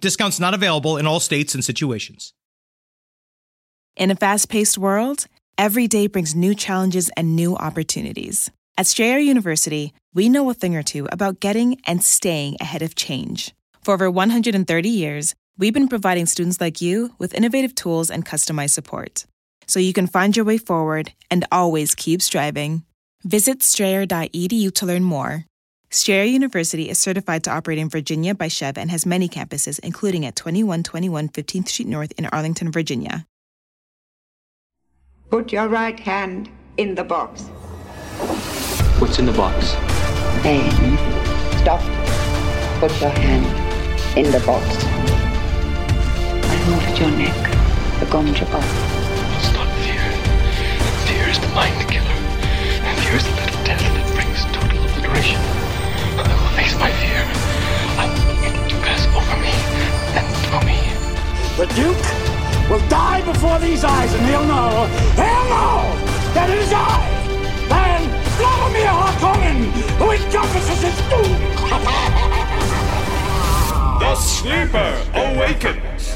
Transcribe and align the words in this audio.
Discounts 0.00 0.38
not 0.38 0.54
available 0.54 0.96
in 0.96 1.06
all 1.06 1.20
states 1.20 1.54
and 1.54 1.64
situations. 1.64 2.32
In 3.96 4.10
a 4.10 4.16
fast 4.16 4.48
paced 4.48 4.78
world, 4.78 5.26
every 5.56 5.88
day 5.88 6.06
brings 6.06 6.34
new 6.34 6.54
challenges 6.54 7.10
and 7.16 7.34
new 7.34 7.56
opportunities. 7.56 8.50
At 8.76 8.86
Strayer 8.86 9.18
University, 9.18 9.92
we 10.14 10.28
know 10.28 10.48
a 10.50 10.54
thing 10.54 10.76
or 10.76 10.84
two 10.84 11.08
about 11.10 11.40
getting 11.40 11.80
and 11.84 12.02
staying 12.02 12.56
ahead 12.60 12.82
of 12.82 12.94
change. 12.94 13.54
For 13.82 13.94
over 13.94 14.08
130 14.08 14.88
years, 14.88 15.34
we've 15.56 15.74
been 15.74 15.88
providing 15.88 16.26
students 16.26 16.60
like 16.60 16.80
you 16.80 17.12
with 17.18 17.34
innovative 17.34 17.74
tools 17.74 18.10
and 18.10 18.24
customized 18.24 18.70
support 18.70 19.26
so 19.68 19.78
you 19.78 19.92
can 19.92 20.06
find 20.06 20.34
your 20.34 20.46
way 20.46 20.58
forward 20.58 21.12
and 21.30 21.44
always 21.52 21.94
keep 21.94 22.22
striving. 22.22 22.84
Visit 23.22 23.62
strayer.edu 23.62 24.74
to 24.74 24.86
learn 24.86 25.04
more. 25.04 25.44
Strayer 25.90 26.24
University 26.24 26.90
is 26.90 26.98
certified 26.98 27.42
to 27.44 27.50
operate 27.50 27.78
in 27.78 27.88
Virginia 27.88 28.34
by 28.34 28.48
SCHEV 28.48 28.76
and 28.76 28.90
has 28.90 29.06
many 29.06 29.26
campuses, 29.26 29.78
including 29.78 30.26
at 30.26 30.36
2121 30.36 31.30
15th 31.30 31.68
Street 31.68 31.88
North 31.88 32.12
in 32.18 32.26
Arlington, 32.26 32.70
Virginia. 32.70 33.26
Put 35.30 35.50
your 35.50 35.66
right 35.68 35.98
hand 35.98 36.50
in 36.76 36.94
the 36.94 37.04
box. 37.04 37.44
What's 39.00 39.18
in 39.18 39.24
the 39.24 39.32
box? 39.32 39.72
Then 40.42 40.68
stop. 41.58 41.80
Put 42.80 42.92
your 43.00 43.10
hand 43.10 43.46
in 44.18 44.30
the 44.30 44.40
box. 44.40 44.84
I 46.44 46.68
move 46.68 46.82
at 46.84 47.00
your 47.00 47.10
neck. 47.12 47.50
The 48.00 48.06
gonja 48.06 48.44
box. 48.52 48.66
It's 49.38 49.54
not 49.54 49.68
fear. 49.80 50.04
Fear 51.06 51.28
is 51.30 51.40
the 51.40 51.48
mind 51.54 51.90
killer. 51.90 52.04
And 52.04 53.00
fear 53.00 53.16
is 53.16 53.24
the 53.24 53.34
little 53.40 53.64
death 53.64 53.80
that 53.80 54.14
brings 54.14 54.44
total 54.52 54.84
obliteration. 54.84 55.57
I 56.80 56.90
will 56.90 56.90
face 56.90 56.90
my 56.90 56.90
fear. 56.92 57.22
I 57.98 58.06
will 58.06 58.38
it 58.44 58.68
to 58.70 58.76
pass 58.82 59.02
over 59.14 59.36
me 59.40 59.54
and 60.16 60.26
through 60.46 60.64
me. 60.66 60.78
The 61.56 61.66
Duke 61.74 62.06
will 62.70 62.88
die 62.88 63.22
before 63.22 63.58
these 63.58 63.84
eyes, 63.84 64.12
and 64.14 64.24
he'll 64.26 64.44
know, 64.44 64.86
he'll 65.16 65.48
know 65.50 65.82
that 66.34 66.50
it 66.50 66.58
is 66.58 66.72
I, 66.72 67.00
Baron 67.68 68.08
Vladimir 68.38 68.92
Harkonnen, 68.92 69.58
who 69.98 70.10
encompasses 70.12 70.80
his 70.82 70.98
doom. 71.08 71.36
The 73.98 74.14
Sleeper 74.14 75.02
awakens. 75.14 76.14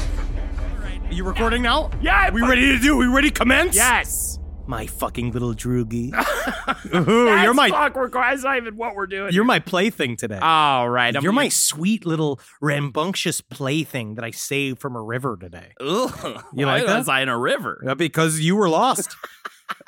Are 1.05 1.13
you 1.13 1.25
recording 1.25 1.61
now? 1.63 1.91
Yeah, 2.01 2.31
we 2.31 2.41
ready 2.41 2.71
to 2.71 2.79
do? 2.79 2.95
We 2.95 3.07
ready 3.07 3.29
to 3.29 3.33
commence? 3.33 3.75
Yes. 3.75 4.32
My 4.65 4.87
fucking 4.87 5.31
little 5.31 5.53
droogie. 5.53 6.13
Ooh, 6.95 7.25
That's 7.25 7.43
you're 7.43 7.53
my 7.53 7.69
clockwork. 7.69 8.13
That's 8.13 8.43
not 8.43 8.57
even 8.57 8.77
what 8.77 8.95
we're 8.95 9.07
doing. 9.07 9.33
you're 9.33 9.43
my 9.43 9.59
plaything 9.59 10.15
today. 10.15 10.39
all 10.41 10.89
right. 10.89 11.15
I'm 11.15 11.21
you're 11.21 11.33
my 11.33 11.49
sweet 11.49 12.05
little 12.05 12.39
rambunctious 12.61 13.41
plaything 13.41 14.15
that 14.15 14.23
I 14.23 14.31
saved 14.31 14.79
from 14.79 14.95
a 14.95 15.01
river 15.01 15.37
today. 15.39 15.73
Ugh. 15.81 16.43
You 16.53 16.65
Why 16.65 16.77
like 16.77 16.85
that? 16.87 16.97
Was 16.99 17.09
I 17.09 17.21
in 17.21 17.29
a 17.29 17.37
river? 17.37 17.83
Uh, 17.87 17.95
Because 17.95 18.39
you 18.39 18.55
were 18.55 18.69
lost. 18.69 19.15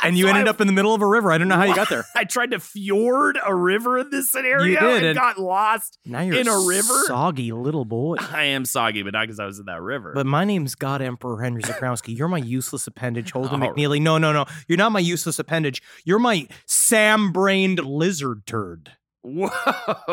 and 0.03 0.17
you 0.17 0.25
So 0.25 0.29
ended 0.29 0.47
I- 0.47 0.49
up 0.49 0.61
in 0.61 0.67
the 0.67 0.73
middle 0.73 0.93
of 0.93 1.01
a 1.01 1.07
river. 1.07 1.31
I 1.31 1.37
don't 1.37 1.47
know 1.47 1.55
how 1.55 1.63
you 1.65 1.75
got 1.75 1.89
there. 1.89 2.05
I 2.15 2.23
tried 2.23 2.51
to 2.51 2.59
fjord 2.59 3.37
a 3.45 3.53
river 3.53 3.99
in 3.99 4.09
this 4.09 4.31
scenario 4.31 4.65
You 4.65 4.79
did, 4.79 5.03
and 5.03 5.17
got 5.17 5.37
lost 5.37 5.97
Now 6.05 6.21
you're 6.21 6.35
in 6.39 6.47
a 6.47 6.57
river. 6.59 7.03
soggy 7.07 7.51
little 7.51 7.85
boy. 7.85 8.15
I 8.19 8.43
am 8.45 8.65
soggy, 8.65 9.03
but 9.03 9.13
not 9.13 9.21
because 9.23 9.39
I 9.39 9.45
was 9.45 9.59
in 9.59 9.65
that 9.65 9.81
river. 9.81 10.13
But 10.13 10.25
my 10.25 10.45
name's 10.45 10.75
God 10.75 11.01
Emperor 11.01 11.41
Henry 11.41 11.61
Zebrowski. 11.63 12.17
You're 12.17 12.27
my 12.27 12.37
useless 12.37 12.87
appendage, 12.87 13.31
Holden 13.31 13.61
Oh. 13.63 13.67
McNeely. 13.73 14.01
No, 14.01 14.17
no, 14.17 14.31
no. 14.33 14.45
You're 14.67 14.77
not 14.77 14.91
my 14.91 14.99
useless 14.99 15.39
appendage. 15.39 15.81
You're 16.03 16.19
my 16.19 16.47
Sam-brained 16.65 17.79
lizard 17.83 18.45
turd, 18.45 18.91
Whoa. 19.25 19.47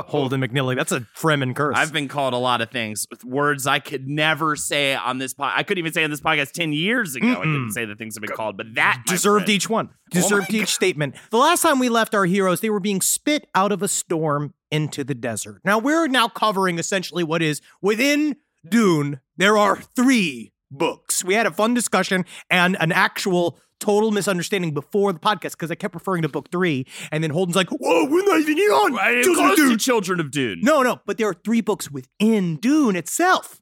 Holden 0.06 0.40
McNeely. 0.40 0.74
That's 0.74 0.90
a 0.90 1.00
Fremen 1.14 1.54
curse. 1.54 1.76
I've 1.76 1.92
been 1.92 2.08
called 2.08 2.32
a 2.32 2.38
lot 2.38 2.62
of 2.62 2.70
things 2.70 3.06
with 3.10 3.24
words 3.24 3.66
I 3.66 3.78
could 3.78 4.08
never 4.08 4.56
say 4.56 4.94
on 4.94 5.18
this 5.18 5.34
podcast. 5.34 5.52
I 5.56 5.62
couldn't 5.64 5.80
even 5.80 5.92
say 5.92 6.02
on 6.02 6.10
this 6.10 6.22
podcast 6.22 6.52
10 6.52 6.72
years 6.72 7.14
ago. 7.14 7.32
I 7.32 7.44
couldn't 7.44 7.72
say 7.72 7.84
the 7.84 7.94
things 7.94 8.16
I've 8.16 8.22
been 8.22 8.34
called, 8.34 8.56
but 8.56 8.74
that 8.74 9.02
deserved 9.06 9.50
each 9.50 9.68
one. 9.68 9.90
Oh 9.92 9.96
Deserved 10.10 10.54
each 10.54 10.74
statement. 10.74 11.16
The 11.30 11.36
last 11.36 11.60
time 11.60 11.78
we 11.78 11.90
left 11.90 12.14
our 12.14 12.24
heroes, 12.24 12.60
they 12.60 12.70
were 12.70 12.80
being 12.80 13.02
spit 13.02 13.46
out 13.54 13.70
of 13.70 13.82
a 13.82 13.88
storm 13.88 14.54
into 14.70 15.04
the 15.04 15.14
desert. 15.14 15.60
Now 15.62 15.78
we're 15.78 16.08
now 16.08 16.28
covering 16.28 16.78
essentially 16.78 17.22
what 17.22 17.42
is 17.42 17.60
within 17.82 18.36
Dune. 18.66 19.20
There 19.36 19.58
are 19.58 19.76
three 19.76 20.52
books. 20.70 21.22
We 21.22 21.34
had 21.34 21.46
a 21.46 21.50
fun 21.50 21.74
discussion 21.74 22.24
and 22.48 22.78
an 22.80 22.92
actual 22.92 23.58
total 23.82 24.12
misunderstanding 24.12 24.72
before 24.72 25.12
the 25.12 25.18
podcast 25.18 25.52
because 25.52 25.70
I 25.70 25.74
kept 25.74 25.94
referring 25.94 26.22
to 26.22 26.28
book 26.28 26.50
three, 26.50 26.86
and 27.10 27.22
then 27.22 27.30
Holden's 27.30 27.56
like, 27.56 27.68
"Whoa, 27.68 28.06
we're 28.06 28.24
not 28.24 28.40
even 28.40 28.58
on 28.58 28.98
I 28.98 29.10
am 29.10 29.22
Children 29.24 29.50
of 29.50 29.56
Dune." 29.56 29.78
Children 29.78 30.20
of 30.20 30.30
Dune. 30.30 30.60
No, 30.62 30.82
no, 30.82 31.00
but 31.04 31.18
there 31.18 31.28
are 31.28 31.34
three 31.34 31.60
books 31.60 31.90
within 31.90 32.56
Dune 32.56 32.96
itself. 32.96 33.60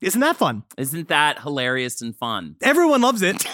Isn't 0.00 0.20
that 0.20 0.36
fun? 0.36 0.64
Isn't 0.76 1.08
that 1.08 1.40
hilarious 1.40 2.02
and 2.02 2.14
fun? 2.14 2.56
Everyone 2.62 3.00
loves 3.00 3.22
it. 3.22 3.46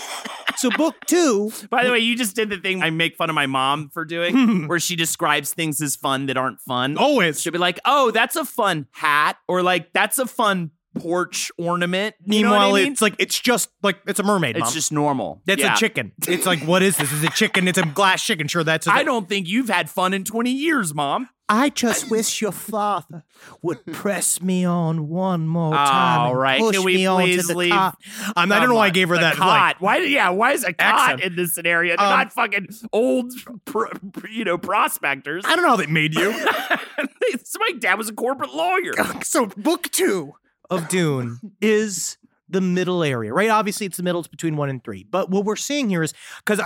So 0.56 0.68
book 0.70 0.96
two, 1.06 1.52
By 1.70 1.84
the 1.84 1.90
way, 1.90 2.00
you 2.00 2.16
just 2.16 2.36
did 2.36 2.50
the 2.50 2.58
thing 2.58 2.82
I 2.82 2.90
make 2.90 3.16
fun 3.16 3.30
of 3.30 3.34
my 3.34 3.46
mom 3.46 3.88
for 3.88 4.04
doing, 4.04 4.34
hmm. 4.34 4.66
where 4.66 4.80
she 4.80 4.96
describes 4.96 5.54
things 5.54 5.80
as 5.80 5.96
fun 5.96 6.26
that 6.26 6.36
aren't 6.36 6.60
fun. 6.60 6.98
always. 6.98 7.40
She'll 7.40 7.52
be 7.52 7.58
like, 7.58 7.78
"Oh, 7.84 8.10
that's 8.10 8.36
a 8.36 8.44
fun 8.44 8.86
hat," 8.90 9.38
or 9.48 9.62
like, 9.62 9.92
"That's 9.92 10.18
a 10.18 10.26
fun 10.26 10.72
porch 10.98 11.50
ornament." 11.58 12.14
You 12.24 12.42
know 12.42 12.50
what 12.50 12.58
Meanwhile, 12.58 12.74
I 12.76 12.82
mean? 12.84 12.92
it's 12.92 13.02
like 13.02 13.14
it's 13.18 13.38
just 13.38 13.70
like 13.82 13.98
it's 14.06 14.20
a 14.20 14.24
mermaid. 14.24 14.56
it's 14.56 14.64
Mom. 14.66 14.72
just 14.72 14.92
normal. 14.92 15.42
That's 15.46 15.60
Yeah. 15.62 15.74
a 15.74 15.76
chicken. 15.76 16.12
It's 16.28 16.46
like 16.46 16.60
what 16.64 16.82
is 16.82 16.96
this? 16.96 17.12
Is 17.12 17.22
it 17.24 17.32
chicken? 17.34 17.68
It's 17.68 17.78
a 17.78 17.82
glass 17.86 18.24
chicken. 18.24 18.48
Sure, 18.48 18.64
that's. 18.64 18.86
a 18.86 18.92
I 18.92 19.02
don't 19.02 19.28
think 19.28 19.48
you've 19.48 19.68
had 19.68 19.88
fun 19.90 20.14
in 20.14 20.24
20 20.24 20.50
years, 20.50 20.94
mom. 20.94 21.28
I 21.52 21.68
just 21.70 22.08
wish 22.12 22.40
your 22.40 22.52
father 22.52 23.24
would 23.60 23.84
press 23.86 24.40
me 24.40 24.64
on 24.64 25.08
one 25.08 25.48
more 25.48 25.74
time. 25.74 26.20
All 26.20 26.30
and 26.30 26.38
right, 26.38 26.60
push 26.60 26.76
can 26.76 26.84
we 26.84 26.94
me 26.94 27.06
onto 27.06 27.26
please 27.26 27.48
the 27.48 27.56
leave? 27.56 27.72
cot. 27.72 27.96
Um, 28.36 28.52
I 28.52 28.60
don't 28.60 28.68
know 28.68 28.76
why 28.76 28.86
I 28.86 28.90
gave 28.90 29.08
her 29.08 29.16
The 29.16 29.22
that. 29.22 29.34
cot. 29.34 29.48
Like, 29.48 29.80
why? 29.80 29.96
Yeah, 29.98 30.28
why 30.28 30.52
is 30.52 30.62
a 30.62 30.72
cot 30.72 31.10
Accent. 31.10 31.22
in 31.22 31.34
this 31.34 31.52
scenario? 31.56 31.96
They're 31.96 32.06
Um, 32.06 32.18
not 32.18 32.32
fucking 32.32 32.68
old, 32.92 33.32
pro, 33.64 33.88
you 34.30 34.44
know, 34.44 34.58
prospectors. 34.58 35.42
I 35.44 35.56
don't 35.56 35.64
know 35.64 35.70
how 35.70 35.76
they 35.76 35.86
made 35.86 36.14
you. 36.14 36.30
My 37.58 37.72
dad 37.78 37.98
was 37.98 38.08
a 38.08 38.12
corporate 38.14 38.54
lawyer. 38.54 38.92
so 39.24 39.46
book 39.46 39.90
two 39.90 40.34
of 40.70 40.88
Dune 40.88 41.38
is 41.60 42.16
the 42.48 42.60
middle 42.60 43.02
area, 43.04 43.32
right? 43.32 43.50
Obviously, 43.50 43.86
it's 43.86 43.96
the 43.96 44.02
middle. 44.02 44.20
It's 44.20 44.28
between 44.28 44.56
one 44.56 44.70
and 44.70 44.82
three. 44.82 45.06
But 45.08 45.30
what 45.30 45.44
we're 45.44 45.56
seeing 45.56 45.88
here 45.88 46.02
is 46.02 46.12
because 46.44 46.60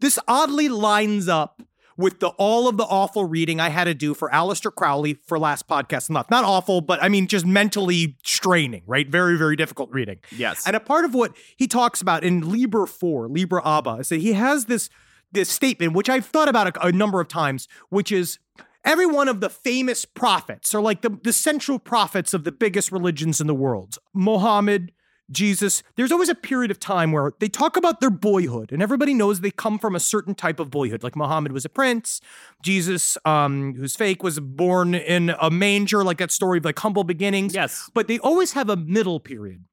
this 0.00 0.18
oddly 0.26 0.68
lines 0.68 1.28
up 1.28 1.62
with 1.98 2.20
the 2.20 2.28
all 2.38 2.68
of 2.68 2.76
the 2.76 2.84
awful 2.84 3.24
reading 3.24 3.60
I 3.60 3.68
had 3.68 3.84
to 3.84 3.94
do 3.94 4.14
for 4.14 4.30
Aleister 4.30 4.72
Crowley 4.74 5.18
for 5.26 5.38
last 5.38 5.66
podcast 5.68 6.08
month. 6.08 6.30
Not 6.30 6.44
awful, 6.44 6.80
but 6.80 7.02
I 7.02 7.08
mean 7.08 7.26
just 7.26 7.44
mentally 7.44 8.16
straining, 8.24 8.82
right? 8.86 9.06
Very, 9.06 9.36
very 9.36 9.56
difficult 9.56 9.90
reading. 9.90 10.20
Yes. 10.34 10.66
And 10.66 10.74
a 10.76 10.80
part 10.80 11.04
of 11.04 11.12
what 11.12 11.36
he 11.56 11.66
talks 11.66 12.00
about 12.00 12.24
in 12.24 12.50
Liber 12.50 12.86
4, 12.86 13.28
Liber 13.28 13.60
ABA, 13.66 13.96
is 13.96 14.08
that 14.08 14.20
he 14.20 14.32
has 14.32 14.66
this 14.66 14.88
this 15.30 15.50
statement, 15.50 15.92
which 15.92 16.08
I've 16.08 16.24
thought 16.24 16.48
about 16.48 16.74
a, 16.74 16.86
a 16.86 16.92
number 16.92 17.20
of 17.20 17.28
times, 17.28 17.68
which 17.90 18.10
is 18.10 18.38
every 18.84 19.06
one 19.06 19.28
of 19.28 19.40
the 19.40 19.50
famous 19.50 20.04
prophets, 20.04 20.74
or 20.74 20.80
like 20.80 21.02
the, 21.02 21.18
the 21.22 21.32
central 21.32 21.78
prophets 21.78 22.34
of 22.34 22.44
the 22.44 22.52
biggest 22.52 22.92
religions 22.92 23.40
in 23.40 23.46
the 23.46 23.54
world, 23.54 23.98
Mohammed, 24.14 24.92
Jesus, 25.30 25.82
there's 25.96 26.10
always 26.10 26.30
a 26.30 26.34
period 26.34 26.70
of 26.70 26.80
time 26.80 27.12
where 27.12 27.32
they 27.38 27.48
talk 27.48 27.76
about 27.76 28.00
their 28.00 28.10
boyhood, 28.10 28.72
and 28.72 28.82
everybody 28.82 29.12
knows 29.12 29.40
they 29.40 29.50
come 29.50 29.78
from 29.78 29.94
a 29.94 30.00
certain 30.00 30.34
type 30.34 30.58
of 30.58 30.70
boyhood. 30.70 31.02
Like 31.02 31.16
Muhammad 31.16 31.52
was 31.52 31.64
a 31.64 31.68
prince, 31.68 32.20
Jesus, 32.62 33.18
um, 33.24 33.74
who's 33.74 33.94
fake, 33.94 34.22
was 34.22 34.40
born 34.40 34.94
in 34.94 35.34
a 35.40 35.50
manger, 35.50 36.02
like 36.02 36.18
that 36.18 36.30
story 36.30 36.58
of 36.58 36.64
like 36.64 36.78
humble 36.78 37.04
beginnings. 37.04 37.54
Yes. 37.54 37.90
But 37.92 38.08
they 38.08 38.18
always 38.18 38.52
have 38.52 38.70
a 38.70 38.76
middle 38.76 39.20
period 39.20 39.64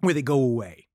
where 0.00 0.14
they 0.14 0.22
go 0.22 0.40
away. 0.40 0.85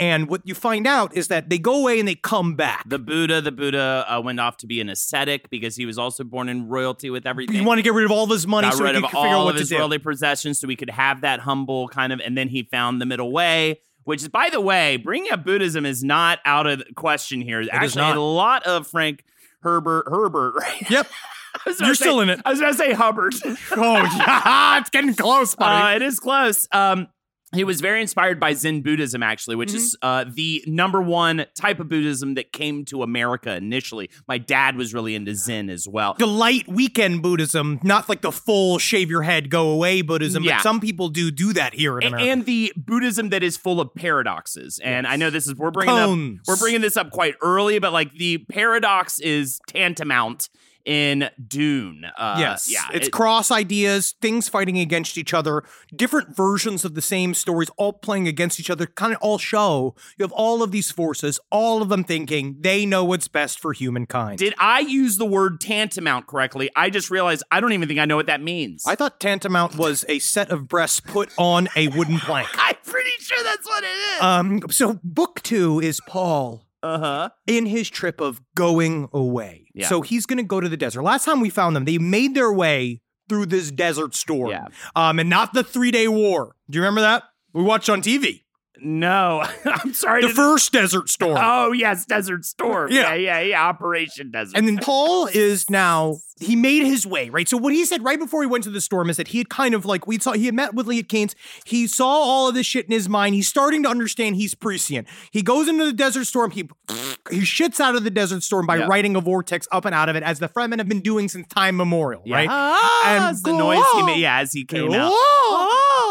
And 0.00 0.28
what 0.28 0.40
you 0.44 0.54
find 0.54 0.86
out 0.86 1.14
is 1.14 1.28
that 1.28 1.50
they 1.50 1.58
go 1.58 1.80
away 1.82 1.98
and 2.00 2.08
they 2.08 2.14
come 2.14 2.56
back. 2.56 2.88
The 2.88 2.98
Buddha, 2.98 3.40
the 3.42 3.52
Buddha 3.52 4.04
uh, 4.08 4.20
went 4.22 4.40
off 4.40 4.56
to 4.58 4.66
be 4.66 4.80
an 4.80 4.88
ascetic 4.88 5.50
because 5.50 5.76
he 5.76 5.84
was 5.84 5.98
also 5.98 6.24
born 6.24 6.48
in 6.48 6.68
royalty 6.68 7.10
with 7.10 7.26
everything. 7.26 7.54
you 7.54 7.64
want 7.64 7.78
to 7.78 7.82
get 7.82 7.92
rid 7.92 8.06
of 8.06 8.10
all 8.10 8.26
this 8.26 8.46
money 8.46 8.66
got 8.68 8.78
so 8.78 8.84
rid 8.84 8.96
he 8.96 9.04
of 9.04 9.10
can 9.10 9.22
figure 9.22 9.36
out 9.36 9.44
what 9.44 9.50
of 9.50 9.56
to 9.56 9.60
his 9.60 9.68
do. 9.68 9.76
worldly 9.76 9.98
possessions 9.98 10.58
so 10.58 10.66
he 10.66 10.74
could 10.74 10.88
have 10.90 11.20
that 11.20 11.40
humble 11.40 11.86
kind 11.88 12.12
of, 12.14 12.20
and 12.20 12.36
then 12.36 12.48
he 12.48 12.62
found 12.62 13.00
the 13.00 13.06
middle 13.06 13.30
way. 13.30 13.80
Which 14.04 14.22
is, 14.22 14.28
by 14.28 14.48
the 14.50 14.62
way, 14.62 14.96
bringing 14.96 15.30
up 15.30 15.44
Buddhism 15.44 15.84
is 15.84 16.02
not 16.02 16.38
out 16.46 16.66
of 16.66 16.78
the 16.78 16.86
question 16.96 17.42
here. 17.42 17.62
Actually, 17.70 18.00
not. 18.00 18.16
a 18.16 18.20
lot 18.22 18.66
of 18.66 18.86
Frank 18.86 19.22
Herbert 19.60 20.06
Herbert. 20.08 20.54
Right? 20.58 20.90
Yep. 20.90 21.06
I 21.54 21.60
was 21.66 21.76
about 21.76 21.86
You're 21.86 21.94
say- 21.94 22.04
still 22.04 22.20
in 22.20 22.30
it. 22.30 22.40
I 22.44 22.50
was 22.50 22.60
going 22.60 22.72
to 22.72 22.78
say 22.78 22.92
Hubbard. 22.94 23.34
Oh, 23.72 23.94
yeah, 23.96 24.78
it's 24.78 24.88
getting 24.88 25.14
close, 25.14 25.54
buddy. 25.54 25.92
Uh, 25.92 25.96
it 25.96 26.02
is 26.02 26.18
close. 26.18 26.66
Um, 26.72 27.08
He 27.52 27.64
was 27.64 27.80
very 27.80 28.00
inspired 28.00 28.38
by 28.38 28.52
Zen 28.52 28.82
Buddhism, 28.82 29.22
actually, 29.24 29.56
which 29.56 29.74
is 29.74 29.96
uh, 30.02 30.24
the 30.32 30.62
number 30.68 31.02
one 31.02 31.46
type 31.56 31.80
of 31.80 31.88
Buddhism 31.88 32.34
that 32.34 32.52
came 32.52 32.84
to 32.86 33.02
America 33.02 33.56
initially. 33.56 34.08
My 34.28 34.38
dad 34.38 34.76
was 34.76 34.94
really 34.94 35.16
into 35.16 35.34
Zen 35.34 35.68
as 35.68 35.88
well. 35.88 36.14
The 36.16 36.26
light 36.26 36.68
weekend 36.68 37.22
Buddhism, 37.22 37.80
not 37.82 38.08
like 38.08 38.20
the 38.22 38.30
full 38.30 38.78
shave 38.78 39.10
your 39.10 39.22
head, 39.22 39.50
go 39.50 39.70
away 39.70 40.00
Buddhism, 40.02 40.44
Yeah. 40.44 40.58
but 40.58 40.62
some 40.62 40.78
people 40.78 41.08
do 41.08 41.32
do 41.32 41.52
that 41.54 41.74
here 41.74 41.98
in 41.98 42.06
America. 42.08 42.30
and 42.30 42.44
the 42.46 42.72
Buddhism 42.76 43.30
that 43.30 43.42
is 43.42 43.56
full 43.56 43.80
of 43.80 43.94
paradoxes. 43.96 44.78
And 44.84 45.04
I 45.06 45.16
know 45.16 45.30
this 45.30 45.48
is 45.48 45.56
we're 45.56 45.72
bringing 45.72 45.94
Koans. 45.94 46.36
up 46.38 46.42
we're 46.46 46.56
bringing 46.56 46.80
this 46.82 46.96
up 46.96 47.10
quite 47.10 47.34
early, 47.42 47.80
but 47.80 47.92
like 47.92 48.12
the 48.14 48.38
paradox 48.48 49.18
is 49.18 49.58
tantamount 49.66 50.48
in 50.84 51.30
Dune. 51.46 52.04
Uh, 52.16 52.36
yes, 52.38 52.70
yeah, 52.70 52.84
it's 52.92 53.08
it- 53.08 53.10
cross 53.10 53.50
ideas, 53.50 54.14
things 54.20 54.48
fighting 54.48 54.78
against 54.78 55.16
each 55.18 55.34
other, 55.34 55.62
different 55.94 56.34
versions 56.36 56.84
of 56.84 56.94
the 56.94 57.02
same 57.02 57.34
stories, 57.34 57.70
all 57.76 57.92
playing 57.92 58.26
against 58.28 58.58
each 58.60 58.70
other. 58.70 58.86
Kind 58.86 59.12
of 59.14 59.18
all 59.20 59.38
show 59.38 59.94
you 60.16 60.22
have 60.24 60.32
all 60.32 60.62
of 60.62 60.70
these 60.72 60.90
forces, 60.90 61.38
all 61.50 61.82
of 61.82 61.88
them 61.88 62.04
thinking 62.04 62.56
they 62.60 62.86
know 62.86 63.04
what's 63.04 63.28
best 63.28 63.58
for 63.58 63.72
humankind. 63.72 64.38
Did 64.38 64.54
I 64.58 64.80
use 64.80 65.16
the 65.16 65.26
word 65.26 65.60
tantamount 65.60 66.26
correctly? 66.26 66.70
I 66.76 66.90
just 66.90 67.10
realized 67.10 67.42
I 67.50 67.60
don't 67.60 67.72
even 67.72 67.88
think 67.88 68.00
I 68.00 68.04
know 68.04 68.16
what 68.16 68.26
that 68.26 68.42
means. 68.42 68.84
I 68.86 68.94
thought 68.94 69.20
tantamount 69.20 69.76
was 69.76 70.04
a 70.08 70.18
set 70.18 70.50
of 70.50 70.68
breasts 70.68 71.00
put 71.00 71.30
on 71.38 71.68
a 71.76 71.88
wooden 71.88 72.18
plank. 72.18 72.48
I'm 72.54 72.76
pretty 72.84 73.10
sure 73.20 73.42
that's 73.44 73.66
what 73.66 73.84
it 73.84 73.86
is. 73.86 74.22
Um, 74.22 74.60
so 74.70 74.98
book 75.04 75.40
two 75.42 75.80
is 75.80 76.00
Paul 76.08 76.64
Uh 76.82 76.98
huh. 76.98 77.28
in 77.46 77.66
his 77.66 77.90
trip 77.90 78.20
of 78.20 78.40
going 78.54 79.08
away. 79.12 79.66
Yeah. 79.74 79.88
So 79.88 80.00
he's 80.00 80.26
going 80.26 80.38
to 80.38 80.42
go 80.42 80.60
to 80.60 80.68
the 80.68 80.76
desert. 80.76 81.02
Last 81.02 81.24
time 81.24 81.40
we 81.40 81.50
found 81.50 81.76
them, 81.76 81.84
they 81.84 81.98
made 81.98 82.34
their 82.34 82.52
way 82.52 83.02
through 83.28 83.46
this 83.46 83.70
desert 83.70 84.14
storm. 84.14 84.50
Yeah. 84.50 84.66
Um, 84.96 85.18
and 85.18 85.30
not 85.30 85.52
the 85.54 85.62
three 85.62 85.90
day 85.90 86.08
war. 86.08 86.56
Do 86.68 86.76
you 86.76 86.82
remember 86.82 87.02
that? 87.02 87.24
We 87.52 87.62
watched 87.62 87.88
on 87.88 88.02
TV. 88.02 88.42
No, 88.82 89.44
I'm 89.64 89.92
sorry. 89.92 90.22
The 90.22 90.28
first 90.30 90.72
desert 90.72 91.08
storm. 91.10 91.38
Oh 91.40 91.72
yes, 91.72 92.04
Desert 92.06 92.44
Storm. 92.44 92.90
Yeah. 92.90 93.14
Yeah, 93.14 93.14
yeah, 93.14 93.40
yeah. 93.40 93.66
Operation 93.66 94.30
Desert. 94.30 94.56
And 94.56 94.66
then 94.66 94.78
Paul 94.78 95.26
is 95.26 95.68
now 95.70 96.16
he 96.40 96.56
made 96.56 96.84
his 96.86 97.06
way 97.06 97.28
right. 97.28 97.46
So 97.46 97.58
what 97.58 97.74
he 97.74 97.84
said 97.84 98.02
right 98.02 98.18
before 98.18 98.40
he 98.40 98.46
went 98.46 98.64
to 98.64 98.70
the 98.70 98.80
storm 98.80 99.10
is 99.10 99.18
that 99.18 99.28
he 99.28 99.38
had 99.38 99.50
kind 99.50 99.74
of 99.74 99.84
like 99.84 100.06
we 100.06 100.18
saw 100.18 100.32
he 100.32 100.46
had 100.46 100.54
met 100.54 100.72
with 100.74 100.86
Liet-Kynes. 100.86 101.34
He 101.66 101.86
saw 101.86 102.06
all 102.08 102.48
of 102.48 102.54
this 102.54 102.64
shit 102.66 102.86
in 102.86 102.92
his 102.92 103.08
mind. 103.10 103.34
He's 103.34 103.48
starting 103.48 103.82
to 103.82 103.88
understand 103.90 104.36
he's 104.36 104.54
prescient. 104.54 105.06
He 105.30 105.42
goes 105.42 105.68
into 105.68 105.84
the 105.84 105.92
desert 105.92 106.24
storm. 106.26 106.50
He 106.52 106.68
he 107.30 107.40
shits 107.40 107.80
out 107.80 107.94
of 107.96 108.04
the 108.04 108.10
desert 108.10 108.42
storm 108.42 108.66
by 108.66 108.76
Yeah. 108.76 108.86
writing 108.86 109.14
a 109.16 109.20
vortex 109.20 109.68
up 109.70 109.84
and 109.84 109.94
out 109.94 110.08
of 110.08 110.16
it, 110.16 110.22
as 110.22 110.38
the 110.38 110.48
Fremen 110.48 110.78
have 110.78 110.88
been 110.88 111.00
doing 111.02 111.28
since 111.28 111.46
time 111.48 111.76
memorial. 111.76 112.22
yeah. 112.24 112.36
Right. 112.36 112.48
Ah, 112.50 113.28
And 113.28 113.36
the 113.44 113.52
noise 113.52 113.84
he 113.94 114.02
made. 114.04 114.20
Yeah, 114.20 114.38
as 114.40 114.52
he 114.54 114.64
came 114.64 114.92
out. 114.94 115.12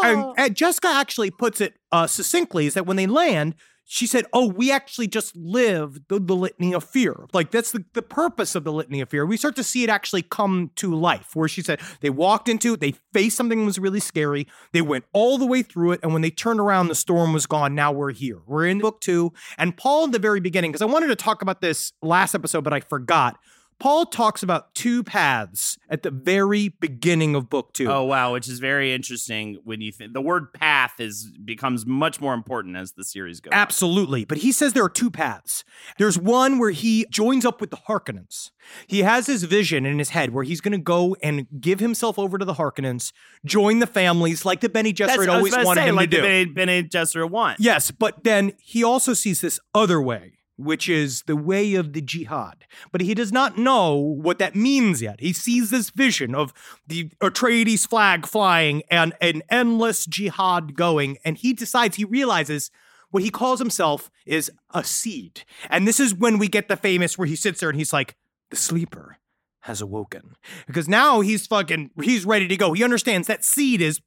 And, 0.04 0.34
and 0.36 0.56
Jessica 0.56 0.88
actually 0.88 1.30
puts 1.30 1.60
it 1.60 1.74
uh, 1.92 2.06
succinctly 2.06 2.66
is 2.66 2.74
that 2.74 2.86
when 2.86 2.96
they 2.96 3.06
land, 3.06 3.54
she 3.92 4.06
said, 4.06 4.24
Oh, 4.32 4.46
we 4.46 4.70
actually 4.70 5.08
just 5.08 5.34
lived 5.34 6.02
the, 6.06 6.20
the 6.20 6.36
litany 6.36 6.72
of 6.72 6.84
fear. 6.84 7.26
Like, 7.32 7.50
that's 7.50 7.72
the, 7.72 7.84
the 7.92 8.02
purpose 8.02 8.54
of 8.54 8.62
the 8.62 8.72
litany 8.72 9.00
of 9.00 9.08
fear. 9.08 9.26
We 9.26 9.36
start 9.36 9.56
to 9.56 9.64
see 9.64 9.82
it 9.82 9.90
actually 9.90 10.22
come 10.22 10.70
to 10.76 10.94
life, 10.94 11.34
where 11.34 11.48
she 11.48 11.60
said 11.60 11.80
they 12.00 12.08
walked 12.08 12.48
into 12.48 12.74
it, 12.74 12.80
they 12.80 12.94
faced 13.12 13.36
something 13.36 13.58
that 13.58 13.64
was 13.64 13.80
really 13.80 13.98
scary, 13.98 14.46
they 14.72 14.80
went 14.80 15.06
all 15.12 15.38
the 15.38 15.46
way 15.46 15.62
through 15.62 15.90
it, 15.90 16.00
and 16.04 16.12
when 16.12 16.22
they 16.22 16.30
turned 16.30 16.60
around, 16.60 16.86
the 16.86 16.94
storm 16.94 17.32
was 17.32 17.46
gone. 17.46 17.74
Now 17.74 17.90
we're 17.90 18.12
here. 18.12 18.38
We're 18.46 18.68
in 18.68 18.78
book 18.78 19.00
two. 19.00 19.32
And 19.58 19.76
Paul, 19.76 20.04
in 20.04 20.10
the 20.12 20.20
very 20.20 20.38
beginning, 20.38 20.70
because 20.70 20.82
I 20.82 20.86
wanted 20.86 21.08
to 21.08 21.16
talk 21.16 21.42
about 21.42 21.60
this 21.60 21.92
last 22.00 22.36
episode, 22.36 22.62
but 22.62 22.72
I 22.72 22.78
forgot. 22.78 23.40
Paul 23.80 24.06
talks 24.06 24.42
about 24.42 24.74
two 24.74 25.02
paths 25.02 25.78
at 25.88 26.02
the 26.02 26.10
very 26.10 26.68
beginning 26.68 27.34
of 27.34 27.48
book 27.48 27.72
two. 27.72 27.90
Oh 27.90 28.04
wow, 28.04 28.34
which 28.34 28.48
is 28.48 28.58
very 28.58 28.92
interesting 28.92 29.58
when 29.64 29.80
you 29.80 29.90
think 29.90 30.12
the 30.12 30.20
word 30.20 30.52
path 30.52 31.00
is 31.00 31.32
becomes 31.44 31.86
much 31.86 32.20
more 32.20 32.34
important 32.34 32.76
as 32.76 32.92
the 32.92 33.04
series 33.04 33.40
goes. 33.40 33.52
on. 33.52 33.58
Absolutely. 33.58 34.24
But 34.24 34.38
he 34.38 34.52
says 34.52 34.74
there 34.74 34.84
are 34.84 34.90
two 34.90 35.10
paths. 35.10 35.64
There's 35.98 36.18
one 36.18 36.58
where 36.58 36.70
he 36.70 37.06
joins 37.10 37.44
up 37.44 37.60
with 37.60 37.70
the 37.70 37.78
Harkonnens. 37.88 38.50
He 38.86 39.00
has 39.00 39.26
his 39.26 39.44
vision 39.44 39.86
in 39.86 39.98
his 39.98 40.10
head 40.10 40.32
where 40.34 40.44
he's 40.44 40.60
going 40.60 40.72
to 40.72 40.78
go 40.78 41.16
and 41.22 41.46
give 41.60 41.80
himself 41.80 42.18
over 42.18 42.36
to 42.38 42.44
the 42.44 42.54
Harkonnens, 42.54 43.12
join 43.44 43.78
the 43.78 43.86
families 43.86 44.44
like 44.44 44.60
the 44.60 44.68
Bene 44.68 44.90
Gesserit 44.90 45.18
what 45.18 45.30
I 45.30 45.40
was 45.40 45.54
always 45.54 45.66
wanted 45.66 45.80
say, 45.80 45.88
him 45.88 45.96
like 45.96 46.10
to 46.10 46.44
do. 46.44 46.52
Bene 46.52 46.82
Gesserit 46.82 47.30
one. 47.30 47.56
Yes, 47.58 47.90
but 47.90 48.24
then 48.24 48.52
he 48.58 48.84
also 48.84 49.14
sees 49.14 49.40
this 49.40 49.58
other 49.74 50.00
way, 50.02 50.34
which 50.60 50.88
is 50.88 51.22
the 51.22 51.36
way 51.36 51.74
of 51.74 51.92
the 51.92 52.00
jihad. 52.00 52.64
But 52.92 53.00
he 53.00 53.14
does 53.14 53.32
not 53.32 53.58
know 53.58 53.94
what 53.94 54.38
that 54.38 54.54
means 54.54 55.02
yet. 55.02 55.20
He 55.20 55.32
sees 55.32 55.70
this 55.70 55.90
vision 55.90 56.34
of 56.34 56.52
the 56.86 57.10
Atreides 57.20 57.86
flag 57.86 58.26
flying 58.26 58.82
and 58.90 59.14
an 59.20 59.42
endless 59.48 60.06
jihad 60.06 60.74
going, 60.74 61.18
and 61.24 61.36
he 61.36 61.52
decides, 61.52 61.96
he 61.96 62.04
realizes 62.04 62.70
what 63.10 63.22
he 63.22 63.30
calls 63.30 63.58
himself 63.58 64.10
is 64.24 64.50
a 64.72 64.84
seed. 64.84 65.42
And 65.68 65.86
this 65.86 65.98
is 65.98 66.14
when 66.14 66.38
we 66.38 66.48
get 66.48 66.68
the 66.68 66.76
famous 66.76 67.18
where 67.18 67.26
he 67.26 67.36
sits 67.36 67.60
there 67.60 67.70
and 67.70 67.78
he's 67.78 67.92
like, 67.92 68.14
the 68.50 68.56
sleeper 68.56 69.18
has 69.64 69.80
awoken. 69.80 70.36
Because 70.66 70.88
now 70.88 71.20
he's 71.20 71.46
fucking, 71.46 71.90
he's 72.02 72.24
ready 72.24 72.48
to 72.48 72.56
go. 72.56 72.72
He 72.72 72.84
understands 72.84 73.26
that 73.26 73.44
seed 73.44 73.82
is, 73.82 74.00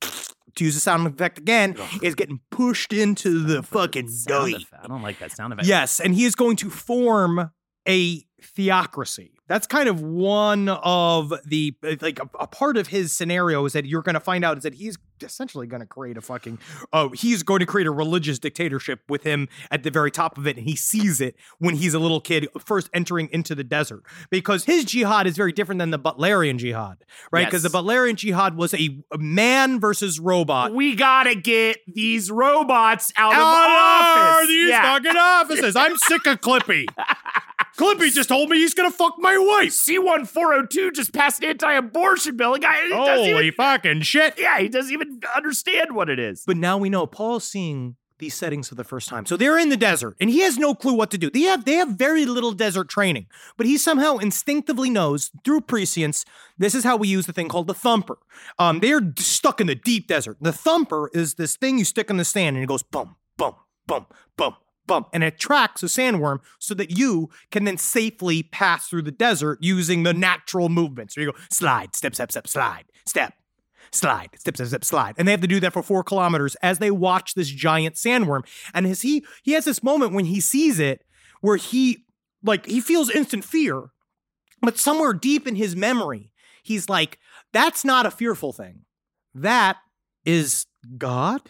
to 0.56 0.66
use 0.66 0.74
the 0.74 0.80
sound 0.80 1.08
effect 1.08 1.38
again, 1.38 1.76
is 2.02 2.16
getting 2.16 2.40
pushed 2.52 2.94
into 2.94 3.44
the 3.44 3.64
fucking 3.64 4.08
Sound 4.10 4.54
effect. 4.56 4.84
I 4.84 4.88
don't 4.88 5.02
like 5.02 5.20
that 5.20 5.32
sound 5.32 5.54
effect. 5.54 5.68
Yes, 5.68 6.00
and 6.00 6.14
he 6.16 6.26
is 6.26 6.36
going 6.36 6.56
to 6.58 6.70
form 6.70 7.52
a 7.88 8.24
theocracy. 8.44 9.32
That's 9.48 9.68
kind 9.68 9.90
of 9.90 10.02
one 10.02 10.70
of 10.70 11.34
the 11.46 11.76
like 12.02 12.20
a, 12.20 12.30
a 12.40 12.48
part 12.48 12.78
of 12.78 12.88
his 12.88 13.12
scenario 13.16 13.66
is 13.66 13.74
that 13.74 13.86
you're 13.86 14.02
going 14.02 14.14
to 14.14 14.20
find 14.22 14.44
out 14.46 14.58
is 14.58 14.64
that 14.64 14.74
he's 14.76 14.98
essentially 15.22 15.68
going 15.68 15.80
to 15.82 15.86
create 15.86 16.18
a 16.18 16.22
fucking 16.22 16.58
oh 16.92 17.10
he's 17.10 17.44
going 17.44 17.60
to 17.60 17.66
create 17.66 17.88
a 17.88 17.92
religious 17.92 18.40
dictatorship 18.40 19.00
with 19.08 19.24
him 19.24 19.48
at 19.72 19.84
the 19.84 19.92
very 19.92 20.12
top 20.12 20.38
of 20.38 20.46
it 20.48 20.58
and 20.58 20.68
he 20.68 20.76
sees 20.76 21.22
it 21.22 21.36
when 21.60 21.76
he's 21.76 21.94
a 21.94 22.00
little 22.00 22.20
kid 22.20 22.46
first 22.60 22.90
entering 22.94 23.30
into 23.32 23.56
the 23.56 23.64
desert 23.64 24.04
because 24.30 24.66
his 24.66 24.84
jihad 24.84 25.26
is 25.26 25.38
very 25.38 25.54
different 25.54 25.80
than 25.80 25.92
the 25.92 26.00
Butlerian 26.00 26.58
jihad 26.58 27.06
right 27.32 27.46
because 27.46 27.64
Yes. 27.64 27.72
the 27.72 27.78
Butlerian 27.78 28.16
jihad 28.16 28.58
was 28.58 28.74
a 28.74 28.90
man 29.18 29.80
versus 29.80 30.20
robot 30.20 30.74
We 30.74 30.96
gotta 30.96 31.36
get 31.36 31.78
these 31.88 32.30
robots 32.32 33.14
out 33.16 33.34
of 33.34 33.40
Out 33.40 33.44
office. 33.46 34.44
of 34.44 34.48
these 34.50 34.70
yeah. 34.70 34.82
fucking 34.94 35.18
offices. 35.18 35.76
I'm 35.78 35.96
sick 35.98 36.26
of 36.26 36.42
Clippy. 36.42 36.86
Clippy 37.78 38.12
just 38.14 38.30
told 38.30 38.50
me 38.50 38.58
he's 38.58 38.74
gonna 38.74 38.92
fuck 38.92 39.16
my 39.18 39.38
wife. 39.38 39.72
C1402 39.72 40.94
just 40.94 41.14
passed 41.14 41.42
an 41.42 41.50
anti-abortion 41.50 42.38
bill. 42.38 42.54
The 42.54 42.60
guy 42.60 42.86
he 42.86 42.94
Holy 42.94 43.48
even, 43.48 43.56
fucking 43.56 44.02
shit. 44.02 44.36
yeah, 44.38 44.60
he 44.60 44.70
doesn't 44.70 44.92
even 44.94 45.22
understand 45.36 45.96
what 45.96 46.10
it 46.10 46.20
is. 46.20 46.44
But 46.46 46.58
now 46.58 46.78
we 46.78 46.90
know 46.90 47.08
Paul's 47.08 47.48
seeing 47.48 47.96
these 48.20 48.36
settings 48.36 48.70
for 48.70 48.76
the 48.76 48.84
first 48.84 49.10
time. 49.10 49.26
So 49.26 49.36
they're 49.36 49.58
in 49.58 49.70
the 49.70 49.78
desert 49.78 50.16
and 50.22 50.30
he 50.30 50.42
has 50.42 50.58
no 50.58 50.76
clue 50.76 50.94
what 50.94 51.12
to 51.12 51.18
do. 51.18 51.30
They 51.30 51.42
have 51.42 51.66
they 51.66 51.74
have 51.74 51.90
very 51.90 52.26
little 52.26 52.52
desert 52.52 52.90
training, 52.90 53.26
but 53.58 53.66
he 53.66 53.78
somehow 53.78 54.18
instinctively 54.18 54.90
knows 54.90 55.32
through 55.44 55.62
prescience 55.62 56.26
this 56.58 56.76
is 56.76 56.84
how 56.84 56.96
we 56.96 57.08
use 57.08 57.26
the 57.26 57.34
thing 57.34 57.50
called 57.50 57.68
the 57.68 57.74
thumper. 57.74 58.18
Um, 58.60 58.80
they're 58.80 59.02
stuck 59.18 59.60
in 59.60 59.68
the 59.68 59.76
deep 59.76 60.08
desert. 60.08 60.38
The 60.40 60.54
thumper 60.54 61.10
is 61.14 61.36
this 61.36 61.58
thing 61.58 61.80
you 61.80 61.86
stick 61.86 62.10
in 62.10 62.18
the 62.18 62.26
sand 62.26 62.56
and 62.56 62.64
it 62.64 62.68
goes 62.68 62.84
boom, 62.84 63.16
boom, 63.36 63.56
boom, 63.88 64.06
bum 64.38 64.56
bum 64.88 65.06
and 65.14 65.24
it 65.24 65.40
tracks 65.40 65.84
a 65.84 65.88
sandworm 65.88 66.40
so 66.60 66.74
that 66.74 66.98
you 66.98 67.30
can 67.52 67.64
then 67.64 67.78
safely 67.78 68.44
pass 68.44 68.88
through 68.88 69.04
the 69.04 69.12
desert 69.12 69.60
using 69.62 70.04
the 70.04 70.14
natural 70.14 70.70
movements. 70.70 71.16
So 71.16 71.22
you 71.22 71.32
go 71.32 71.38
slide, 71.50 71.96
step, 71.96 72.16
step, 72.16 72.32
step, 72.32 72.48
slide, 72.48 72.86
step, 73.06 73.34
slide, 73.92 74.30
step, 74.38 74.56
step, 74.56 74.68
step, 74.68 74.86
slide. 74.86 75.16
And 75.18 75.28
they 75.28 75.32
have 75.32 75.42
to 75.42 75.48
do 75.48 75.60
that 75.60 75.74
for 75.74 75.84
four 75.84 76.04
kilometers 76.04 76.56
as 76.62 76.80
they 76.80 76.92
watch 76.92 77.34
this 77.34 77.50
giant 77.50 77.96
sandworm. 77.96 78.46
And 78.74 78.86
as 78.86 79.02
he 79.02 79.26
he 79.44 79.54
has 79.54 79.66
this 79.66 79.84
moment 79.84 80.14
when 80.14 80.26
he 80.26 80.40
sees 80.40 80.80
it 80.80 81.04
where 81.42 81.58
he 81.58 82.06
like 82.44 82.66
he 82.66 82.82
feels 82.82 83.10
instant 83.10 83.44
fear, 83.44 83.92
but 84.62 84.78
somewhere 84.78 85.14
deep 85.14 85.48
in 85.48 85.56
his 85.56 85.76
memory, 85.76 86.32
he's 86.64 86.90
like, 86.90 87.20
that's 87.52 87.86
not 87.86 88.06
a 88.06 88.12
fearful 88.12 88.54
thing. 88.54 88.82
That 89.34 89.78
is 90.26 90.66
God. 90.98 91.42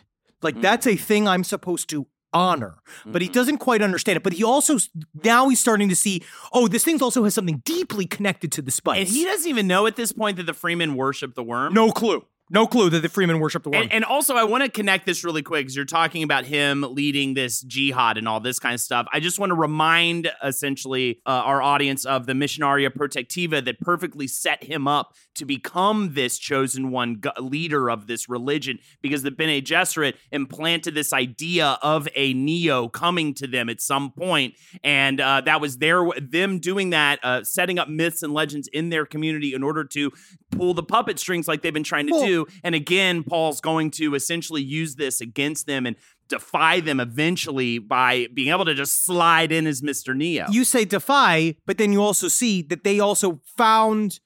Like 0.41 0.55
hmm. 0.55 0.61
that's 0.61 0.87
a 0.87 0.95
thing 0.95 1.27
I'm 1.27 1.43
supposed 1.43 1.89
to 1.89 2.07
honor. 2.33 2.75
But 3.05 3.21
he 3.21 3.27
mm-hmm. 3.27 3.33
doesn't 3.33 3.57
quite 3.57 3.81
understand 3.81 4.17
it. 4.17 4.23
But 4.23 4.33
he 4.33 4.43
also 4.43 4.77
now 5.23 5.49
he's 5.49 5.59
starting 5.59 5.89
to 5.89 5.95
see, 5.95 6.23
oh, 6.51 6.67
this 6.67 6.83
thing 6.83 7.01
also 7.01 7.23
has 7.23 7.33
something 7.33 7.61
deeply 7.65 8.05
connected 8.05 8.51
to 8.53 8.61
the 8.61 8.71
spice. 8.71 8.99
And 8.99 9.07
he 9.07 9.25
doesn't 9.25 9.49
even 9.49 9.67
know 9.67 9.87
at 9.87 9.95
this 9.95 10.11
point 10.11 10.37
that 10.37 10.45
the 10.45 10.53
Fremen 10.53 10.95
worship 10.95 11.35
the 11.35 11.43
worm. 11.43 11.73
no 11.73 11.91
clue. 11.91 12.25
No 12.53 12.67
clue 12.67 12.91
that 12.91 12.99
the 12.99 13.09
Fremen 13.09 13.39
worship 13.39 13.63
the 13.63 13.71
worm. 13.71 13.81
And, 13.81 13.91
and 13.91 14.05
also, 14.05 14.35
I 14.35 14.43
want 14.43 14.63
to 14.63 14.69
connect 14.69 15.07
this 15.07 15.23
really 15.23 15.41
quick 15.41 15.61
because 15.61 15.75
you're 15.75 15.85
talking 15.85 16.21
about 16.21 16.45
him 16.45 16.85
leading 16.87 17.33
this 17.33 17.61
jihad 17.61 18.19
and 18.19 18.27
all 18.27 18.39
this 18.39 18.59
kind 18.59 18.75
of 18.75 18.79
stuff. 18.79 19.07
I 19.11 19.19
just 19.19 19.39
want 19.39 19.49
to 19.49 19.55
remind 19.55 20.31
essentially 20.43 21.19
uh, 21.25 21.31
our 21.31 21.63
audience 21.63 22.05
of 22.05 22.27
the 22.27 22.33
Missionaria 22.33 22.91
Protectiva 22.91 23.65
that 23.65 23.79
perfectly 23.79 24.27
set 24.27 24.63
him 24.63 24.87
up 24.87 25.15
to 25.33 25.45
become 25.45 26.13
this 26.13 26.37
chosen 26.37 26.91
one 26.91 27.21
leader 27.39 27.89
of 27.89 28.05
this 28.05 28.29
religion 28.29 28.77
because 29.01 29.23
the 29.23 29.31
Bene 29.31 29.59
Gesserit 29.59 30.13
implanted 30.31 30.93
this 30.93 31.11
idea 31.11 31.79
of 31.81 32.07
a 32.15 32.33
Neo 32.33 32.87
coming 32.87 33.33
to 33.33 33.47
them 33.47 33.67
at 33.67 33.81
some 33.81 34.11
point, 34.11 34.53
and 34.83 35.19
uh, 35.19 35.41
that 35.41 35.59
was 35.59 35.77
their 35.77 36.07
them 36.21 36.59
doing 36.59 36.91
that, 36.91 37.19
uh, 37.23 37.43
setting 37.43 37.79
up 37.79 37.89
myths 37.89 38.21
and 38.21 38.31
legends 38.31 38.67
in 38.67 38.89
their 38.89 39.07
community 39.07 39.55
in 39.55 39.63
order 39.63 39.83
to 39.83 40.11
pull 40.51 40.75
the 40.75 40.83
puppet 40.83 41.17
strings 41.17 41.47
like 41.47 41.63
they've 41.63 41.73
been 41.73 41.83
trying 41.83 42.05
to 42.05 42.13
Well, 42.13 42.25
do 42.25 42.42
And 42.63 42.75
again, 42.75 43.23
Paul's 43.23 43.61
going 43.61 43.91
to 43.91 44.15
essentially 44.15 44.61
use 44.61 44.95
this 44.95 45.21
against 45.21 45.67
them 45.67 45.85
and 45.85 45.95
defy 46.27 46.79
them 46.79 46.99
eventually 46.99 47.79
by 47.79 48.27
being 48.33 48.49
able 48.49 48.65
to 48.65 48.73
just 48.73 49.05
slide 49.05 49.51
in 49.51 49.67
as 49.67 49.81
Mr. 49.81 50.15
Neo. 50.15 50.47
You 50.49 50.63
say 50.63 50.85
defy, 50.85 51.55
but 51.65 51.77
then 51.77 51.93
you 51.93 52.01
also 52.01 52.27
see 52.27 52.61
that 52.63 52.83
they 52.83 52.99
also 52.99 53.41
found 53.57 54.19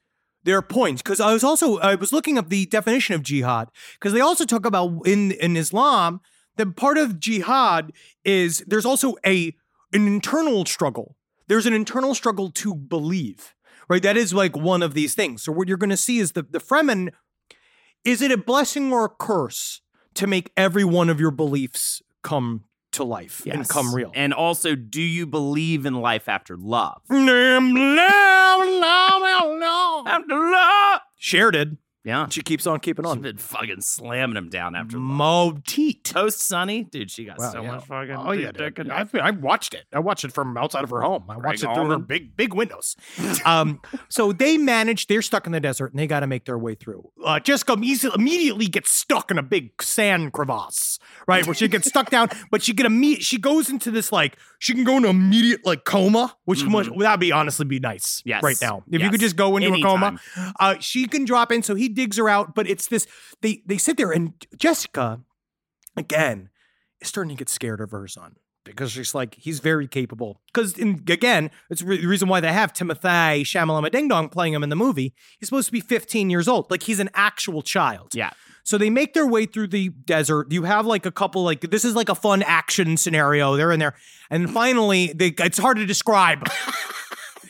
their 0.44 0.62
points 0.62 1.02
because 1.02 1.20
I 1.20 1.32
was 1.32 1.44
also 1.44 1.78
I 1.78 1.94
was 1.94 2.12
looking 2.12 2.38
up 2.38 2.48
the 2.48 2.64
definition 2.66 3.14
of 3.14 3.22
jihad 3.22 3.68
because 3.94 4.12
they 4.12 4.20
also 4.20 4.44
talk 4.44 4.64
about 4.64 5.06
in 5.06 5.32
in 5.32 5.56
Islam 5.56 6.20
that 6.56 6.76
part 6.76 6.96
of 6.96 7.20
jihad 7.20 7.92
is 8.24 8.64
there's 8.66 8.86
also 8.86 9.16
a 9.26 9.54
an 9.92 10.06
internal 10.06 10.64
struggle. 10.64 11.16
There's 11.48 11.66
an 11.66 11.72
internal 11.72 12.14
struggle 12.14 12.50
to 12.52 12.74
believe, 12.74 13.54
right? 13.88 14.02
That 14.02 14.16
is 14.16 14.32
like 14.32 14.56
one 14.56 14.82
of 14.82 14.94
these 14.94 15.14
things. 15.14 15.42
So 15.42 15.52
what 15.52 15.68
you're 15.68 15.76
going 15.76 15.90
to 15.90 15.96
see 15.96 16.18
is 16.18 16.32
the 16.32 16.42
the 16.42 16.60
Fremen. 16.60 17.10
Is 18.04 18.22
it 18.22 18.30
a 18.30 18.36
blessing 18.38 18.92
or 18.92 19.04
a 19.04 19.08
curse 19.08 19.80
to 20.14 20.26
make 20.26 20.50
every 20.56 20.84
one 20.84 21.08
of 21.10 21.20
your 21.20 21.30
beliefs 21.30 22.02
come 22.22 22.64
to 22.92 23.04
life 23.04 23.44
and 23.46 23.68
come 23.68 23.94
real? 23.94 24.12
And 24.14 24.32
also, 24.32 24.74
do 24.74 25.02
you 25.02 25.26
believe 25.26 25.84
in 25.84 25.94
life 25.94 26.28
after 26.28 26.56
love? 26.56 27.02
After 30.06 30.34
love. 30.50 31.00
Cher 31.16 31.50
did. 31.50 31.76
Yeah. 32.08 32.26
She 32.30 32.40
keeps 32.42 32.66
on 32.66 32.80
keeping 32.80 33.04
She's 33.04 33.12
on. 33.12 33.20
been 33.20 33.36
fucking 33.36 33.82
slamming 33.82 34.36
him 34.36 34.48
down 34.48 34.74
after 34.74 34.96
love. 34.96 35.04
Mo 35.06 35.58
teat. 35.66 36.04
Toast 36.04 36.40
Sunny, 36.40 36.84
dude, 36.84 37.10
she 37.10 37.26
got 37.26 37.38
Wow, 37.38 37.50
so 37.52 37.60
yeah. 37.62 37.70
much 37.72 37.84
fucking. 37.84 38.16
Oh 38.16 38.32
yeah, 38.32 38.50
dick 38.50 38.76
dude. 38.76 38.86
and- 38.90 38.92
I, 38.92 39.06
I 39.28 39.30
watched 39.30 39.74
it. 39.74 39.84
I 39.92 39.98
watched 39.98 40.24
it 40.24 40.32
from 40.32 40.56
outside 40.56 40.84
of 40.84 40.90
her 40.90 41.02
home. 41.02 41.24
I 41.28 41.36
watched 41.36 41.60
Greg 41.62 41.64
it 41.64 41.74
through 41.74 41.90
her 41.90 41.98
big, 41.98 42.34
big 42.34 42.54
windows. 42.54 42.96
um, 43.44 43.80
so 44.08 44.32
they 44.32 44.56
manage, 44.56 45.06
They're 45.06 45.20
stuck 45.22 45.44
in 45.46 45.52
the 45.52 45.60
desert, 45.60 45.92
and 45.92 45.98
they 46.00 46.06
got 46.06 46.20
to 46.20 46.26
make 46.26 46.46
their 46.46 46.56
way 46.58 46.74
through. 46.74 47.10
Uh, 47.22 47.40
Jessica 47.40 47.76
easy- 47.82 48.08
immediately 48.14 48.66
gets 48.68 48.90
stuck 48.90 49.30
in 49.30 49.36
a 49.38 49.42
big 49.42 49.82
sand 49.82 50.32
crevasse, 50.32 50.98
right, 51.26 51.44
where 51.46 51.54
she 51.54 51.68
gets 51.68 51.88
stuck 51.88 52.08
down. 52.16 52.28
But 52.50 52.62
she 52.62 52.72
get 52.72 52.86
immediate. 52.86 53.22
She 53.22 53.36
goes 53.38 53.68
into 53.68 53.90
this 53.90 54.10
like 54.10 54.38
she 54.58 54.72
can 54.72 54.84
go 54.84 54.96
into 54.96 55.08
immediate 55.10 55.66
like 55.66 55.84
coma, 55.84 56.36
which 56.46 56.60
Mhm. 56.60 56.70
must 56.70 56.90
that'd 56.98 57.20
be 57.20 57.32
honestly 57.32 57.66
be 57.66 57.80
nice. 57.80 58.22
Yes. 58.24 58.42
right 58.42 58.56
now. 58.62 58.82
If 58.90 59.02
you 59.02 59.10
could 59.10 59.20
just 59.20 59.36
go 59.36 59.56
into 59.58 59.74
a 59.74 59.82
coma, 59.82 60.18
uh, 60.58 60.76
she 60.80 61.06
can 61.06 61.24
drop 61.26 61.52
in. 61.52 61.62
So 61.62 61.74
he 61.74 61.88
digs 61.98 62.16
her 62.16 62.28
out, 62.28 62.54
but 62.54 62.68
it's 62.68 62.86
this. 62.86 63.06
They 63.42 63.62
they 63.66 63.76
sit 63.76 63.96
there, 63.96 64.12
and 64.12 64.32
Jessica, 64.56 65.20
again, 65.96 66.50
is 67.00 67.08
starting 67.08 67.30
to 67.30 67.38
get 67.38 67.48
scared 67.48 67.80
of 67.80 67.90
her 67.90 68.06
son 68.06 68.36
because 68.64 68.92
she's 68.92 69.14
like 69.14 69.34
he's 69.34 69.58
very 69.58 69.88
capable. 69.88 70.40
Because 70.46 70.78
again, 70.78 71.50
it's 71.70 71.82
re- 71.82 72.00
the 72.00 72.06
reason 72.06 72.28
why 72.28 72.40
they 72.40 72.52
have 72.52 72.72
Timothée 72.72 73.42
Chalamet 73.42 73.90
Ding 73.90 74.06
Dong 74.06 74.28
playing 74.28 74.54
him 74.54 74.62
in 74.62 74.68
the 74.68 74.76
movie. 74.76 75.12
He's 75.38 75.48
supposed 75.48 75.66
to 75.66 75.72
be 75.72 75.80
15 75.80 76.30
years 76.30 76.46
old, 76.46 76.70
like 76.70 76.84
he's 76.84 77.00
an 77.00 77.10
actual 77.14 77.62
child. 77.62 78.14
Yeah. 78.14 78.30
So 78.62 78.78
they 78.78 78.90
make 78.90 79.14
their 79.14 79.26
way 79.26 79.46
through 79.46 79.68
the 79.68 79.88
desert. 79.88 80.52
You 80.52 80.64
have 80.64 80.86
like 80.86 81.06
a 81.06 81.10
couple 81.10 81.42
like 81.42 81.62
this 81.62 81.84
is 81.84 81.96
like 81.96 82.08
a 82.08 82.14
fun 82.14 82.42
action 82.42 82.96
scenario. 82.96 83.56
They're 83.56 83.72
in 83.72 83.80
there, 83.80 83.94
and 84.30 84.50
finally, 84.50 85.12
they, 85.14 85.34
it's 85.38 85.58
hard 85.58 85.78
to 85.78 85.86
describe. 85.86 86.48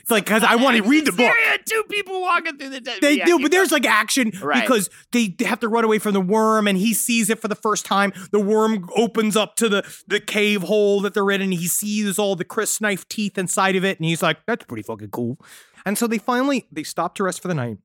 It's 0.08 0.10
like 0.10 0.24
because 0.24 0.42
I 0.42 0.56
want 0.56 0.74
to 0.78 0.82
read 0.84 1.04
the 1.04 1.12
book. 1.12 1.30
Two 1.66 1.82
people 1.90 2.22
walking 2.22 2.56
through 2.56 2.70
the 2.70 2.80
desert. 2.80 3.02
They 3.02 3.18
Yeah, 3.18 3.26
do, 3.26 3.38
but 3.40 3.50
there's 3.50 3.70
like 3.70 3.84
action 3.84 4.32
Right. 4.42 4.62
because 4.62 4.88
they 5.12 5.34
have 5.44 5.60
to 5.60 5.68
run 5.68 5.84
away 5.84 5.98
from 5.98 6.14
the 6.14 6.20
worm, 6.22 6.66
and 6.66 6.78
he 6.78 6.94
sees 6.94 7.28
it 7.28 7.38
for 7.38 7.46
the 7.48 7.54
first 7.54 7.84
time. 7.84 8.14
The 8.32 8.40
worm 8.40 8.88
opens 8.96 9.36
up 9.36 9.54
to 9.56 9.68
the 9.68 9.84
the 10.06 10.18
cave 10.18 10.62
hole 10.62 11.02
that 11.02 11.12
they're 11.12 11.30
in, 11.30 11.42
and 11.42 11.52
he 11.52 11.66
sees 11.66 12.18
all 12.18 12.36
the 12.36 12.44
crysknife 12.46 13.06
teeth 13.10 13.36
inside 13.36 13.76
of 13.76 13.84
it, 13.84 13.98
and 13.98 14.06
he's 14.06 14.22
like, 14.22 14.38
"That's 14.46 14.64
pretty 14.64 14.82
fucking 14.82 15.10
cool." 15.10 15.38
And 15.84 15.98
so 15.98 16.06
they 16.06 16.16
finally 16.16 16.66
they 16.72 16.84
stop 16.84 17.14
to 17.16 17.24
rest 17.24 17.42
for 17.42 17.48
the 17.48 17.54
night, 17.54 17.76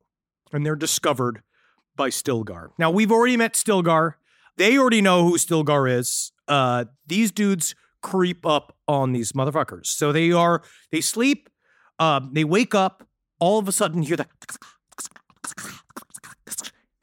and 0.53 0.65
they're 0.65 0.77
discovered 0.77 1.41
by 1.97 2.07
Stilgar. 2.09 2.69
Now 2.79 2.89
we've 2.89 3.11
already 3.11 3.35
met 3.35 3.55
Stilgar. 3.55 4.13
They 4.55 4.77
already 4.77 5.01
know 5.01 5.25
who 5.27 5.37
Stilgar 5.37 5.91
is. 5.91 6.31
Uh, 6.47 6.85
these 7.05 7.31
dudes 7.33 7.75
creep 8.01 8.45
up 8.45 8.77
on 8.87 9.11
these 9.11 9.33
motherfuckers. 9.33 9.87
So 9.87 10.13
they 10.13 10.31
are 10.31 10.61
they 10.89 11.01
sleep. 11.01 11.49
Um, 11.99 12.31
they 12.33 12.43
wake 12.43 12.75
up. 12.75 13.07
All 13.39 13.59
of 13.59 13.67
a 13.67 13.71
sudden, 13.71 14.03
hear 14.03 14.15
the 14.15 14.27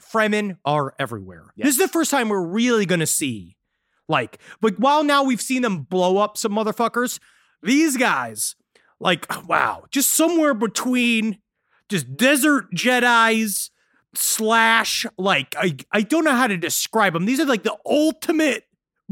Fremen 0.01 0.57
are 0.65 0.95
everywhere. 0.99 1.53
This 1.57 1.75
is 1.75 1.79
the 1.79 1.89
first 1.89 2.11
time 2.11 2.29
we're 2.29 2.47
really 2.47 2.87
gonna 2.87 3.07
see, 3.07 3.57
like, 4.09 4.39
but 4.61 4.79
while 4.79 5.05
now 5.05 5.23
we've 5.23 5.41
seen 5.41 5.63
them 5.63 5.83
blow 5.83 6.19
up 6.19 6.37
some 6.39 6.53
motherfuckers, 6.53 7.19
these 7.63 7.97
guys, 7.97 8.57
like, 8.99 9.27
wow, 9.47 9.85
just 9.91 10.15
somewhere 10.15 10.55
between 10.55 11.39
just 11.89 12.17
desert 12.17 12.73
Jedi's 12.75 13.71
slash, 14.15 15.07
like, 15.19 15.55
I, 15.59 15.77
I 15.93 16.03
don't 16.03 16.25
know 16.25 16.35
how 16.35 16.47
to 16.47 16.57
describe 16.57 17.13
them. 17.13 17.27
These 17.27 17.41
are 17.41 17.45
like 17.45 17.63
the 17.63 17.77
ultimate 17.85 18.65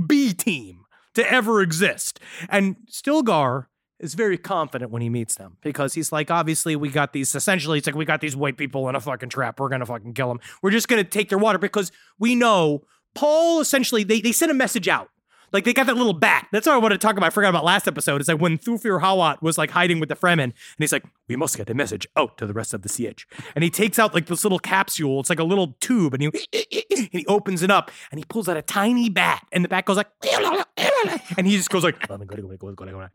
B 0.07 0.33
team 0.33 0.85
to 1.15 1.31
ever 1.31 1.61
exist. 1.61 2.21
And 2.49 2.77
Stilgar 2.91 3.67
is 4.01 4.15
very 4.15 4.39
confident 4.39 4.91
when 4.91 5.03
he 5.03 5.09
meets 5.09 5.35
them 5.35 5.57
because 5.63 5.95
he's 5.95 6.13
like, 6.13 6.31
obviously, 6.31 6.77
we 6.77 6.89
got 6.89 7.13
these, 7.13 7.35
essentially, 7.35 7.79
it's 7.79 7.87
like, 7.87 7.97
we 7.97 8.05
got 8.05 8.21
these 8.21 8.37
white 8.37 8.57
people 8.57 8.89
in 8.89 8.95
a 8.95 9.01
fucking 9.01 9.29
trap. 9.29 9.59
We're 9.59 9.69
to 9.81 9.87
fucking 9.87 10.15
kill 10.15 10.29
them. 10.29 10.41
We're 10.63 10.71
just 10.71 10.89
to 11.03 11.09
take 11.09 11.29
their 11.29 11.39
water 11.39 11.59
because 11.59 11.91
we 12.19 12.35
know 12.35 12.85
Paul 13.15 13.61
essentially, 13.61 14.05
they, 14.05 14.21
they 14.21 14.33
sent 14.33 14.51
a 14.51 14.55
message 14.55 14.89
out. 14.89 15.11
Like 15.53 15.65
they 15.65 15.73
got 15.73 15.87
that 15.87 15.97
little 15.97 16.13
bat. 16.13 16.49
That's 16.53 16.67
what 16.67 16.75
I 16.75 16.79
wanted 16.79 17.01
to 17.01 17.07
talk 17.07 17.17
about. 17.17 17.27
I 17.27 17.31
forgot 17.31 17.51
about 17.51 17.65
last 17.65 17.87
episode. 17.89 18.21
Is 18.21 18.29
like 18.29 18.41
when 18.41 18.59
Thufir 18.59 19.01
Hawat 19.01 19.43
was 19.43 19.59
like 19.59 19.71
hiding 19.71 20.01
with 20.01 20.09
the 20.09 20.17
Fremen, 20.17 20.43
and 20.45 20.55
he's 20.79 20.93
like, 20.93 21.05
"We 21.29 21.37
must 21.37 21.57
get 21.57 21.67
the 21.67 21.75
message 21.75 22.07
out 22.17 22.39
to 22.39 22.47
the 22.47 22.53
rest 22.53 22.75
of 22.75 22.83
the 22.83 22.89
sietch." 22.89 23.25
And 23.55 23.65
he 23.65 23.71
takes 23.71 23.99
out 23.99 24.15
like 24.15 24.27
this 24.27 24.45
little 24.45 24.59
capsule. 24.59 25.21
It's 25.21 25.31
like 25.31 25.39
a 25.39 25.45
little 25.45 25.77
tube, 25.81 26.15
and 26.15 26.23
he 26.23 26.27
and 26.91 27.09
he 27.13 27.27
opens 27.27 27.63
it 27.63 27.71
up, 27.71 27.91
and 28.11 28.19
he 28.21 28.25
pulls 28.25 28.49
out 28.49 28.57
a 28.57 28.63
tiny 28.63 29.09
bat, 29.09 29.47
and 29.53 29.65
the 29.65 29.69
bat 29.69 29.85
goes 29.85 29.97
like, 29.97 30.09
and 31.37 31.47
he 31.47 31.57
just 31.57 31.71
goes 31.71 31.85
like, 31.85 32.09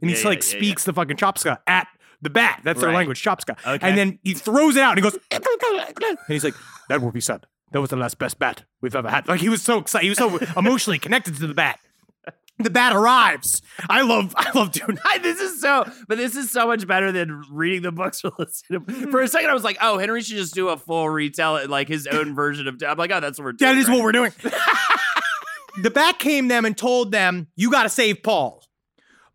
and 0.01 0.09
he 0.09 0.15
Yeah, 0.23 0.29
like 0.29 0.43
yeah, 0.43 0.53
yeah, 0.53 0.59
speaks 0.59 0.83
the 0.85 0.93
fucking 0.93 1.17
Chopska 1.17 1.57
at 1.67 1.87
the 2.21 2.29
bat. 2.29 2.61
That's 2.63 2.79
their 2.79 2.91
language, 2.93 3.21
Chopska. 3.21 3.57
Okay. 3.65 3.87
And 3.87 3.97
then 3.97 4.19
he 4.23 4.33
throws 4.33 4.75
it 4.75 4.81
out, 4.81 4.97
and 4.97 4.99
he 4.99 5.03
goes, 5.03 5.17
and 5.31 6.17
he's 6.27 6.43
like, 6.43 6.55
"That 6.89 7.01
will 7.01 7.11
be 7.11 7.21
said. 7.21 7.45
That 7.71 7.81
was 7.81 7.89
the 7.89 7.95
last 7.97 8.17
best 8.19 8.39
bat 8.39 8.63
we've 8.81 8.95
ever 8.95 9.09
had." 9.09 9.27
Like 9.27 9.41
he 9.41 9.49
was 9.49 9.61
so 9.61 9.79
excited. 9.79 10.03
He 10.05 10.09
was 10.09 10.17
so 10.17 10.37
emotionally 10.57 10.99
connected 10.99 11.35
to 11.37 11.47
the 11.47 11.53
bat. 11.53 11.79
The 12.63 12.69
bat 12.69 12.95
arrives. 12.95 13.61
I 13.89 14.01
love, 14.01 14.33
I 14.37 14.51
love 14.57 14.71
doing. 14.71 14.97
I- 15.05 15.17
this 15.19 15.39
is 15.39 15.61
so, 15.61 15.85
but 16.07 16.17
this 16.17 16.35
is 16.35 16.49
so 16.51 16.67
much 16.67 16.87
better 16.87 17.11
than 17.11 17.43
reading 17.51 17.81
the 17.81 17.91
books 17.91 18.23
or 18.23 18.31
listening. 18.39 18.85
to 18.85 19.11
For 19.11 19.21
a 19.21 19.27
second, 19.27 19.49
I 19.49 19.53
was 19.53 19.63
like, 19.63 19.77
"Oh, 19.81 19.97
Henry 19.97 20.21
should 20.21 20.37
just 20.37 20.53
do 20.53 20.69
a 20.69 20.77
full 20.77 21.09
retell, 21.09 21.67
like 21.67 21.87
his 21.87 22.07
own 22.07 22.35
version 22.43 22.67
of." 22.67 22.81
I'm 22.85 22.97
like, 22.97 23.11
"Oh, 23.11 23.19
that's 23.19 23.37
what 23.39 23.45
we're 23.45 23.51
doing." 23.53 23.73
That 23.75 23.77
is 23.79 23.87
right? 23.87 23.95
what 23.95 24.03
we're 24.03 24.11
doing. 24.11 24.31
the 25.81 25.89
bat 25.89 26.19
came 26.19 26.47
them 26.47 26.65
and 26.65 26.77
told 26.77 27.11
them, 27.11 27.47
"You 27.55 27.71
got 27.71 27.83
to 27.83 27.89
save 27.89 28.23
Paul. 28.23 28.63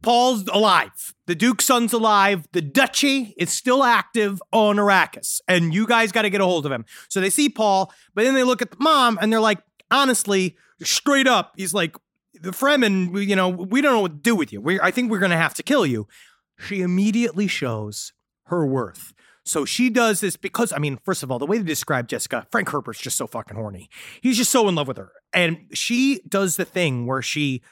Paul's 0.02 0.46
alive. 0.48 1.14
The 1.26 1.34
Duke's 1.34 1.64
son's 1.64 1.92
alive. 1.92 2.46
The 2.52 2.62
duchy 2.62 3.34
is 3.36 3.50
still 3.50 3.82
active 3.82 4.40
on 4.52 4.76
Arrakis, 4.76 5.40
and 5.48 5.74
you 5.74 5.86
guys 5.86 6.12
got 6.12 6.22
to 6.22 6.30
get 6.30 6.40
a 6.40 6.44
hold 6.44 6.66
of 6.66 6.72
him." 6.72 6.84
So 7.08 7.20
they 7.20 7.30
see 7.30 7.48
Paul, 7.48 7.92
but 8.14 8.24
then 8.24 8.34
they 8.34 8.44
look 8.44 8.62
at 8.62 8.70
the 8.70 8.76
mom 8.80 9.18
and 9.20 9.32
they're 9.32 9.40
like, 9.40 9.58
"Honestly, 9.90 10.56
straight 10.82 11.26
up, 11.26 11.52
he's 11.56 11.74
like." 11.74 11.96
The 12.40 12.50
Fremen, 12.50 13.26
you 13.26 13.36
know, 13.36 13.48
we 13.48 13.80
don't 13.80 13.92
know 13.92 14.00
what 14.00 14.12
to 14.12 14.30
do 14.30 14.36
with 14.36 14.52
you. 14.52 14.60
We, 14.60 14.80
I 14.80 14.90
think 14.90 15.10
we're 15.10 15.18
going 15.18 15.30
to 15.30 15.36
have 15.36 15.54
to 15.54 15.62
kill 15.62 15.86
you. 15.86 16.06
She 16.58 16.82
immediately 16.82 17.46
shows 17.46 18.12
her 18.46 18.66
worth. 18.66 19.12
So 19.44 19.64
she 19.64 19.88
does 19.88 20.20
this 20.20 20.36
because, 20.36 20.72
I 20.72 20.78
mean, 20.78 20.98
first 21.04 21.22
of 21.22 21.30
all, 21.30 21.38
the 21.38 21.46
way 21.46 21.56
they 21.58 21.64
describe 21.64 22.06
Jessica, 22.06 22.46
Frank 22.50 22.68
Herbert's 22.68 23.00
just 23.00 23.16
so 23.16 23.26
fucking 23.26 23.56
horny. 23.56 23.88
He's 24.20 24.36
just 24.36 24.50
so 24.50 24.68
in 24.68 24.74
love 24.74 24.88
with 24.88 24.98
her. 24.98 25.10
And 25.32 25.68
she 25.72 26.20
does 26.28 26.56
the 26.56 26.66
thing 26.66 27.06
where 27.06 27.22
she 27.22 27.62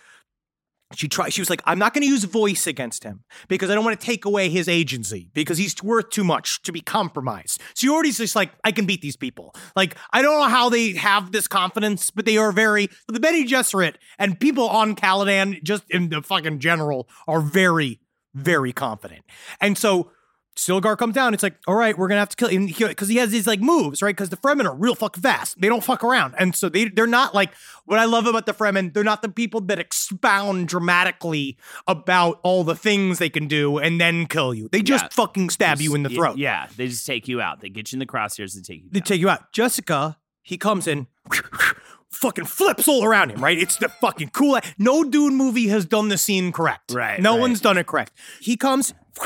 she 0.95 1.09
tries 1.09 1.35
she 1.35 1.41
was 1.41 1.51
like 1.51 1.63
i'm 1.65 1.79
not 1.79 1.93
going 1.93 2.03
to 2.03 2.09
use 2.09 2.25
voice 2.25 2.67
against 2.67 3.03
him 3.03 3.25
because 3.49 3.71
i 3.71 3.75
don't 3.75 3.85
want 3.85 3.99
to 3.99 4.07
take 4.07 4.25
away 4.25 4.49
his 4.49 4.69
agency 4.69 5.29
because 5.35 5.59
he's 5.59 5.83
worth 5.83 6.11
too 6.11 6.25
much 6.25 6.63
to 6.63 6.73
be 6.73 6.81
compromised. 6.81 7.61
So 7.75 7.87
you 7.87 7.95
already 7.95 8.13
just 8.13 8.37
like 8.37 8.53
i 8.65 8.73
can 8.73 8.87
beat 8.87 9.03
these 9.03 9.17
people. 9.17 9.55
Like 9.75 9.97
i 10.13 10.23
don't 10.23 10.39
know 10.41 10.49
how 10.49 10.69
they 10.69 10.93
have 10.93 11.33
this 11.33 11.49
confidence 11.49 12.11
but 12.11 12.25
they 12.25 12.37
are 12.37 12.53
very 12.53 12.89
the 13.09 13.21
Bene 13.21 13.47
Gesserit 13.47 13.97
and 14.19 14.39
people 14.39 14.69
on 14.69 14.95
Caladan 14.95 15.63
just 15.63 15.85
in 15.91 16.09
the 16.09 16.23
fucking 16.23 16.61
general 16.61 17.09
are 17.27 17.41
very 17.41 18.01
very 18.35 18.73
confident. 18.73 19.25
And 19.61 19.79
so 19.79 20.11
Stilgar 20.57 20.97
comes 20.97 21.15
down. 21.15 21.35
It's 21.35 21.43
like, 21.43 21.57
all 21.67 21.75
right, 21.75 21.97
we're 21.99 22.09
gonna 22.09 22.21
have 22.21 22.31
to 22.31 22.37
kill 22.37 22.49
him 22.49 22.67
because 22.67 23.09
he 23.09 23.17
has 23.17 23.31
these 23.31 23.47
like 23.47 23.61
moves, 23.61 24.01
right? 24.01 24.17
Because 24.17 24.31
the 24.31 24.39
Fremen 24.39 24.65
are 24.65 24.75
real 24.75 24.95
fuck 24.95 25.15
fast. 25.17 25.61
They 25.61 25.69
don't 25.69 25.85
fuck 25.85 26.03
around, 26.03 26.35
and 26.39 26.57
so 26.57 26.69
they 26.71 26.87
they're 26.87 27.07
not 27.07 27.35
like 27.35 27.53
what 27.85 27.99
I 27.99 28.07
love 28.07 28.27
about 28.27 28.47
the 28.47 28.55
Fremen. 28.55 28.95
They're 28.95 29.05
not 29.05 29.21
the 29.21 29.29
people 29.29 29.61
that 29.63 29.79
expound 29.79 30.69
dramatically 30.69 31.59
about 31.87 32.41
all 32.43 32.65
the 32.65 32.75
things 32.75 33.19
they 33.19 33.29
can 33.29 33.49
do 33.49 33.77
and 33.79 34.01
then 34.01 34.27
kill 34.27 34.55
you. 34.55 34.69
They 34.73 34.81
just 34.83 35.05
Yeah. 35.05 35.09
fucking 35.13 35.51
stab 35.51 35.81
you 35.81 35.95
in 35.95 36.03
the 36.05 36.09
throat. 36.11 36.39
Yeah, 36.39 36.69
they 36.77 36.89
just 36.89 37.05
take 37.07 37.29
you 37.29 37.41
out. 37.43 37.61
They 37.61 37.69
get 37.69 37.93
you 37.93 37.97
in 37.97 38.01
the 38.01 38.07
crosshairs 38.07 38.55
and 38.57 38.65
take 38.65 38.83
you. 38.83 38.89
They 38.91 39.01
down. 39.01 39.07
take 39.07 39.21
you 39.21 39.29
out. 39.29 39.53
Jessica, 39.53 40.17
he 40.43 40.57
comes 40.57 40.87
in, 40.87 41.07
fucking 42.11 42.47
flips 42.47 42.89
all 42.89 43.05
around 43.05 43.31
him, 43.31 43.43
right? 43.45 43.59
It's 43.59 43.77
the 43.77 43.89
fucking 43.91 44.31
cool. 44.31 44.59
No 44.79 45.05
Dune 45.05 45.35
movie 45.35 45.69
has 45.69 45.85
done 45.85 46.09
the 46.09 46.17
scene 46.17 46.51
correct. 46.51 46.93
Right, 46.93 47.21
No 47.21 47.33
right. 47.33 47.41
one's 47.41 47.61
done 47.61 47.77
it 47.77 47.87
correct. 47.87 48.13
He 48.41 48.57
comes, 48.57 48.95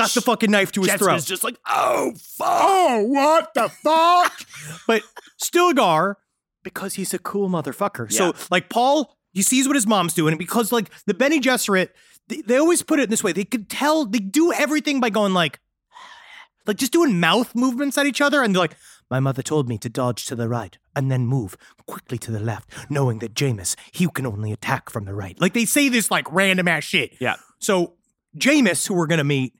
got 0.00 0.14
the 0.14 0.20
fucking 0.20 0.50
knife 0.50 0.72
to 0.72 0.82
his 0.82 0.92
throat. 0.94 1.14
Jessica's 1.14 1.24
just 1.24 1.44
like, 1.44 1.56
oh 1.68 2.12
fuck. 2.16 2.48
oh, 2.62 3.04
what 3.04 3.54
the 3.54 3.68
fuck? 3.68 4.46
but 4.86 5.02
Stilgar 5.42 6.16
because 6.62 6.94
he's 6.94 7.14
a 7.14 7.18
cool 7.18 7.48
motherfucker. 7.48 8.10
Yeah. 8.10 8.32
So 8.32 8.34
like 8.50 8.68
Paul, 8.68 9.16
he 9.32 9.42
sees 9.42 9.66
what 9.66 9.76
his 9.76 9.86
mom's 9.86 10.14
doing, 10.14 10.32
and 10.32 10.38
because 10.38 10.72
like 10.72 10.90
the 11.06 11.14
Bene 11.14 11.40
Gesserit, 11.40 11.88
they, 12.28 12.42
they 12.42 12.56
always 12.56 12.82
put 12.82 12.98
it 13.00 13.04
in 13.04 13.10
this 13.10 13.24
way. 13.24 13.32
They 13.32 13.44
could 13.44 13.68
tell 13.68 14.04
they 14.04 14.18
do 14.18 14.52
everything 14.52 15.00
by 15.00 15.10
going 15.10 15.34
like, 15.34 15.60
like 16.66 16.76
just 16.76 16.92
doing 16.92 17.20
mouth 17.20 17.54
movements 17.54 17.98
at 17.98 18.06
each 18.06 18.20
other, 18.20 18.42
and 18.42 18.54
they're 18.54 18.60
like, 18.60 18.76
"My 19.10 19.20
mother 19.20 19.42
told 19.42 19.68
me 19.68 19.78
to 19.78 19.88
dodge 19.88 20.26
to 20.26 20.34
the 20.34 20.48
right 20.48 20.76
and 20.94 21.10
then 21.10 21.26
move 21.26 21.56
quickly 21.86 22.18
to 22.18 22.30
the 22.30 22.40
left, 22.40 22.70
knowing 22.90 23.20
that 23.20 23.34
Jamis 23.34 23.76
he 23.92 24.08
can 24.08 24.26
only 24.26 24.52
attack 24.52 24.90
from 24.90 25.04
the 25.04 25.14
right." 25.14 25.40
Like 25.40 25.54
they 25.54 25.64
say 25.64 25.88
this 25.88 26.10
like 26.10 26.30
random 26.32 26.68
ass 26.68 26.84
shit. 26.84 27.16
Yeah. 27.20 27.36
So 27.58 27.94
Jamis, 28.36 28.86
who 28.86 28.94
we're 28.94 29.06
gonna 29.06 29.24
meet, 29.24 29.54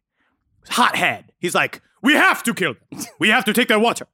hothead. 0.69 1.33
He's 1.39 1.55
like, 1.55 1.83
"We 2.03 2.15
have 2.15 2.43
to 2.45 2.55
kill 2.55 2.75
them. 2.75 3.05
We 3.19 3.29
have 3.31 3.45
to 3.47 3.53
take 3.53 3.69
their 3.69 3.79
water." 3.79 4.07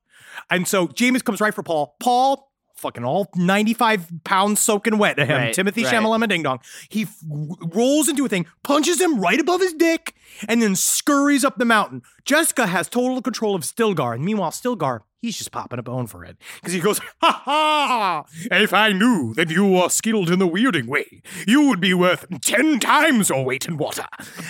And 0.51 0.67
so 0.67 0.87
James 0.89 1.23
comes 1.23 1.41
right 1.41 1.55
for 1.55 1.63
Paul. 1.63 1.97
Paul, 1.99 2.53
fucking 2.77 3.05
all 3.05 3.31
95 3.35 4.11
pounds 4.25 4.61
soaking 4.61 4.99
wet 4.99 5.17
to 5.17 5.25
him. 5.25 5.37
Right, 5.37 5.55
Timothy 5.55 5.85
right. 5.85 5.95
Chalamet 5.95 6.29
Ding 6.29 6.43
Dong. 6.43 6.61
He 6.89 7.03
f- 7.03 7.17
rolls 7.27 8.09
into 8.09 8.25
a 8.25 8.29
thing, 8.29 8.47
punches 8.63 9.01
him 9.01 9.19
right 9.19 9.41
above 9.41 9.61
his 9.61 9.73
dick, 9.73 10.15
and 10.49 10.63
then 10.63 10.77
scurries 10.77 11.45
up 11.45 11.57
the 11.57 11.65
mountain. 11.65 12.03
Jessica 12.25 12.67
has 12.67 12.89
total 12.89 13.21
control 13.23 13.55
of 13.55 13.63
Stilgar. 13.63 14.15
And 14.15 14.25
meanwhile, 14.25 14.51
Stilgar, 14.51 15.01
he's 15.21 15.37
just 15.37 15.53
popping 15.53 15.79
a 15.79 15.83
bone 15.83 16.07
for 16.07 16.25
it. 16.25 16.37
Because 16.57 16.73
he 16.73 16.81
goes, 16.81 17.01
ha 17.21 17.43
ha! 17.45 18.25
If 18.51 18.73
I 18.73 18.93
knew 18.93 19.35
that 19.35 19.51
you 19.51 19.67
were 19.67 19.89
skilled 19.89 20.31
in 20.31 20.39
the 20.39 20.49
weirding 20.49 20.87
way, 20.87 21.23
you 21.47 21.69
would 21.69 21.81
be 21.81 21.95
worth 21.95 22.27
10 22.43 22.81
times 22.81 23.29
your 23.29 23.45
weight 23.45 23.67
in 23.67 23.77
water. 23.77 24.07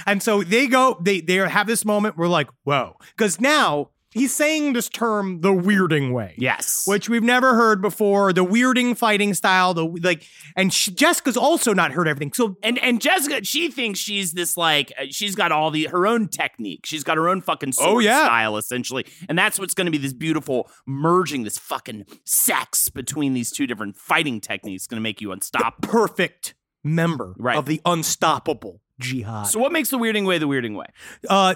And 0.06 0.22
so 0.22 0.42
they 0.42 0.66
go, 0.66 0.98
they, 1.00 1.20
they 1.20 1.36
have 1.36 1.66
this 1.66 1.84
moment 1.84 2.16
where 2.16 2.28
like, 2.28 2.48
whoa. 2.64 2.96
Because 3.16 3.40
now 3.40 3.90
he's 4.16 4.34
saying 4.34 4.72
this 4.72 4.88
term 4.88 5.40
the 5.42 5.50
weirding 5.52 6.12
way 6.12 6.34
Yes. 6.38 6.86
which 6.86 7.08
we've 7.08 7.22
never 7.22 7.54
heard 7.54 7.80
before. 7.82 8.32
The 8.32 8.44
weirding 8.44 8.96
fighting 8.96 9.34
style, 9.34 9.74
the 9.74 9.84
like, 9.84 10.24
and 10.56 10.72
she, 10.72 10.90
Jessica's 10.90 11.36
also 11.36 11.72
not 11.74 11.92
heard 11.92 12.08
everything. 12.08 12.32
So 12.32 12.56
and 12.62 12.78
and 12.78 13.00
Jessica, 13.00 13.44
she 13.44 13.70
thinks 13.70 13.98
she's 13.98 14.32
this 14.32 14.56
like 14.56 14.92
uh, 15.00 15.04
she's 15.10 15.34
got 15.34 15.52
all 15.52 15.70
the 15.70 15.84
her 15.86 16.06
own 16.06 16.28
technique. 16.28 16.86
She's 16.86 17.04
got 17.04 17.16
her 17.16 17.28
own 17.28 17.40
fucking 17.42 17.72
Oh, 17.80 17.98
yeah. 17.98 18.24
style 18.24 18.56
essentially, 18.56 19.04
and 19.28 19.38
that's 19.38 19.58
what's 19.58 19.74
going 19.74 19.84
to 19.86 19.90
be 19.92 19.98
this 19.98 20.12
beautiful 20.14 20.70
merging, 20.86 21.44
this 21.44 21.58
fucking 21.58 22.06
sex 22.24 22.88
between 22.88 23.34
these 23.34 23.50
two 23.50 23.66
different 23.66 23.96
fighting 23.96 24.40
techniques, 24.40 24.86
going 24.86 24.96
to 24.98 25.02
make 25.02 25.20
you 25.20 25.32
unstoppable. 25.32 25.88
perfect 25.88 26.54
member 26.82 27.34
Right. 27.38 27.56
of 27.58 27.66
the 27.66 27.80
unstoppable 27.84 28.80
jihad. 28.98 29.48
So 29.48 29.58
what 29.58 29.72
makes 29.72 29.90
the 29.90 29.98
weirding 29.98 30.26
way 30.26 30.38
the 30.38 30.48
weirding 30.48 30.74
way? 30.76 30.86
uh, 31.28 31.54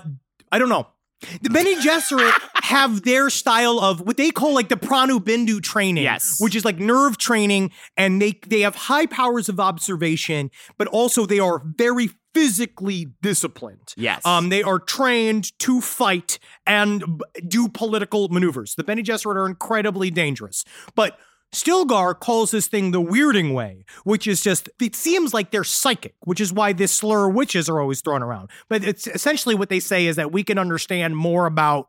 I 0.52 0.58
don't 0.58 0.68
know. 0.68 0.88
The 1.42 1.50
Bene 1.50 1.80
Gesserit 1.80 2.32
have 2.64 3.02
their 3.02 3.28
style 3.30 3.78
of 3.78 4.00
what 4.00 4.16
they 4.16 4.30
call 4.30 4.54
like 4.54 4.68
the 4.68 4.76
Prana 4.76 5.20
Bindu 5.20 5.62
training, 5.62 6.02
Yes. 6.04 6.36
which 6.40 6.54
is 6.54 6.64
like 6.64 6.78
nerve 6.78 7.18
training, 7.18 7.70
and 7.96 8.20
they 8.22 8.38
they 8.46 8.60
have 8.60 8.74
high 8.74 9.06
powers 9.06 9.48
of 9.48 9.60
observation, 9.60 10.50
but 10.78 10.88
also 10.88 11.26
they 11.26 11.38
are 11.38 11.62
very 11.76 12.10
physically 12.32 13.08
disciplined. 13.22 13.92
Yes. 13.96 14.24
um, 14.24 14.48
they 14.50 14.62
are 14.62 14.78
trained 14.78 15.58
to 15.58 15.80
fight 15.80 16.38
and 16.66 17.20
do 17.46 17.68
political 17.68 18.28
maneuvers. 18.28 18.74
The 18.76 18.84
Bene 18.84 19.02
Gesserit 19.02 19.36
are 19.36 19.46
incredibly 19.46 20.10
dangerous, 20.10 20.64
but. 20.94 21.18
Stilgar 21.52 22.18
calls 22.18 22.52
this 22.52 22.68
thing 22.68 22.92
the 22.92 23.02
weirding 23.02 23.54
way, 23.54 23.84
which 24.04 24.26
is 24.26 24.40
just, 24.40 24.68
it 24.80 24.94
seems 24.94 25.34
like 25.34 25.50
they're 25.50 25.64
psychic, 25.64 26.14
which 26.24 26.40
is 26.40 26.52
why 26.52 26.72
this 26.72 26.92
slur 26.92 27.28
witches 27.28 27.68
are 27.68 27.80
always 27.80 28.00
thrown 28.00 28.22
around. 28.22 28.50
But 28.68 28.84
it's 28.84 29.06
essentially 29.08 29.54
what 29.54 29.68
they 29.68 29.80
say 29.80 30.06
is 30.06 30.16
that 30.16 30.32
we 30.32 30.44
can 30.44 30.58
understand 30.58 31.16
more 31.16 31.46
about 31.46 31.88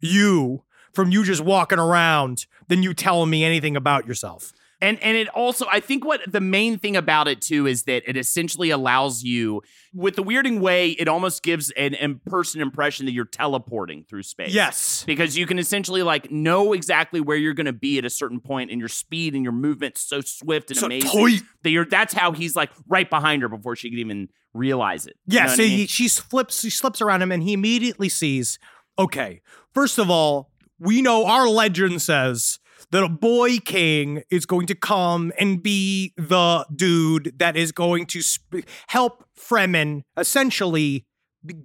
you 0.00 0.62
from 0.92 1.10
you 1.10 1.24
just 1.24 1.42
walking 1.42 1.78
around 1.78 2.46
than 2.68 2.82
you 2.82 2.94
telling 2.94 3.28
me 3.28 3.44
anything 3.44 3.76
about 3.76 4.06
yourself. 4.06 4.52
And 4.80 5.02
and 5.02 5.16
it 5.16 5.28
also 5.28 5.66
I 5.72 5.80
think 5.80 6.04
what 6.04 6.20
the 6.30 6.40
main 6.40 6.78
thing 6.78 6.96
about 6.96 7.28
it 7.28 7.40
too 7.40 7.66
is 7.66 7.84
that 7.84 8.02
it 8.06 8.16
essentially 8.16 8.68
allows 8.70 9.22
you 9.22 9.62
with 9.94 10.16
the 10.16 10.22
weirding 10.22 10.60
way 10.60 10.90
it 10.90 11.08
almost 11.08 11.42
gives 11.42 11.70
an 11.72 11.94
in-person 11.94 12.60
impression 12.60 13.06
that 13.06 13.12
you're 13.12 13.24
teleporting 13.24 14.04
through 14.08 14.22
space. 14.24 14.52
Yes. 14.52 15.02
Because 15.06 15.36
you 15.36 15.46
can 15.46 15.58
essentially 15.58 16.02
like 16.02 16.30
know 16.30 16.74
exactly 16.74 17.20
where 17.20 17.36
you're 17.38 17.54
going 17.54 17.64
to 17.66 17.72
be 17.72 17.96
at 17.96 18.04
a 18.04 18.10
certain 18.10 18.38
point 18.40 18.70
and 18.70 18.78
your 18.80 18.88
speed 18.90 19.34
and 19.34 19.42
your 19.42 19.52
movement 19.52 19.96
so 19.96 20.20
swift 20.20 20.70
and 20.70 20.78
So 20.78 20.86
amazing 20.86 21.10
tight. 21.10 21.42
that 21.62 21.70
you're 21.70 21.86
that's 21.86 22.12
how 22.12 22.32
he's 22.32 22.54
like 22.54 22.70
right 22.86 23.08
behind 23.08 23.40
her 23.42 23.48
before 23.48 23.76
she 23.76 23.88
could 23.88 23.98
even 23.98 24.28
realize 24.52 25.06
it. 25.06 25.16
You 25.26 25.36
Yeah, 25.38 25.46
know 25.46 25.54
so 25.54 25.62
I 25.62 25.66
mean? 25.66 25.78
he, 25.78 25.86
she 25.86 26.08
flips, 26.08 26.60
she 26.60 26.70
slips 26.70 27.00
around 27.00 27.22
him, 27.22 27.32
and 27.32 27.42
he 27.42 27.52
immediately 27.52 28.08
sees. 28.08 28.58
Okay, 28.98 29.40
first 29.74 29.98
of 29.98 30.10
all, 30.10 30.50
we 30.78 31.02
know 31.02 31.26
our 31.26 31.48
legend 31.48 32.00
says 32.02 32.58
that 32.90 33.02
a 33.02 33.08
boy 33.08 33.58
king 33.58 34.22
is 34.30 34.46
going 34.46 34.66
to 34.66 34.74
come 34.74 35.32
and 35.38 35.62
be 35.62 36.12
the 36.16 36.66
dude 36.74 37.38
that 37.38 37.56
is 37.56 37.72
going 37.72 38.06
to 38.06 38.22
sp- 38.22 38.66
help 38.88 39.24
Fremen 39.38 40.02
essentially 40.16 41.06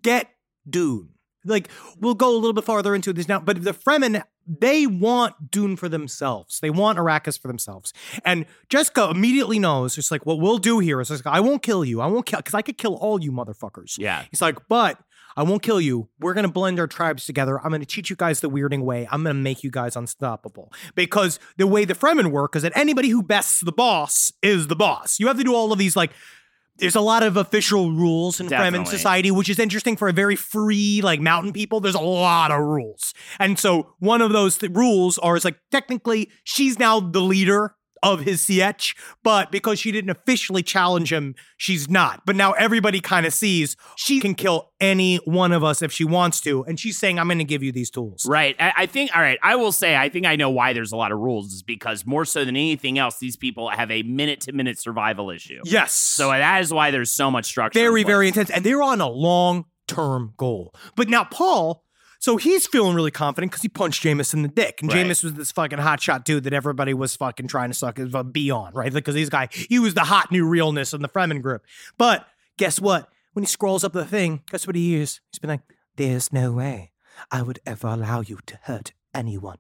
get 0.02 0.30
Dune. 0.70 1.10
Like 1.46 1.70
we'll 2.00 2.16
go 2.16 2.30
a 2.30 2.38
little 2.38 2.54
bit 2.54 2.64
farther 2.64 2.94
into 2.96 3.14
this 3.14 3.28
now, 3.28 3.40
but 3.40 3.64
the 3.64 3.74
Fremen 3.74 4.24
they 4.48 4.88
want 4.88 5.52
Dune 5.52 5.76
for 5.76 5.88
themselves. 5.88 6.60
They 6.60 6.70
want 6.70 6.98
Arrakis 6.98 7.40
for 7.40 7.48
themselves. 7.48 7.94
And 8.26 8.46
Jessica 8.70 9.10
immediately 9.10 9.60
knows. 9.60 9.98
It's 9.98 10.12
like, 10.12 10.26
what 10.26 10.40
we'll 10.40 10.58
do 10.58 10.80
here 10.80 11.00
is 11.00 11.10
like, 11.10 11.26
I 11.26 11.40
won't 11.40 11.62
kill 11.62 11.86
you. 11.86 12.02
I 12.02 12.08
won't 12.08 12.26
kill 12.26 12.40
because 12.40 12.56
I 12.56 12.62
could 12.62 12.78
kill 12.78 12.96
all 12.96 13.22
you 13.22 13.32
motherfuckers. 13.32 13.98
Yeah. 13.98 14.26
He's 14.30 14.42
like, 14.42 14.58
but 14.68 14.98
I 15.36 15.44
won't 15.44 15.62
kill 15.62 15.82
you. 15.82 16.10
We're 16.20 16.34
gonna 16.34 16.50
blend 16.50 16.80
our 16.80 16.88
tribes 16.88 17.26
together. 17.26 17.60
I'm 17.60 17.72
gonna 17.72 17.86
teach 17.86 18.10
you 18.10 18.16
guys 18.16 18.40
the 18.40 18.50
weirding 18.50 18.84
way. 18.84 19.08
I'm 19.12 19.24
gonna 19.24 19.36
make 19.36 19.64
you 19.64 19.72
guys 19.72 19.96
unstoppable. 19.96 20.72
Because 20.96 21.40
the 21.58 21.68
way 21.68 21.86
the 21.86 21.94
Fremen 21.96 22.32
work 22.32 22.56
is 22.56 22.64
that 22.64 22.74
anybody 22.76 23.10
who 23.10 23.24
bests 23.24 23.62
the 23.62 23.72
boss 23.72 24.32
is 24.42 24.68
the 24.68 24.76
boss. 24.76 25.20
You 25.20 25.28
have 25.28 25.38
to 25.38 25.44
do 25.44 25.56
all 25.56 25.72
of 25.72 25.80
these 25.80 25.96
like. 25.96 26.12
There's 26.78 26.96
a 26.96 27.02
lot 27.02 27.22
of 27.22 27.38
official 27.38 27.92
rules 27.92 28.40
in 28.40 28.48
Fremen 28.48 28.88
society, 28.88 29.30
which 29.30 29.50
is 29.50 29.60
interesting 29.60 29.96
for 29.96 30.08
a 30.08 30.14
very 30.14 30.36
free, 30.36 31.02
like 31.04 31.20
mountain 31.20 31.54
people. 31.54 31.80
There's 31.80 31.94
a 31.94 32.02
lot 32.02 32.50
of 32.50 32.60
rules. 32.60 33.14
And 33.40 33.60
so 33.60 33.94
one 34.00 34.20
of 34.22 34.32
those 34.32 34.58
th- 34.58 34.72
rules 34.72 35.20
are 35.20 35.36
is 35.36 35.46
like 35.46 35.60
technically 35.70 36.32
she's 36.44 36.80
now 36.80 37.00
the 37.00 37.22
leader 37.22 37.76
of 38.04 38.22
his 38.22 38.42
Sietch, 38.42 38.96
but 39.24 39.52
because 39.52 39.80
she 39.80 39.92
didn't 39.92 40.10
officially 40.10 40.64
challenge 40.64 41.12
him, 41.12 41.36
she's 41.58 41.90
not. 41.90 42.26
But 42.26 42.36
now 42.36 42.54
everybody 42.54 43.00
kind 43.00 43.26
of 43.26 43.34
sees 43.34 43.76
she 43.96 44.20
can 44.20 44.36
kill 44.36 44.72
any 44.80 45.18
one 45.18 45.52
of 45.52 45.64
us 45.64 45.82
if 45.82 45.92
she 45.92 46.04
wants 46.04 46.42
to. 46.42 46.64
And 46.66 46.80
she's 46.80 46.98
saying, 46.98 47.20
I'm 47.20 47.28
going 47.28 47.38
to 47.38 47.44
give 47.44 47.64
you 47.64 47.72
these 47.72 47.90
tools. 47.90 48.26
Right. 48.28 48.56
I, 48.60 48.74
I 48.78 48.86
think, 48.86 49.16
all 49.16 49.22
right, 49.22 49.40
I 49.44 49.56
will 49.56 49.72
say, 49.72 49.96
I 49.96 50.10
think 50.10 50.26
I 50.26 50.36
know 50.36 50.50
why 50.50 50.74
there's 50.74 50.92
a 50.92 50.98
lot 50.98 51.12
of 51.12 51.20
rules 51.20 51.54
is 51.54 51.64
because 51.64 52.06
more 52.06 52.26
so 52.26 52.44
than 52.44 52.56
anything 52.56 52.98
else, 52.98 53.20
these 53.20 53.36
people 53.36 53.70
have 53.70 53.92
a 53.92 54.04
minute 54.04 54.42
to 54.42 54.54
minute 54.54 54.80
survival 54.80 55.30
issue. 55.30 55.62
Yes. 55.64 55.94
So 55.94 56.30
that 56.30 56.62
is 56.62 56.74
why 56.74 56.92
there's 56.92 57.12
so 57.12 57.30
much 57.30 57.46
structure. 57.46 57.80
very, 57.80 58.04
place. 58.04 58.12
very 58.12 58.28
intense. 58.28 58.50
And 58.50 58.66
they're 58.66 58.82
on 58.82 59.02
a 59.02 59.10
long 59.10 59.66
term 59.88 60.34
goal. 60.38 60.74
But 60.96 61.10
now 61.10 61.24
Paul, 61.24 61.84
so 62.22 62.38
he's 62.38 62.68
feeling 62.68 62.96
really 62.96 63.10
confident 63.12 63.52
because 63.52 63.64
he 63.64 63.68
punched 63.68 64.04
Jamis 64.04 64.34
in 64.34 64.44
the 64.44 64.48
dick. 64.48 64.82
And 64.82 64.94
Right. 64.94 65.06
Jamis 65.06 65.24
was 65.24 65.34
this 65.34 65.52
fucking 65.52 65.80
hotshot 65.80 66.24
dude 66.24 66.44
that 66.44 66.54
everybody 66.54 66.94
was 66.94 67.16
fucking 67.16 67.48
trying 67.48 67.72
to 67.72 67.74
suck 67.74 67.98
his 67.98 68.14
uh, 68.14 68.22
B 68.22 68.52
on, 68.52 68.74
right? 68.74 68.94
Because 68.94 69.16
this 69.16 69.28
guy, 69.28 69.50
he 69.52 69.80
was 69.80 69.96
the 69.96 70.02
hot 70.02 70.32
new 70.32 70.48
realness 70.48 70.94
in 70.94 71.02
the 71.02 71.10
Fremen 71.10 71.42
group. 71.42 71.64
But 71.98 72.28
guess 72.58 72.80
what? 72.80 73.10
When 73.34 73.42
he 73.44 73.48
scrolls 73.48 73.84
up 73.84 73.94
the 73.94 74.06
thing, 74.06 74.44
guess 74.52 74.68
what 74.68 74.76
he 74.76 74.92
hears? 74.92 75.20
He's 75.32 75.40
been 75.40 75.50
like, 75.50 75.62
There's 75.96 76.32
no 76.32 76.52
way 76.52 76.92
I 77.32 77.42
would 77.42 77.60
ever 77.66 77.88
allow 77.88 78.22
you 78.22 78.40
to 78.46 78.60
hurt 78.64 78.94
anyone. 79.14 79.58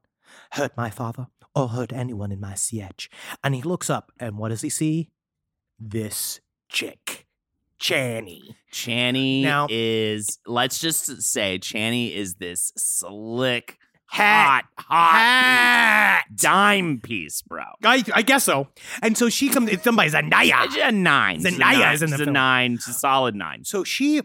Hurt 0.52 0.78
my 0.78 0.90
father 0.92 1.28
or 1.56 1.70
hurt 1.70 1.92
anyone 1.92 2.32
in 2.32 2.40
my 2.40 2.54
sietch. 2.54 3.08
And 3.44 3.56
he 3.56 3.62
looks 3.64 3.90
up, 3.90 4.12
and 4.20 4.38
what 4.38 4.50
does 4.50 4.62
he 4.62 4.70
see? 4.70 5.10
This 5.80 6.40
chick. 6.70 7.26
Chani. 7.82 8.42
Chani 8.72 9.42
Now- 9.44 9.68
is, 9.70 10.40
let's 10.46 10.80
just 10.80 11.22
say, 11.24 11.60
Chani 11.60 12.14
is 12.16 12.36
this 12.36 12.72
slick, 12.78 13.78
Hat. 14.08 14.66
hot, 14.78 14.86
hot 14.88 16.24
dime 16.36 17.00
piece, 17.02 17.42
bro. 17.42 17.64
I, 17.84 18.04
I 18.14 18.22
guess 18.22 18.44
so. 18.44 18.68
And 19.02 19.18
so 19.18 19.30
she 19.30 19.50
comes, 19.50 19.70
it's 19.70 19.84
somebody's 19.84 20.14
Zendaya. 20.14 20.62
Uh, 20.62 20.64
it's 20.66 20.78
a 20.78 20.92
nine. 20.92 21.42
Zendaya 21.42 21.94
is 21.94 22.02
in 22.02 22.10
the 22.10 22.16
It's 22.16 22.22
a 22.22 22.26
film. 22.26 22.34
nine. 22.34 22.74
It's 22.76 22.88
a 22.88 22.94
solid 22.94 23.36
nine. 23.36 23.64
So 23.66 23.84
she, 23.84 24.22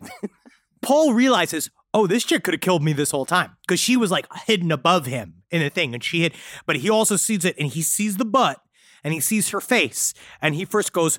Paul 0.82 1.14
realizes, 1.14 1.70
oh, 1.94 2.06
this 2.06 2.24
chick 2.24 2.44
could 2.44 2.54
have 2.54 2.60
killed 2.60 2.82
me 2.82 2.92
this 2.92 3.10
whole 3.10 3.26
time 3.26 3.56
because 3.66 3.80
she 3.80 3.96
was 3.96 4.10
like 4.10 4.26
hidden 4.46 4.70
above 4.70 5.06
him 5.06 5.42
in 5.50 5.62
a 5.62 5.70
thing. 5.70 5.94
And 5.94 6.02
she 6.04 6.20
hid, 6.22 6.34
but 6.66 6.76
he 6.76 6.90
also 6.90 7.16
sees 7.16 7.44
it 7.44 7.56
and 7.58 7.68
he 7.68 7.82
sees 7.82 8.16
the 8.16 8.24
butt 8.24 8.60
and 9.02 9.14
he 9.14 9.20
sees 9.20 9.50
her 9.50 9.60
face. 9.60 10.12
And 10.42 10.54
he 10.54 10.64
first 10.64 10.92
goes, 10.92 11.18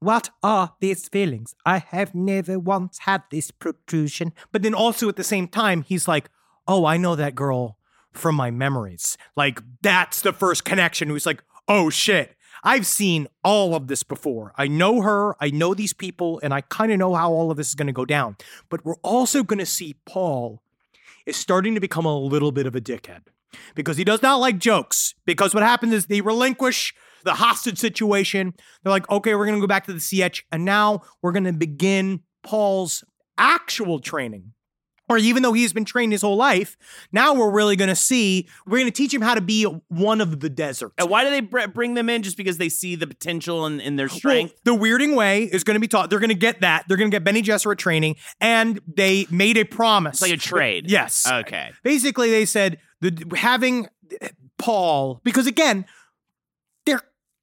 What 0.00 0.30
are 0.42 0.74
these 0.80 1.08
feelings? 1.08 1.54
I 1.66 1.78
have 1.78 2.14
never 2.14 2.58
once 2.58 3.00
had 3.00 3.22
this 3.30 3.50
protrusion. 3.50 4.32
But 4.50 4.62
then 4.62 4.74
also 4.74 5.08
at 5.08 5.16
the 5.16 5.24
same 5.24 5.46
time, 5.46 5.82
he's 5.82 6.08
like, 6.08 6.30
Oh, 6.66 6.84
I 6.86 6.96
know 6.96 7.16
that 7.16 7.34
girl 7.34 7.76
from 8.12 8.34
my 8.34 8.50
memories. 8.50 9.16
Like, 9.36 9.60
that's 9.82 10.20
the 10.22 10.32
first 10.32 10.64
connection. 10.64 11.10
He's 11.10 11.26
like, 11.26 11.42
Oh 11.68 11.90
shit. 11.90 12.34
I've 12.62 12.86
seen 12.86 13.26
all 13.42 13.74
of 13.74 13.86
this 13.88 14.02
before. 14.02 14.52
I 14.56 14.66
know 14.68 15.00
her, 15.00 15.34
I 15.42 15.50
know 15.50 15.72
these 15.72 15.94
people, 15.94 16.40
and 16.42 16.52
I 16.52 16.60
kind 16.60 16.92
of 16.92 16.98
know 16.98 17.14
how 17.14 17.32
all 17.32 17.50
of 17.50 17.56
this 17.56 17.68
is 17.68 17.74
going 17.74 17.86
to 17.86 17.92
go 17.92 18.04
down. 18.04 18.36
But 18.68 18.84
we're 18.84 19.00
also 19.02 19.42
going 19.42 19.60
to 19.60 19.66
see 19.66 19.96
Paul 20.04 20.62
is 21.24 21.36
starting 21.36 21.74
to 21.74 21.80
become 21.80 22.04
a 22.04 22.18
little 22.18 22.52
bit 22.52 22.66
of 22.66 22.74
a 22.76 22.80
dickhead. 22.80 23.22
because 23.74 23.96
he 23.96 24.04
does 24.04 24.22
not 24.22 24.36
like 24.36 24.58
jokes. 24.58 25.14
Because 25.24 25.54
what 25.54 25.62
happens 25.62 25.92
is 25.92 26.06
they 26.06 26.20
relinquish 26.20 26.94
the 27.24 27.34
hostage 27.34 27.78
situation. 27.78 28.54
They're 28.82 28.90
like, 28.90 29.08
okay, 29.10 29.34
we're 29.34 29.46
going 29.46 29.58
to 29.58 29.60
go 29.60 29.66
back 29.66 29.86
to 29.86 29.92
the 29.92 29.98
sietch, 29.98 30.42
and 30.52 30.64
now 30.64 31.02
we're 31.22 31.32
going 31.32 31.44
to 31.44 31.52
begin 31.52 32.20
Paul's 32.42 33.04
actual 33.38 34.00
training. 34.00 34.52
Or 35.08 35.18
even 35.18 35.42
though 35.42 35.52
he's 35.52 35.72
been 35.72 35.84
trained 35.84 36.12
his 36.12 36.22
whole 36.22 36.36
life, 36.36 36.76
now 37.10 37.34
we're 37.34 37.50
really 37.50 37.74
going 37.74 37.88
to 37.88 37.96
see, 37.96 38.48
we're 38.64 38.78
going 38.78 38.92
to 38.92 38.96
teach 38.96 39.12
him 39.12 39.22
how 39.22 39.34
to 39.34 39.40
be 39.40 39.64
one 39.88 40.20
of 40.20 40.38
the 40.38 40.48
desert. 40.48 40.92
And 40.98 41.10
why 41.10 41.24
do 41.24 41.30
they 41.30 41.40
br- 41.40 41.66
bring 41.66 41.94
them 41.94 42.08
in? 42.08 42.22
Just 42.22 42.36
because 42.36 42.58
they 42.58 42.68
see 42.68 42.94
the 42.94 43.08
potential 43.08 43.66
in, 43.66 43.80
in 43.80 43.96
their 43.96 44.08
strength? 44.08 44.54
Well, 44.64 44.76
the 44.76 44.80
weirding 44.80 45.16
way 45.16 45.42
is 45.42 45.64
going 45.64 45.74
to 45.74 45.80
be 45.80 45.88
taught. 45.88 46.10
They're 46.10 46.20
going 46.20 46.28
to 46.28 46.36
get 46.36 46.60
that. 46.60 46.84
They're 46.86 46.96
going 46.96 47.10
to 47.10 47.14
get 47.14 47.24
Bene 47.24 47.40
Gesserit 47.40 47.78
training, 47.78 48.16
and 48.40 48.80
they 48.86 49.26
made 49.32 49.56
a 49.56 49.64
promise. 49.64 50.22
It's 50.22 50.30
like 50.30 50.32
a 50.32 50.36
trade. 50.36 50.88
Yes. 50.88 51.26
Okay. 51.28 51.72
Basically, 51.82 52.30
they 52.30 52.44
said 52.44 52.78
the 53.00 53.32
having 53.36 53.88
Paul 54.58 55.20
because 55.24 55.48
again, 55.48 55.86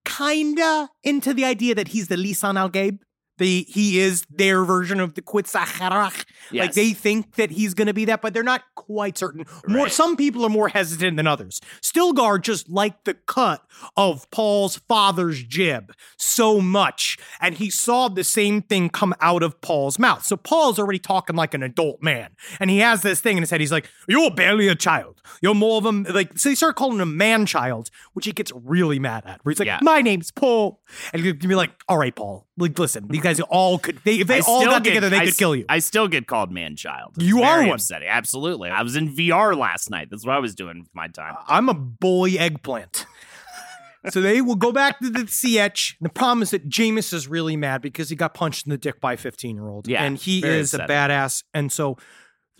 kinda 0.07 0.89
into 1.03 1.33
the 1.33 1.45
idea 1.45 1.75
that 1.75 1.89
he's 1.89 2.07
the 2.07 2.15
Lisan 2.15 2.57
al 2.57 2.69
Gaib. 2.69 2.99
The 3.37 3.65
he 3.69 3.99
is 3.99 4.25
their 4.29 4.63
version 4.63 4.99
of 4.99 5.13
the 5.13 5.21
Quetzalcoatl. 5.21 6.23
Like 6.51 6.73
they 6.73 6.93
think 6.93 7.35
that 7.35 7.51
he's 7.51 7.73
going 7.73 7.87
to 7.87 7.93
be 7.93 8.05
that, 8.05 8.21
but 8.21 8.33
they're 8.33 8.43
not 8.43 8.63
quite 8.75 9.17
certain. 9.17 9.45
More, 9.67 9.83
Right. 9.83 9.91
some 9.91 10.15
people 10.15 10.43
are 10.45 10.49
more 10.49 10.69
hesitant 10.69 11.17
than 11.17 11.27
others. 11.27 11.59
Stilgar 11.81 12.41
just 12.41 12.69
liked 12.69 13.05
the 13.05 13.13
cut 13.13 13.63
of 13.95 14.29
Paul's 14.31 14.77
father's 14.87 15.43
jib 15.43 15.91
so 16.17 16.59
much, 16.61 17.17
and 17.41 17.55
he 17.55 17.69
saw 17.69 18.07
the 18.07 18.23
same 18.23 18.61
thing 18.61 18.89
come 18.89 19.13
out 19.21 19.43
of 19.43 19.59
Paul's 19.61 19.99
mouth. 19.99 20.23
So 20.25 20.35
Paul's 20.37 20.79
already 20.79 20.99
talking 20.99 21.35
like 21.35 21.53
an 21.53 21.63
adult 21.63 22.01
man, 22.01 22.31
and 22.59 22.69
he 22.69 22.79
has 22.79 23.01
this 23.01 23.19
thing 23.19 23.37
in 23.37 23.43
his 23.43 23.49
head. 23.49 23.59
He's 23.61 23.71
like, 23.71 23.89
"You're 24.07 24.31
barely 24.31 24.67
a 24.67 24.75
child. 24.75 25.21
You're 25.41 25.53
more 25.55 25.77
of 25.77 25.85
a 25.85 25.91
like." 26.13 26.37
So 26.39 26.49
they 26.49 26.55
start 26.55 26.75
calling 26.75 26.99
him 26.99 27.17
man 27.17 27.45
child, 27.45 27.89
which 28.13 28.25
he 28.25 28.31
gets 28.31 28.51
really 28.55 28.99
mad 28.99 29.23
at. 29.25 29.43
Where 29.43 29.51
he's 29.51 29.59
like, 29.59 29.67
Yeah. 29.67 29.79
"My 29.81 30.01
name's 30.01 30.31
Paul," 30.31 30.81
and 31.13 31.23
you'd 31.23 31.39
be 31.39 31.55
like, 31.55 31.71
"All 31.89 31.97
right, 31.97 32.15
Paul. 32.15 32.47
Like, 32.59 32.77
listen, 32.79 33.05
guys 33.27 33.39
all 33.49 33.77
could. 33.79 33.99
They, 34.03 34.19
if 34.19 34.27
they 34.27 34.37
I 34.39 34.43
all 34.47 34.65
got 34.65 34.83
get- 34.83 34.91
together, 34.91 35.09
they 35.09 35.17
I 35.17 35.19
could 35.21 35.29
s- 35.29 35.37
kill 35.37 35.55
you." 35.55 35.65
I 35.69 35.79
still 35.79 36.07
get 36.07 36.27
called 36.27 36.51
man 36.51 36.75
child. 36.75 37.13
It's 37.15 37.25
You 37.25 37.43
are 37.43 37.55
very 37.57 37.67
one. 37.67 37.75
upsetting. 37.75 38.07
Absolutely. 38.09 38.69
I 38.69 38.81
was 38.81 38.95
in 38.95 39.13
VR 39.15 39.55
last 39.55 39.89
night. 39.89 40.09
That's 40.09 40.25
what 40.25 40.35
I 40.35 40.39
was 40.39 40.55
doing 40.55 40.79
with 40.79 40.89
my 40.93 41.07
time. 41.07 41.35
I'm 41.47 41.69
a 41.69 41.73
boy 41.73 42.31
eggplant. 42.37 43.05
so 44.09 44.21
they 44.21 44.41
will 44.41 44.55
go 44.55 44.71
back 44.71 44.99
to 44.99 45.09
the 45.09 45.21
sietch. 45.21 45.95
The 46.01 46.09
problem 46.09 46.41
is 46.41 46.51
that 46.51 46.69
Jamis 46.69 47.13
is 47.13 47.27
really 47.27 47.57
mad 47.57 47.81
because 47.81 48.09
he 48.09 48.15
got 48.15 48.33
punched 48.33 48.65
in 48.65 48.69
the 48.69 48.77
dick 48.77 49.01
by 49.01 49.13
a 49.13 49.17
15 49.17 49.55
year 49.55 49.67
old. 49.67 49.87
Yeah, 49.87 50.03
And 50.03 50.17
he 50.17 50.41
very 50.41 50.59
is 50.59 50.73
a 50.73 50.79
badass. 50.79 51.43
And 51.53 51.71
so 51.71 51.97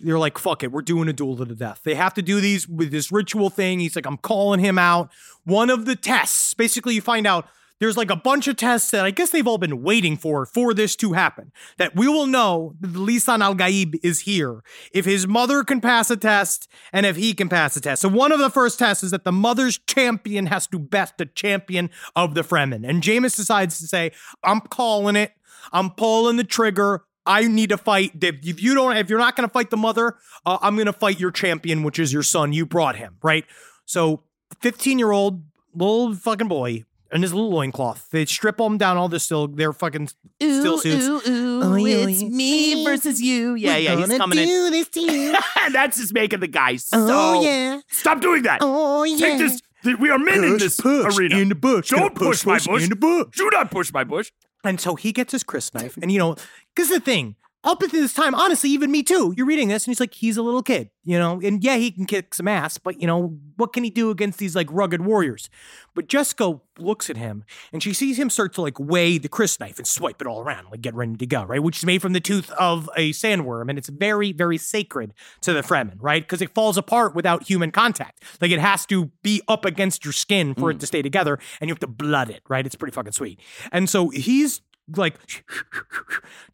they're 0.00 0.18
like, 0.18 0.38
fuck 0.38 0.62
it, 0.62 0.70
we're 0.70 0.82
doing 0.82 1.08
a 1.08 1.12
duel 1.12 1.36
to 1.38 1.44
the 1.44 1.54
death. 1.54 1.80
They 1.84 1.94
have 1.94 2.14
to 2.14 2.22
do 2.22 2.40
these 2.40 2.68
with 2.68 2.90
this 2.90 3.10
ritual 3.10 3.50
thing. 3.50 3.80
He's 3.80 3.96
like, 3.96 4.06
I'm 4.06 4.16
calling 4.18 4.60
him 4.60 4.78
out. 4.78 5.10
One 5.44 5.70
of 5.70 5.86
the 5.86 5.96
tests, 5.96 6.54
basically, 6.54 6.94
you 6.94 7.00
find 7.00 7.26
out 7.26 7.48
there's 7.80 7.96
like 7.96 8.10
a 8.10 8.16
bunch 8.16 8.48
of 8.48 8.56
tests 8.56 8.90
that 8.90 9.04
I 9.04 9.10
guess 9.10 9.30
they've 9.30 9.46
all 9.46 9.58
been 9.58 9.82
waiting 9.82 10.16
for 10.16 10.44
for 10.46 10.74
this 10.74 10.96
to 10.96 11.12
happen. 11.12 11.52
That 11.76 11.94
we 11.94 12.08
will 12.08 12.26
know 12.26 12.74
that 12.80 12.92
Lisan 12.92 13.40
Al 13.40 13.54
Gaib 13.54 13.98
is 14.02 14.20
here 14.20 14.62
if 14.92 15.04
his 15.04 15.26
mother 15.26 15.64
can 15.64 15.80
pass 15.80 16.10
a 16.10 16.16
test 16.16 16.68
and 16.92 17.06
if 17.06 17.16
he 17.16 17.34
can 17.34 17.48
pass 17.48 17.76
a 17.76 17.80
test. 17.80 18.02
So 18.02 18.08
one 18.08 18.32
of 18.32 18.38
the 18.38 18.50
first 18.50 18.78
tests 18.78 19.04
is 19.04 19.10
that 19.12 19.24
the 19.24 19.32
mother's 19.32 19.78
champion 19.78 20.46
has 20.46 20.66
to 20.68 20.78
best 20.78 21.18
the 21.18 21.26
champion 21.26 21.90
of 22.16 22.34
the 22.34 22.42
Fremen. 22.42 22.88
And 22.88 23.02
Jamis 23.02 23.36
decides 23.36 23.78
to 23.78 23.86
say, 23.86 24.12
I'm 24.42 24.60
calling 24.60 25.16
it. 25.16 25.32
I'm 25.72 25.90
pulling 25.90 26.36
the 26.36 26.44
trigger. 26.44 27.04
I 27.26 27.46
need 27.46 27.68
to 27.68 27.78
fight. 27.78 28.12
If 28.22 28.36
if 28.42 28.62
you 28.62 28.74
don't, 28.74 28.96
if 28.96 29.10
you're 29.10 29.18
not 29.18 29.36
going 29.36 29.46
to 29.46 29.52
fight 29.52 29.70
the 29.70 29.76
mother, 29.76 30.16
uh, 30.46 30.58
I'm 30.62 30.76
going 30.76 30.86
to 30.86 30.92
fight 30.92 31.20
your 31.20 31.30
champion, 31.30 31.82
which 31.82 31.98
is 31.98 32.12
your 32.12 32.22
son. 32.22 32.54
You 32.54 32.64
brought 32.64 32.96
him, 32.96 33.18
right? 33.22 33.44
So, 33.84 34.22
15 34.60 34.98
year 34.98 35.12
old 35.12 35.44
little 35.74 36.14
fucking 36.14 36.48
boy 36.48 36.84
in 37.12 37.22
his 37.22 37.32
little 37.32 37.50
loincloth. 37.50 38.08
They 38.10 38.24
strip 38.26 38.60
him 38.60 38.78
down 38.78 38.96
all 38.96 39.08
this 39.08 39.24
still. 39.24 39.48
They're 39.48 39.72
fucking 39.72 40.08
still 40.40 40.78
suits. 40.78 41.06
ooh, 41.06 41.62
oh, 41.62 41.74
it's 41.76 42.22
me 42.22 42.84
versus 42.84 43.20
you. 43.20 43.54
Yeah, 43.54 43.76
yeah, 43.76 43.96
he's 43.96 44.18
coming 44.18 44.38
in. 44.38 44.48
this 44.70 44.88
to 44.90 45.00
you. 45.00 45.36
That's 45.72 45.98
just 45.98 46.12
making 46.12 46.40
the 46.40 46.48
guy 46.48 46.72
oh, 46.72 46.76
so. 46.76 47.06
Oh, 47.08 47.42
yeah. 47.42 47.80
Stop 47.88 48.20
doing 48.20 48.42
that. 48.42 48.58
Oh, 48.62 49.04
yeah. 49.04 49.18
Take 49.18 49.38
this. 49.38 49.60
We 49.98 50.10
are 50.10 50.18
men 50.18 50.44
in 50.44 50.58
this 50.58 50.78
arena. 50.84 51.38
in 51.38 51.48
the 51.48 51.54
bush. 51.54 51.90
Don't 51.90 52.00
Gonna 52.00 52.30
push, 52.30 52.44
my 52.44 52.58
bush. 52.58 52.82
In 52.82 52.90
the 52.90 52.96
bush. 52.96 53.28
Do 53.36 53.48
not 53.52 53.70
push 53.70 53.92
my 53.92 54.04
bush. 54.04 54.32
And 54.64 54.80
so 54.80 54.96
he 54.96 55.12
gets 55.12 55.32
his 55.32 55.44
crysknife, 55.44 55.96
and 56.02 56.10
you 56.10 56.18
know, 56.18 56.34
because 56.74 56.90
the 56.90 56.98
thing, 56.98 57.36
up 57.64 57.82
until 57.82 58.00
this 58.00 58.14
time, 58.14 58.34
honestly, 58.34 58.70
even 58.70 58.90
me 58.90 59.02
too. 59.02 59.34
You're 59.36 59.46
reading 59.46 59.68
this, 59.68 59.84
and 59.84 59.90
he's 59.90 60.00
like, 60.00 60.14
he's 60.14 60.36
a 60.36 60.42
little 60.42 60.62
kid, 60.62 60.90
you 61.04 61.18
know, 61.18 61.40
and 61.42 61.62
yeah, 61.62 61.76
he 61.76 61.90
can 61.90 62.06
kick 62.06 62.34
some 62.34 62.46
ass, 62.46 62.78
but 62.78 63.00
you 63.00 63.06
know, 63.06 63.36
what 63.56 63.72
can 63.72 63.82
he 63.82 63.90
do 63.90 64.10
against 64.10 64.38
these 64.38 64.54
like 64.54 64.68
rugged 64.70 65.04
warriors? 65.04 65.50
But 65.94 66.06
Jessica 66.06 66.60
looks 66.78 67.10
at 67.10 67.16
him, 67.16 67.44
and 67.72 67.82
she 67.82 67.92
sees 67.92 68.16
him 68.18 68.30
start 68.30 68.54
to 68.54 68.62
like 68.62 68.78
weigh 68.78 69.18
the 69.18 69.28
crysknife 69.28 69.78
and 69.78 69.86
swipe 69.86 70.20
it 70.20 70.28
all 70.28 70.40
around, 70.40 70.68
like 70.70 70.80
get 70.80 70.94
ready 70.94 71.16
to 71.16 71.26
go, 71.26 71.42
right? 71.42 71.62
Which 71.62 71.78
is 71.78 71.84
made 71.84 72.00
from 72.00 72.12
the 72.12 72.20
tooth 72.20 72.50
of 72.52 72.88
a 72.96 73.10
sandworm, 73.10 73.68
and 73.68 73.76
it's 73.76 73.88
very, 73.88 74.32
very 74.32 74.58
sacred 74.58 75.12
to 75.40 75.52
the 75.52 75.62
Fremen, 75.62 75.96
right? 75.98 76.22
Because 76.22 76.40
it 76.40 76.54
falls 76.54 76.76
apart 76.76 77.16
without 77.16 77.42
human 77.42 77.72
contact. 77.72 78.22
Like 78.40 78.52
it 78.52 78.60
has 78.60 78.86
to 78.86 79.06
be 79.22 79.42
up 79.48 79.64
against 79.64 80.04
your 80.04 80.12
skin 80.12 80.54
for 80.54 80.70
it 80.70 80.76
mm. 80.76 80.80
to 80.80 80.86
stay 80.86 81.02
together, 81.02 81.40
and 81.60 81.68
you 81.68 81.72
have 81.72 81.80
to 81.80 81.88
blood 81.88 82.30
it, 82.30 82.42
right? 82.48 82.64
It's 82.64 82.76
pretty 82.76 82.94
fucking 82.94 83.12
sweet. 83.12 83.40
And 83.72 83.90
so 83.90 84.10
he's 84.10 84.60
like 84.96 85.14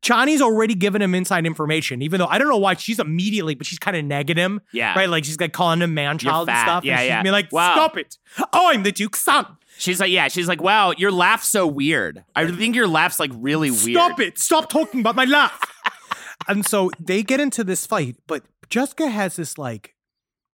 Chani's 0.03 0.43
already 0.43 0.75
given 0.75 1.01
him 1.01 1.15
inside 1.15 1.47
information, 1.47 2.03
even 2.03 2.19
though 2.19 2.27
I 2.27 2.39
don't 2.39 2.49
know 2.49 2.59
why 2.59 2.75
she's 2.75 2.99
immediately, 2.99 3.55
but 3.55 3.67
she's 3.67 3.79
kind 3.79 3.97
of 3.97 4.05
negging 4.05 4.37
him. 4.37 4.61
Yeah. 4.73 4.95
Right? 4.95 5.09
Like 5.09 5.25
she's 5.25 5.41
like 5.41 5.53
calling 5.53 5.83
him 5.83 5.95
man 5.95 6.19
child 6.19 6.49
and 6.49 6.59
stuff. 6.59 6.85
Yeah, 6.85 6.93
and 6.93 7.01
she's 7.01 7.09
yeah. 7.09 7.23
being 7.23 7.33
like, 7.33 7.53
Wow. 7.53 7.75
stop 7.75 7.97
it. 7.97 8.19
Oh, 8.53 8.71
I'm 8.71 8.83
the 8.83 8.93
Duke's 8.93 9.21
son. 9.21 9.47
She's 9.77 10.01
like, 10.01 10.11
yeah, 10.11 10.29
she's 10.29 10.49
like, 10.49 10.63
wow, 10.63 10.93
your 10.97 11.11
laugh's 11.11 11.49
so 11.49 11.67
weird. 11.67 12.25
I 12.35 12.51
think 12.51 12.77
your 12.77 12.87
laugh's 12.87 13.19
like 13.19 13.33
really 13.35 13.71
weird. 13.71 13.97
Stop 13.97 14.21
it. 14.21 14.39
Stop 14.39 14.69
talking 14.69 15.01
about 15.01 15.17
my 15.17 15.25
laugh. 15.25 15.61
and 16.49 16.65
so 16.65 16.91
they 17.01 17.23
get 17.23 17.41
into 17.41 17.65
this 17.65 17.87
fight, 17.87 18.17
but 18.27 18.45
Jessica 18.71 19.09
has 19.09 19.37
this 19.37 19.59
like 19.59 19.95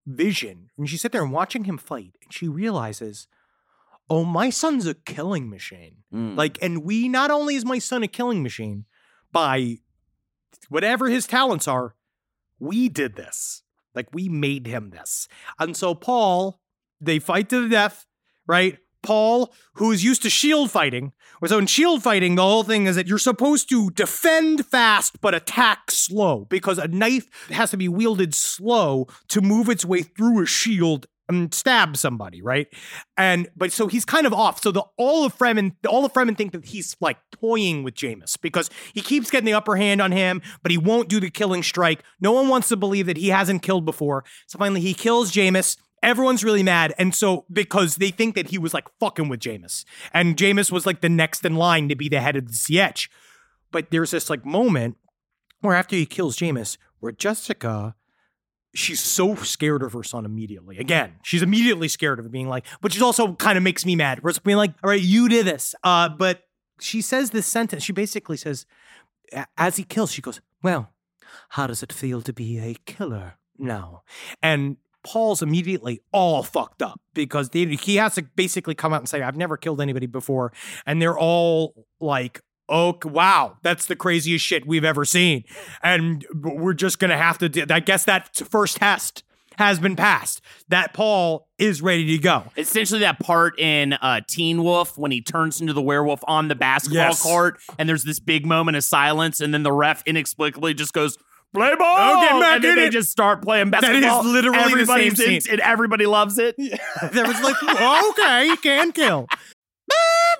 vision. 0.05 0.69
And 0.77 0.89
she's 0.89 1.01
sits 1.01 1.13
there 1.13 1.23
and 1.23 1.31
watching 1.31 1.65
him 1.65 1.77
fight, 1.77 2.15
and 2.23 2.33
she 2.33 2.47
realizes, 2.47 3.27
oh, 4.11 4.25
my 4.25 4.49
son's 4.49 4.85
a 4.85 4.93
killing 4.93 5.49
machine. 5.49 5.95
Mm. 6.13 6.35
Like, 6.35 6.59
and 6.61 6.83
we 6.83 7.07
not 7.07 7.31
only 7.31 7.55
is 7.55 7.63
my 7.63 7.79
son 7.79 8.03
a 8.03 8.09
killing 8.09 8.43
machine 8.43 8.83
by 9.31 9.77
whatever 10.67 11.07
his 11.07 11.25
talents 11.25 11.65
are, 11.65 11.95
we 12.59 12.89
did 12.89 13.15
this. 13.15 13.63
Like, 13.95 14.07
we 14.11 14.27
made 14.27 14.67
him 14.67 14.89
this. 14.89 15.29
And 15.57 15.77
so, 15.77 15.95
Paul, 15.95 16.59
they 16.99 17.19
fight 17.19 17.47
to 17.49 17.61
the 17.61 17.69
death, 17.69 18.05
right? 18.45 18.79
Paul, 19.01 19.53
who 19.75 19.93
is 19.93 20.03
used 20.03 20.23
to 20.23 20.29
shield 20.29 20.71
fighting. 20.71 21.13
So, 21.45 21.57
in 21.57 21.65
shield 21.65 22.03
fighting, 22.03 22.35
the 22.35 22.41
whole 22.41 22.63
thing 22.63 22.87
is 22.87 22.97
that 22.97 23.07
you're 23.07 23.17
supposed 23.17 23.69
to 23.69 23.91
defend 23.91 24.65
fast 24.65 25.21
but 25.21 25.33
attack 25.33 25.89
slow 25.89 26.45
because 26.49 26.77
a 26.77 26.89
knife 26.89 27.29
has 27.49 27.71
to 27.71 27.77
be 27.77 27.87
wielded 27.87 28.35
slow 28.35 29.07
to 29.29 29.39
move 29.39 29.69
its 29.69 29.85
way 29.85 30.01
through 30.01 30.43
a 30.43 30.45
shield 30.45 31.07
and 31.35 31.53
stab 31.53 31.97
somebody, 31.97 32.41
right? 32.41 32.67
And 33.17 33.49
but 33.55 33.71
so 33.71 33.87
he's 33.87 34.05
kind 34.05 34.27
of 34.27 34.33
off. 34.33 34.61
So 34.61 34.71
the 34.71 34.83
all 34.97 35.25
of 35.25 35.37
Fremen, 35.37 35.75
all 35.87 36.05
of 36.05 36.13
Fremen 36.13 36.37
think 36.37 36.51
that 36.51 36.65
he's 36.65 36.95
like 36.99 37.17
toying 37.31 37.83
with 37.83 37.95
Jamis 37.95 38.39
because 38.41 38.69
he 38.93 39.01
keeps 39.01 39.29
getting 39.29 39.45
the 39.45 39.53
upper 39.53 39.75
hand 39.75 40.01
on 40.01 40.11
him, 40.11 40.41
but 40.61 40.71
he 40.71 40.77
won't 40.77 41.09
do 41.09 41.19
the 41.19 41.29
killing 41.29 41.63
strike. 41.63 42.03
No 42.19 42.31
one 42.31 42.47
wants 42.47 42.69
to 42.69 42.77
believe 42.77 43.05
that 43.07 43.17
he 43.17 43.29
hasn't 43.29 43.61
killed 43.61 43.85
before. 43.85 44.23
So 44.47 44.59
finally 44.59 44.81
he 44.81 44.93
kills 44.93 45.31
Jamis. 45.31 45.77
Everyone's 46.03 46.43
really 46.43 46.63
mad. 46.63 46.93
And 46.97 47.13
so 47.13 47.45
because 47.51 47.97
they 47.97 48.09
think 48.09 48.35
that 48.35 48.49
he 48.49 48.57
was 48.57 48.73
like 48.73 48.87
fucking 48.99 49.29
with 49.29 49.39
Jamis. 49.39 49.85
And 50.13 50.35
Jamis 50.35 50.71
was 50.71 50.85
like 50.85 51.01
the 51.01 51.09
next 51.09 51.45
in 51.45 51.55
line 51.55 51.89
to 51.89 51.95
be 51.95 52.09
the 52.09 52.21
head 52.21 52.35
of 52.35 52.47
the 52.47 52.53
sietch. 52.53 53.09
But 53.71 53.91
there's 53.91 54.11
this 54.11 54.29
like 54.29 54.45
moment 54.45 54.97
where 55.61 55.75
after 55.75 55.95
he 55.95 56.05
kills 56.05 56.37
Jamis, 56.37 56.77
where 56.99 57.11
Jessica 57.11 57.95
she's 58.73 58.99
so 58.99 59.35
scared 59.35 59.83
of 59.83 59.93
her 59.93 60.03
son 60.03 60.25
immediately. 60.25 60.77
Again, 60.77 61.15
she's 61.23 61.41
immediately 61.41 61.87
scared 61.87 62.19
of 62.19 62.31
being 62.31 62.47
like, 62.47 62.65
but 62.81 62.93
she 62.93 63.01
also 63.01 63.33
kind 63.35 63.57
of 63.57 63.63
makes 63.63 63.85
me 63.85 63.95
mad. 63.95 64.23
Where 64.23 64.29
it's 64.29 64.39
being 64.39 64.57
like, 64.57 64.73
all 64.83 64.89
right, 64.89 65.01
you 65.01 65.27
did 65.29 65.45
this. 65.45 65.75
Uh, 65.83 66.09
but 66.09 66.43
she 66.79 67.01
says 67.01 67.31
this 67.31 67.47
sentence. 67.47 67.83
She 67.83 67.93
basically 67.93 68.37
says, 68.37 68.65
as 69.57 69.77
he 69.77 69.83
kills, 69.83 70.11
she 70.11 70.21
goes, 70.21 70.41
Well, 70.61 70.91
how 71.49 71.67
does 71.67 71.83
it 71.83 71.93
feel 71.93 72.21
to 72.21 72.33
be 72.33 72.59
a 72.59 72.75
killer 72.85 73.35
now? 73.57 74.03
And 74.41 74.77
Paul's 75.03 75.41
immediately 75.41 76.01
all 76.11 76.43
fucked 76.43 76.81
up 76.81 76.99
because 77.13 77.49
he 77.53 77.95
has 77.95 78.15
to 78.15 78.23
basically 78.35 78.75
come 78.75 78.93
out 78.93 79.01
and 79.01 79.09
say, 79.09 79.21
I've 79.21 79.37
never 79.37 79.57
killed 79.57 79.81
anybody 79.81 80.05
before. 80.05 80.53
And 80.85 81.01
they're 81.01 81.17
all 81.17 81.87
like, 81.99 82.41
Oh, 82.71 82.97
wow, 83.03 83.57
that's 83.63 83.85
the 83.85 83.95
craziest 83.97 84.45
shit 84.45 84.65
we've 84.65 84.85
ever 84.85 85.03
seen. 85.05 85.43
And 85.83 86.25
we're 86.33 86.73
just 86.73 86.99
going 86.99 87.11
to 87.11 87.17
have 87.17 87.37
to, 87.39 87.49
do, 87.49 87.65
I 87.69 87.81
guess 87.81 88.05
that 88.05 88.33
first 88.37 88.77
test 88.77 89.23
has 89.57 89.77
been 89.77 89.97
passed. 89.97 90.41
That 90.69 90.93
Paul 90.93 91.47
is 91.59 91.81
ready 91.81 92.05
to 92.15 92.17
go. 92.17 92.45
Essentially, 92.57 93.01
that 93.01 93.19
part 93.19 93.59
in 93.59 93.93
uh, 93.93 94.21
Teen 94.27 94.63
Wolf 94.63 94.97
when 94.97 95.11
he 95.11 95.21
turns 95.21 95.59
into 95.59 95.73
the 95.73 95.81
werewolf 95.81 96.21
on 96.27 96.47
the 96.47 96.55
basketball 96.55 97.07
Yes. 97.09 97.21
court, 97.21 97.59
and 97.77 97.89
there's 97.89 98.03
this 98.03 98.19
big 98.19 98.45
moment 98.45 98.77
of 98.77 98.83
silence, 98.85 99.41
and 99.41 99.53
then 99.53 99.63
the 99.63 99.73
ref 99.73 100.01
inexplicably 100.05 100.73
just 100.73 100.93
goes, 100.93 101.17
play 101.53 101.75
ball. 101.75 102.21
Get 102.21 102.39
back 102.39 102.55
and 102.55 102.63
then 102.63 102.75
they 102.77 102.85
it. 102.87 102.91
just 102.91 103.09
start 103.09 103.43
playing 103.43 103.69
basketball. 103.69 103.99
That 104.23 104.25
is 104.25 104.31
literally 104.33 104.75
the 104.75 104.85
same 104.85 105.09
in- 105.09 105.15
scene. 105.41 105.51
and 105.51 105.59
everybody 105.59 106.05
loves 106.05 106.37
it. 106.37 106.55
there 107.11 107.25
was 107.27 107.41
like, 107.41 107.57
okay, 108.11 108.45
you 108.45 108.55
can 108.57 108.93
kill. 108.93 109.27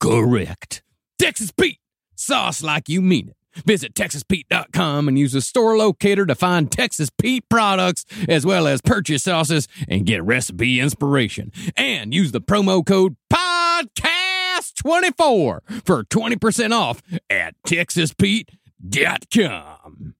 correct. 0.00 0.82
Texas 1.18 1.50
Pete, 1.50 1.80
sauce 2.14 2.62
like 2.62 2.88
you 2.88 3.02
mean 3.02 3.28
it. 3.28 3.36
Visit 3.66 3.94
TexasPete.com 3.94 5.08
and 5.08 5.18
use 5.18 5.32
the 5.32 5.40
store 5.40 5.76
locator 5.76 6.24
to 6.26 6.34
find 6.34 6.70
Texas 6.70 7.08
Pete 7.10 7.48
products 7.48 8.04
as 8.28 8.44
well 8.46 8.66
as 8.66 8.80
purchase 8.80 9.24
sauces 9.24 9.68
and 9.88 10.06
get 10.06 10.22
recipe 10.24 10.80
inspiration. 10.80 11.52
And 11.76 12.14
use 12.14 12.32
the 12.32 12.40
promo 12.40 12.86
code 12.86 13.16
PODCAST24 13.32 15.84
for 15.84 16.04
20% 16.04 16.72
off 16.72 17.02
at 17.28 17.54
TexasPete.com. 17.66 20.14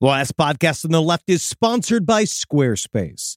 The 0.00 0.06
last 0.06 0.36
podcast 0.36 0.84
on 0.84 0.92
the 0.92 1.02
left 1.02 1.28
is 1.28 1.42
sponsored 1.42 2.06
by 2.06 2.22
Squarespace. 2.22 3.36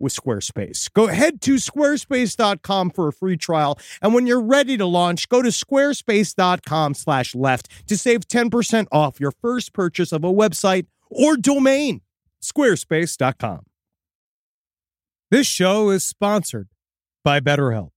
with 0.00 0.14
Squarespace. 0.14 0.92
Go 0.92 1.06
head 1.06 1.40
to 1.42 1.56
squarespace.com 1.56 2.90
for 2.90 3.08
a 3.08 3.12
free 3.12 3.36
trial. 3.36 3.78
And 4.02 4.14
when 4.14 4.26
you're 4.26 4.40
ready 4.40 4.76
to 4.76 4.86
launch, 4.86 5.28
go 5.28 5.42
to 5.42 5.50
squarespace.com 5.50 6.94
slash 6.94 7.34
left 7.34 7.68
to 7.88 7.96
save 7.96 8.26
10% 8.26 8.86
off 8.90 9.20
your 9.20 9.32
first 9.32 9.72
purchase 9.72 10.12
of 10.12 10.24
a 10.24 10.32
website 10.32 10.86
or 11.10 11.36
domain. 11.36 12.00
Squarespace.com. 12.42 13.66
This 15.30 15.46
show 15.46 15.90
is 15.90 16.02
sponsored 16.02 16.68
by 17.22 17.38
BetterHelp. 17.38 17.90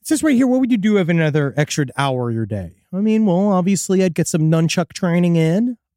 It 0.00 0.08
says 0.08 0.22
right 0.22 0.34
here, 0.34 0.46
what 0.46 0.60
would 0.60 0.72
you 0.72 0.78
do 0.78 0.98
if 0.98 1.08
another 1.08 1.54
extra 1.56 1.86
hour 1.96 2.30
your 2.30 2.46
day? 2.46 2.74
I 2.92 2.96
mean, 2.96 3.26
well, 3.26 3.52
obviously, 3.52 4.02
I'd 4.02 4.14
get 4.14 4.28
some 4.28 4.50
nunchuck 4.50 4.92
training 4.92 5.36
in. 5.36 5.78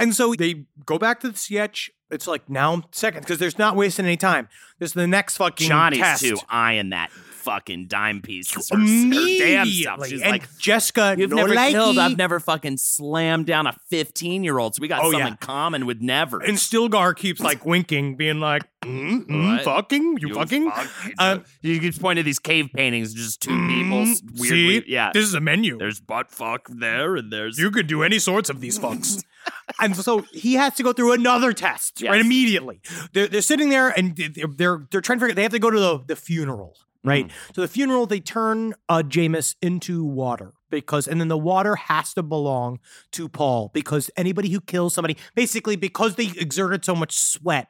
And 0.00 0.14
so 0.14 0.34
they 0.34 0.64
go 0.84 0.98
back 0.98 1.20
to 1.20 1.30
the 1.30 1.38
sketch. 1.38 1.90
It's 2.10 2.26
like 2.26 2.50
now 2.50 2.82
seconds 2.90 3.24
because 3.24 3.38
there's 3.38 3.58
not 3.58 3.76
wasting 3.76 4.04
any 4.04 4.16
time. 4.16 4.48
There's 4.78 4.94
the 4.94 5.06
next 5.06 5.36
fucking 5.36 5.68
Johnny's 5.68 6.00
test. 6.00 6.22
too 6.22 6.38
eyeing 6.48 6.90
that 6.90 7.10
fucking 7.40 7.86
dime 7.88 8.22
piece. 8.22 8.54
It's 8.56 8.70
her, 8.70 8.78
her 8.78 8.84
damn 8.84 9.12
Immediately. 9.12 10.10
She's 10.10 10.22
and 10.22 10.30
like, 10.30 10.58
Jessica, 10.58 11.14
You've 11.18 11.32
never 11.32 11.54
killed. 11.54 11.98
I've 11.98 12.16
never 12.16 12.38
fucking 12.40 12.76
slammed 12.76 13.46
down 13.46 13.66
a 13.66 13.74
15 13.90 14.44
year 14.44 14.58
old. 14.58 14.74
So 14.74 14.80
we 14.80 14.88
got 14.88 15.00
Oh, 15.02 15.10
something 15.10 15.28
yeah. 15.28 15.36
common 15.36 15.86
with 15.86 16.00
never. 16.00 16.40
And 16.40 16.56
Stilgar 16.56 17.16
keeps 17.16 17.40
like 17.40 17.64
winking, 17.66 18.16
being 18.16 18.40
like, 18.40 18.62
mm, 18.82 19.26
mm, 19.26 19.62
fucking, 19.64 20.18
you, 20.20 20.34
fucking. 20.34 20.70
Uh, 21.18 21.38
you 21.62 21.80
keep 21.80 21.98
pointing 22.00 22.22
to 22.22 22.26
these 22.26 22.38
cave 22.38 22.68
paintings, 22.74 23.14
just 23.14 23.40
two 23.42 23.50
people. 23.50 24.04
mm, 24.04 24.10
s- 24.12 24.22
Weirdly, 24.38 24.80
see, 24.80 24.84
yeah. 24.86 25.10
this 25.12 25.24
is 25.24 25.34
a 25.34 25.40
menu. 25.40 25.78
There's 25.78 26.00
butt 26.00 26.30
fuck 26.30 26.68
there, 26.70 27.16
and 27.16 27.32
there's 27.32 27.58
You 27.58 27.70
could 27.70 27.86
do 27.86 28.02
any 28.02 28.18
sorts 28.18 28.50
of 28.50 28.60
these 28.60 28.78
fucks. 28.78 29.22
and 29.80 29.96
so 29.96 30.20
he 30.32 30.54
has 30.54 30.74
to 30.74 30.82
go 30.82 30.92
through 30.92 31.12
another 31.12 31.52
test 31.54 32.02
right 32.02 32.20
immediately. 32.20 32.80
They're, 33.14 33.26
they're 33.26 33.40
sitting 33.40 33.70
there 33.70 33.88
and 33.88 34.14
they're, 34.14 34.46
they're 34.48 34.86
they're 34.90 35.00
trying 35.00 35.18
to 35.18 35.24
figure. 35.24 35.34
They 35.34 35.42
have 35.42 35.52
to 35.52 35.58
go 35.58 35.70
to 35.70 35.80
the, 35.80 36.00
the 36.08 36.16
funeral, 36.16 36.76
right? 37.04 37.26
Mm-hmm. 37.26 37.52
So 37.54 37.60
the 37.62 37.68
funeral, 37.68 38.06
they 38.06 38.20
turn 38.20 38.74
uh, 38.88 39.02
Jamis 39.06 39.56
into 39.62 40.04
water 40.04 40.52
because, 40.70 41.08
and 41.08 41.20
then 41.20 41.28
the 41.28 41.38
water 41.38 41.76
has 41.76 42.14
to 42.14 42.22
belong 42.22 42.78
to 43.12 43.28
Paul 43.28 43.70
because 43.72 44.10
anybody 44.16 44.50
who 44.50 44.60
kills 44.60 44.94
somebody, 44.94 45.16
basically 45.34 45.76
because 45.76 46.16
they 46.16 46.32
exerted 46.36 46.84
so 46.84 46.94
much 46.94 47.16
sweat 47.16 47.68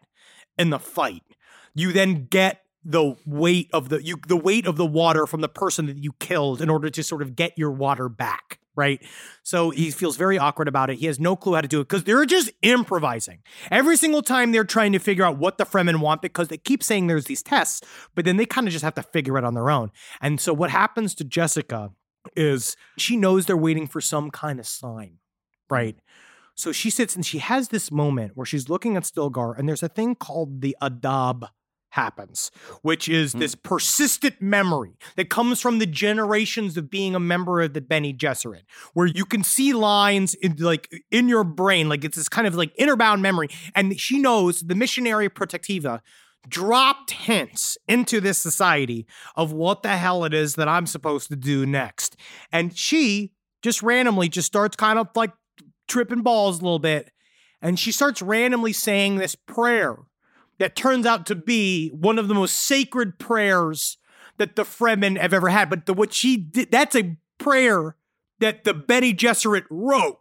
in 0.58 0.70
the 0.70 0.78
fight, 0.78 1.22
you 1.74 1.92
then 1.92 2.26
get 2.26 2.62
the 2.84 3.16
weight 3.26 3.68
of 3.72 3.90
the 3.90 4.02
you 4.02 4.16
the 4.26 4.36
weight 4.36 4.66
of 4.66 4.76
the 4.76 4.86
water 4.86 5.26
from 5.26 5.42
the 5.42 5.48
person 5.48 5.86
that 5.86 6.02
you 6.02 6.12
killed 6.18 6.62
in 6.62 6.70
order 6.70 6.88
to 6.88 7.02
sort 7.02 7.20
of 7.20 7.36
get 7.36 7.52
your 7.58 7.70
water 7.70 8.08
back 8.08 8.58
right? 8.80 9.00
So 9.42 9.70
he 9.70 9.90
feels 9.90 10.16
very 10.16 10.38
awkward 10.38 10.66
about 10.66 10.90
it. 10.90 10.96
He 10.96 11.06
has 11.06 11.20
no 11.20 11.36
clue 11.36 11.54
how 11.54 11.60
to 11.60 11.68
do 11.68 11.80
it 11.80 11.88
because 11.88 12.04
they're 12.04 12.24
just 12.24 12.50
improvising. 12.62 13.38
Every 13.70 13.96
single 13.96 14.22
time 14.22 14.50
they're 14.50 14.64
trying 14.64 14.92
to 14.92 14.98
figure 14.98 15.24
out 15.24 15.38
what 15.38 15.58
the 15.58 15.64
fremen 15.64 16.00
want 16.00 16.22
because 16.22 16.48
they 16.48 16.58
keep 16.58 16.82
saying 16.82 17.06
there's 17.06 17.26
these 17.26 17.42
tests 17.42 17.82
but 18.14 18.24
then 18.24 18.36
they 18.36 18.46
kind 18.46 18.66
of 18.66 18.72
just 18.72 18.84
have 18.84 18.94
to 18.94 19.02
figure 19.02 19.38
it 19.38 19.44
on 19.44 19.54
their 19.54 19.70
own. 19.70 19.90
And 20.20 20.40
so 20.40 20.52
what 20.52 20.70
happens 20.70 21.14
to 21.16 21.24
jessica 21.24 21.92
is 22.34 22.76
she 22.98 23.16
knows 23.16 23.46
they're 23.46 23.56
waiting 23.56 23.86
for 23.86 24.00
some 24.00 24.30
kind 24.30 24.58
of 24.58 24.66
sign 24.66 25.18
right? 25.70 25.96
So 26.54 26.72
she 26.72 26.90
sits 26.90 27.16
and 27.16 27.24
she 27.24 27.38
has 27.38 27.68
this 27.68 27.90
moment 27.90 28.32
where 28.34 28.44
she's 28.44 28.68
looking 28.68 28.96
at 28.96 29.04
Stilgar, 29.04 29.56
and 29.56 29.68
there's 29.68 29.82
a 29.82 29.88
thing 29.88 30.14
called 30.14 30.60
the 30.60 30.76
Adab 30.82 31.48
happens, 31.90 32.50
which 32.82 33.08
is 33.08 33.32
hmm. 33.32 33.38
this 33.40 33.54
persistent 33.54 34.40
memory 34.40 34.96
that 35.16 35.28
comes 35.28 35.60
from 35.60 35.78
the 35.78 35.86
generations 35.86 36.76
of 36.76 36.90
being 36.90 37.14
a 37.14 37.20
member 37.20 37.60
of 37.60 37.74
the 37.74 37.80
Bene 37.80 38.12
Gesserit, 38.12 38.62
where 38.94 39.06
you 39.06 39.24
can 39.24 39.42
see 39.42 39.72
lines 39.72 40.34
in 40.34 40.56
like 40.58 40.88
in 41.10 41.28
your 41.28 41.44
brain, 41.44 41.88
like 41.88 42.04
it's 42.04 42.16
this 42.16 42.28
kind 42.28 42.46
of 42.46 42.54
like 42.54 42.74
innerbound 42.76 43.20
memory. 43.20 43.48
And 43.74 43.98
she 43.98 44.18
knows 44.18 44.60
the 44.60 44.74
Missionaria 44.74 45.28
Protectiva 45.28 46.00
dropped 46.48 47.10
hints 47.10 47.76
into 47.86 48.20
this 48.20 48.38
society 48.38 49.06
of 49.36 49.52
what 49.52 49.82
the 49.82 49.96
hell 49.96 50.24
it 50.24 50.32
is 50.32 50.54
that 50.54 50.68
I'm 50.68 50.86
supposed 50.86 51.28
to 51.28 51.36
do 51.36 51.66
next. 51.66 52.16
And 52.50 52.76
she 52.76 53.32
just 53.62 53.82
randomly 53.82 54.28
just 54.28 54.46
starts 54.46 54.76
kind 54.76 54.98
of 54.98 55.08
like 55.14 55.32
tripping 55.86 56.22
balls 56.22 56.60
a 56.60 56.62
little 56.62 56.78
bit. 56.78 57.10
And 57.60 57.78
she 57.78 57.92
starts 57.92 58.22
randomly 58.22 58.72
saying 58.72 59.16
this 59.16 59.34
prayer 59.34 59.96
that 60.60 60.76
turns 60.76 61.04
out 61.06 61.26
to 61.26 61.34
be 61.34 61.88
one 61.88 62.18
of 62.20 62.28
the 62.28 62.34
most 62.34 62.54
sacred 62.56 63.18
prayers 63.18 63.96
that 64.36 64.54
the 64.54 64.62
Fremen 64.62 65.18
have 65.18 65.34
ever 65.34 65.48
had. 65.48 65.68
But 65.68 65.86
the, 65.86 65.92
what 65.94 66.12
she 66.14 66.36
did, 66.36 66.70
that's 66.70 66.94
a 66.94 67.16
prayer 67.38 67.96
that 68.38 68.62
the 68.62 68.72
Bene 68.72 69.12
Gesserit 69.12 69.64
wrote 69.68 70.20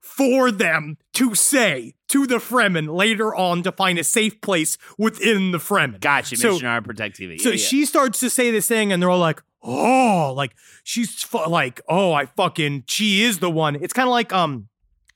for 0.00 0.50
them 0.50 0.96
to 1.14 1.34
say 1.34 1.94
to 2.08 2.26
the 2.26 2.36
Fremen 2.36 2.94
later 2.94 3.34
on 3.34 3.62
to 3.64 3.72
find 3.72 3.98
a 3.98 4.04
safe 4.04 4.40
place 4.40 4.78
within 4.96 5.50
the 5.50 5.58
Fremen. 5.58 6.00
Gotcha, 6.00 6.36
So- 6.36 6.56
Missionaria 6.58 6.82
Protectiva. 6.84 7.40
so 7.40 7.48
Yeah, 7.50 7.54
yeah. 7.56 7.66
she 7.66 7.84
starts 7.84 8.20
to 8.20 8.30
say 8.30 8.50
this 8.50 8.68
thing, 8.68 8.92
and 8.92 9.02
they're 9.02 9.10
all 9.10 9.18
like, 9.18 9.42
"Oh, 9.62 10.32
like 10.36 10.54
she's 10.84 11.22
fu- 11.22 11.48
like, 11.48 11.80
oh, 11.88 12.12
I 12.12 12.26
fucking, 12.26 12.84
she 12.86 13.22
is 13.24 13.40
the 13.40 13.50
one." 13.50 13.74
It's 13.76 13.92
kind 13.92 14.06
of 14.08 14.12
like, 14.12 14.32
um, 14.32 14.68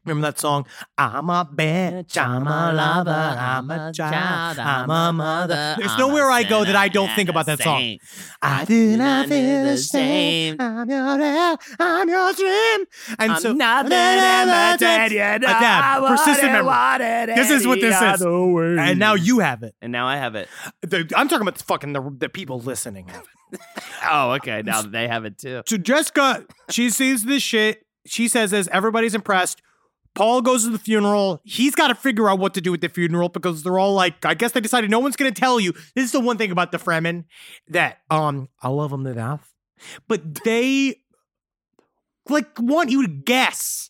remember 0.05 0.29
that 0.29 0.39
song? 0.39 0.67
I'm 0.99 1.29
a 1.31 1.45
bitch, 1.45 2.17
I'm 2.17 2.47
a 2.47 2.73
lover, 2.73 3.11
I'm 3.11 3.71
a 3.71 3.93
child, 3.93 4.59
I'm 4.59 4.91
a 4.91 5.13
mother. 5.13 5.77
There's 5.79 5.97
nowhere 5.99 6.31
I 6.31 6.43
go 6.43 6.65
that 6.65 6.77
I 6.77 6.89
don't 6.89 7.11
think 7.11 7.29
about 7.29 7.47
that 7.47 7.61
song. 7.63 7.99
I 8.43 8.65
do 8.65 8.97
not 8.97 9.29
feel 9.29 9.65
the 9.65 9.77
same. 9.77 10.57
I'm 10.61 10.89
your 10.91 11.21
air, 11.21 11.57
I'm 11.79 12.09
your 12.09 12.33
dream. 12.33 12.87
And 13.19 13.33
so, 13.39 13.55
Adab, 15.51 16.09
persistent 16.09 16.53
memory. 16.53 16.65
This 17.37 17.51
is 17.51 17.67
what 17.67 17.81
this 17.81 17.95
is. 18.15 18.21
And 18.79 18.99
now 18.99 19.15
you 19.15 19.39
have 19.41 19.63
it. 19.63 19.75
And 19.83 19.93
now 19.93 20.07
I 20.07 20.17
have 20.17 20.35
it. 20.35 20.49
The- 20.83 21.11
I'm 21.17 21.29
talking 21.29 21.43
about 21.43 21.57
the 21.59 21.65
fucking 21.65 21.93
the, 21.93 22.15
the 22.19 22.29
people 22.29 22.59
listening 22.61 23.09
have 23.09 23.23
it. 23.53 23.61
Oh, 24.11 24.31
okay. 24.33 24.63
Now 24.63 24.81
they 24.83 25.09
have 25.09 25.25
it 25.27 25.37
too. 25.37 25.63
So 25.67 25.77
Jessica, 25.77 26.47
she 26.71 26.89
sees 26.89 27.25
this 27.25 27.43
shit. 27.43 27.85
She 28.07 28.29
says 28.29 28.51
this. 28.53 28.67
Everybody's 28.73 29.15
impressed. 29.15 29.61
Paul 30.21 30.43
goes 30.43 30.65
to 30.65 30.71
the 30.71 30.79
funeral. 30.79 31.41
He's 31.45 31.75
got 31.75 31.89
to 31.89 31.95
figure 31.95 32.29
out 32.29 32.39
what 32.39 32.53
to 32.53 32.61
do 32.61 32.71
with 32.71 32.83
the 32.83 32.91
funeral 32.91 33.31
because 33.31 33.63
they're 33.63 33.79
all 33.79 33.95
like, 33.95 34.27
I 34.27 34.35
guess 34.35 34.53
they 34.53 34.61
decided 34.61 34.91
no 34.91 34.99
one's 34.99 35.17
going 35.17 35.33
to 35.33 35.41
tell 35.41 35.59
you. 35.59 35.73
This 35.95 36.05
is 36.05 36.13
the 36.13 36.21
one 36.21 36.37
thing 36.37 36.51
about 36.51 36.73
the 36.73 36.79
Fremen 36.79 37.25
that 37.69 38.01
um 38.11 38.51
I 38.61 38.69
love 38.69 38.91
them 38.91 39.03
to 39.05 39.15
death, 39.15 39.55
but 40.09 40.45
they 40.45 40.97
like 42.29 42.51
want 42.59 42.91
you 42.91 43.07
to 43.07 43.09
guess 43.09 43.89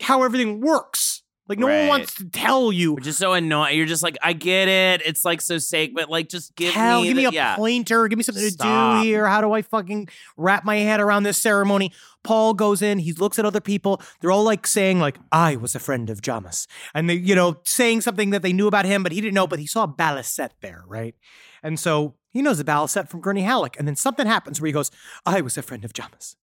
how 0.00 0.22
everything 0.22 0.60
works. 0.60 1.22
Like 1.48 1.58
no 1.60 1.66
one 1.66 1.74
Right. 1.76 1.88
wants 1.88 2.14
to 2.16 2.24
tell 2.28 2.72
you. 2.72 2.94
Which 2.94 3.06
is 3.06 3.16
so 3.16 3.32
annoying. 3.32 3.76
You're 3.76 3.86
just 3.86 4.02
like, 4.02 4.16
I 4.22 4.32
get 4.32 4.66
it. 4.68 5.00
It's 5.06 5.24
like 5.24 5.40
so 5.40 5.58
sake, 5.58 5.92
but 5.94 6.08
like, 6.10 6.28
just 6.28 6.56
give 6.56 6.72
Tell, 6.74 7.02
me, 7.02 7.08
give 7.08 7.16
me 7.16 7.22
the- 7.24 7.28
a 7.30 7.32
yeah. 7.32 7.56
pointer. 7.56 8.08
Give 8.08 8.16
me 8.16 8.24
something 8.24 8.42
to 8.44 8.50
Stop. 8.50 9.02
do 9.02 9.06
here. 9.08 9.26
How 9.28 9.40
do 9.40 9.52
I 9.52 9.62
fucking 9.62 10.08
wrap 10.36 10.64
my 10.64 10.76
head 10.76 10.98
around 11.00 11.22
this 11.22 11.38
ceremony? 11.38 11.92
Paul 12.24 12.54
goes 12.54 12.82
in. 12.82 12.98
He 12.98 13.12
looks 13.12 13.38
at 13.38 13.44
other 13.44 13.60
people. 13.60 14.02
They're 14.20 14.32
all 14.32 14.42
like 14.42 14.66
saying 14.66 14.98
like, 14.98 15.18
"I 15.30 15.54
was 15.54 15.76
a 15.76 15.78
friend 15.78 16.10
of 16.10 16.20
Jamis," 16.20 16.66
and 16.94 17.08
they, 17.08 17.14
you 17.14 17.36
know, 17.36 17.58
saying 17.64 18.00
something 18.00 18.30
that 18.30 18.42
they 18.42 18.52
knew 18.52 18.66
about 18.66 18.84
him, 18.84 19.04
but 19.04 19.12
he 19.12 19.20
didn't 19.20 19.34
know. 19.34 19.46
But 19.46 19.60
he 19.60 19.66
saw 19.68 19.84
a 19.84 19.88
baliset 19.88 20.50
there, 20.60 20.82
right? 20.88 21.14
And 21.62 21.78
so 21.78 22.14
he 22.32 22.42
knows 22.42 22.58
a 22.58 22.64
baliset 22.64 23.08
from 23.08 23.20
Gurney 23.20 23.42
Halleck. 23.42 23.78
And 23.78 23.86
then 23.86 23.94
something 23.94 24.26
happens 24.26 24.60
where 24.60 24.66
he 24.66 24.72
goes, 24.72 24.90
"I 25.24 25.40
was 25.40 25.56
a 25.56 25.62
friend 25.62 25.84
of 25.84 25.92
Jamis." 25.92 26.34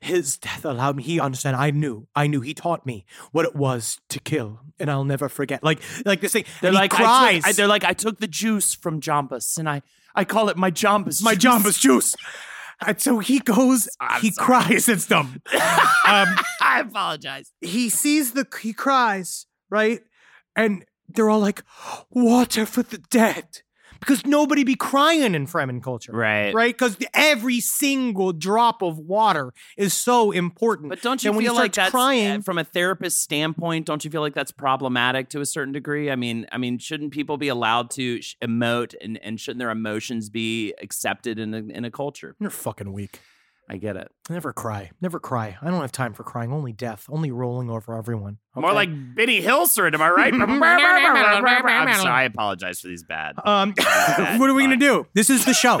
His 0.00 0.38
death 0.38 0.64
allowed 0.64 0.96
me. 0.96 1.02
He 1.02 1.20
understand. 1.20 1.56
I 1.56 1.70
knew. 1.70 2.06
I 2.14 2.26
knew. 2.26 2.40
He 2.40 2.54
taught 2.54 2.84
me 2.86 3.04
what 3.32 3.44
it 3.44 3.54
was 3.54 4.00
to 4.10 4.20
kill, 4.20 4.60
and 4.78 4.90
I'll 4.90 5.04
never 5.04 5.28
forget. 5.28 5.62
Like, 5.62 5.80
like 6.04 6.20
this 6.20 6.32
thing. 6.32 6.44
They're 6.60 6.72
like, 6.72 6.90
cries. 6.90 7.08
I 7.08 7.32
took, 7.38 7.46
I, 7.48 7.52
they're 7.52 7.68
like, 7.68 7.84
I 7.84 7.92
took 7.92 8.20
the 8.20 8.26
juice 8.26 8.74
from 8.74 9.00
Jombus, 9.00 9.58
and 9.58 9.68
I, 9.68 9.82
I 10.14 10.24
call 10.24 10.48
it 10.48 10.56
my 10.56 10.70
Jombus. 10.70 11.22
my 11.22 11.34
juice. 11.34 11.52
Jambas 11.52 11.80
juice. 11.80 12.16
And 12.86 13.00
so 13.00 13.18
he 13.18 13.38
goes, 13.38 13.88
I'm 14.00 14.20
he 14.20 14.30
sorry. 14.30 14.46
cries. 14.46 14.88
It's 14.88 15.06
dumb. 15.06 15.40
um, 15.54 16.36
I 16.60 16.82
apologize. 16.86 17.52
he 17.60 17.88
sees 17.88 18.32
the, 18.32 18.46
he 18.60 18.72
cries, 18.72 19.46
right? 19.70 20.00
And 20.56 20.84
they're 21.08 21.30
all 21.30 21.40
like, 21.40 21.62
water 22.10 22.66
for 22.66 22.82
the 22.82 22.98
dead. 22.98 23.62
Because 24.06 24.26
nobody 24.26 24.64
be 24.64 24.74
crying 24.74 25.34
in 25.34 25.46
Fremen 25.46 25.82
culture. 25.82 26.12
Right. 26.12 26.54
Right? 26.54 26.74
Because 26.74 26.96
every 27.14 27.60
single 27.60 28.32
drop 28.32 28.82
of 28.82 28.98
water 28.98 29.52
is 29.76 29.94
so 29.94 30.30
important. 30.30 30.90
But 30.90 31.02
don't 31.02 31.22
you 31.24 31.32
feel 31.32 31.40
he 31.40 31.50
like 31.50 31.72
that's 31.72 31.90
crying? 31.90 32.40
uh, 32.40 32.42
from 32.42 32.58
a 32.58 32.64
therapist 32.64 33.22
standpoint? 33.22 33.86
Don't 33.86 34.04
you 34.04 34.10
feel 34.10 34.20
like 34.20 34.34
that's 34.34 34.52
problematic 34.52 35.30
to 35.30 35.40
a 35.40 35.46
certain 35.46 35.72
degree? 35.72 36.10
I 36.10 36.16
mean, 36.16 36.46
I 36.52 36.58
mean, 36.58 36.78
shouldn't 36.78 37.12
people 37.12 37.36
be 37.36 37.48
allowed 37.48 37.90
to 37.92 38.18
emote 38.42 38.94
and, 39.00 39.18
and 39.22 39.40
shouldn't 39.40 39.58
their 39.58 39.70
emotions 39.70 40.28
be 40.28 40.74
accepted 40.82 41.38
in 41.38 41.54
a 41.54 41.58
in 41.58 41.84
a 41.84 41.90
culture? 41.90 42.36
You're 42.38 42.50
fucking 42.50 42.92
weak. 42.92 43.20
I 43.68 43.78
get 43.78 43.96
it. 43.96 44.08
Never 44.28 44.52
cry. 44.52 44.90
Never 45.00 45.18
cry. 45.18 45.56
I 45.62 45.70
don't 45.70 45.80
have 45.80 45.90
time 45.92 46.12
for 46.12 46.22
crying. 46.22 46.52
Only 46.52 46.72
death. 46.72 47.06
Only 47.08 47.30
rolling 47.30 47.70
over 47.70 47.96
everyone. 47.96 48.38
More 48.54 48.66
okay? 48.66 48.74
like 48.74 49.14
Benny 49.16 49.40
Hilserd, 49.40 49.94
am 49.94 50.02
I 50.02 50.10
right? 50.10 50.34
I'm 50.34 51.94
sorry. 51.94 52.10
I 52.10 52.22
apologize 52.24 52.80
for 52.80 52.88
these 52.88 53.04
bad. 53.04 53.36
Um, 53.44 53.74
what 54.38 54.50
are 54.50 54.54
we 54.54 54.62
gonna 54.64 54.76
do? 54.76 55.06
This 55.14 55.30
is 55.30 55.44
the 55.44 55.54
show. 55.54 55.80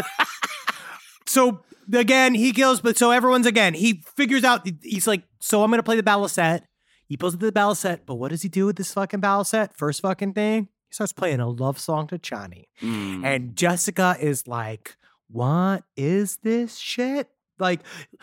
so 1.26 1.60
again, 1.92 2.34
he 2.34 2.52
kills, 2.52 2.80
but 2.80 2.96
so 2.96 3.10
everyone's 3.10 3.46
again. 3.46 3.74
He 3.74 4.02
figures 4.16 4.44
out. 4.44 4.66
He's 4.82 5.06
like, 5.06 5.24
so 5.40 5.62
I'm 5.62 5.70
gonna 5.70 5.82
play 5.82 5.96
the 5.96 6.02
baliset. 6.02 6.62
He 7.06 7.16
pulls 7.16 7.34
up 7.34 7.40
the 7.40 7.74
set, 7.74 8.06
but 8.06 8.14
what 8.14 8.30
does 8.30 8.42
he 8.42 8.48
do 8.48 8.66
with 8.66 8.76
this 8.76 8.92
fucking 8.94 9.20
baliset? 9.20 9.74
First 9.74 10.00
fucking 10.00 10.32
thing, 10.32 10.68
he 10.88 10.94
starts 10.94 11.12
playing 11.12 11.40
a 11.40 11.48
love 11.48 11.78
song 11.78 12.06
to 12.08 12.18
Chani, 12.18 12.64
Mm. 12.82 13.24
and 13.24 13.56
Jessica 13.56 14.16
is 14.18 14.46
like, 14.48 14.96
"What 15.28 15.84
is 15.96 16.38
this 16.42 16.76
shit?" 16.78 17.28
Like, 17.58 17.80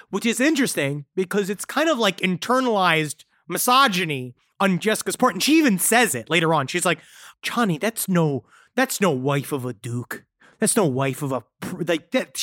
which 0.10 0.26
is 0.26 0.40
interesting 0.40 1.06
because 1.16 1.50
it's 1.50 1.66
kind 1.66 1.90
of 1.90 1.98
like 1.98 2.18
internalized 2.18 3.24
misogyny 3.48 4.36
on 4.60 4.80
Jessica's 4.80 5.16
part, 5.16 5.34
and 5.34 5.42
she 5.44 5.58
even 5.58 5.80
says 5.80 6.14
it 6.16 6.30
later 6.30 6.54
on. 6.54 6.68
She's 6.68 6.86
like, 6.86 7.00
"Chani, 7.44 7.80
that's 7.80 8.08
no." 8.08 8.46
That's 8.74 9.02
no 9.02 9.12
wife 9.12 9.52
of 9.52 9.66
a 9.66 9.74
duke. 9.74 10.24
That's 10.60 10.78
no 10.78 10.86
wife 10.86 11.22
of 11.22 11.34
a 11.34 11.44
like 11.88 12.12
that. 12.12 12.36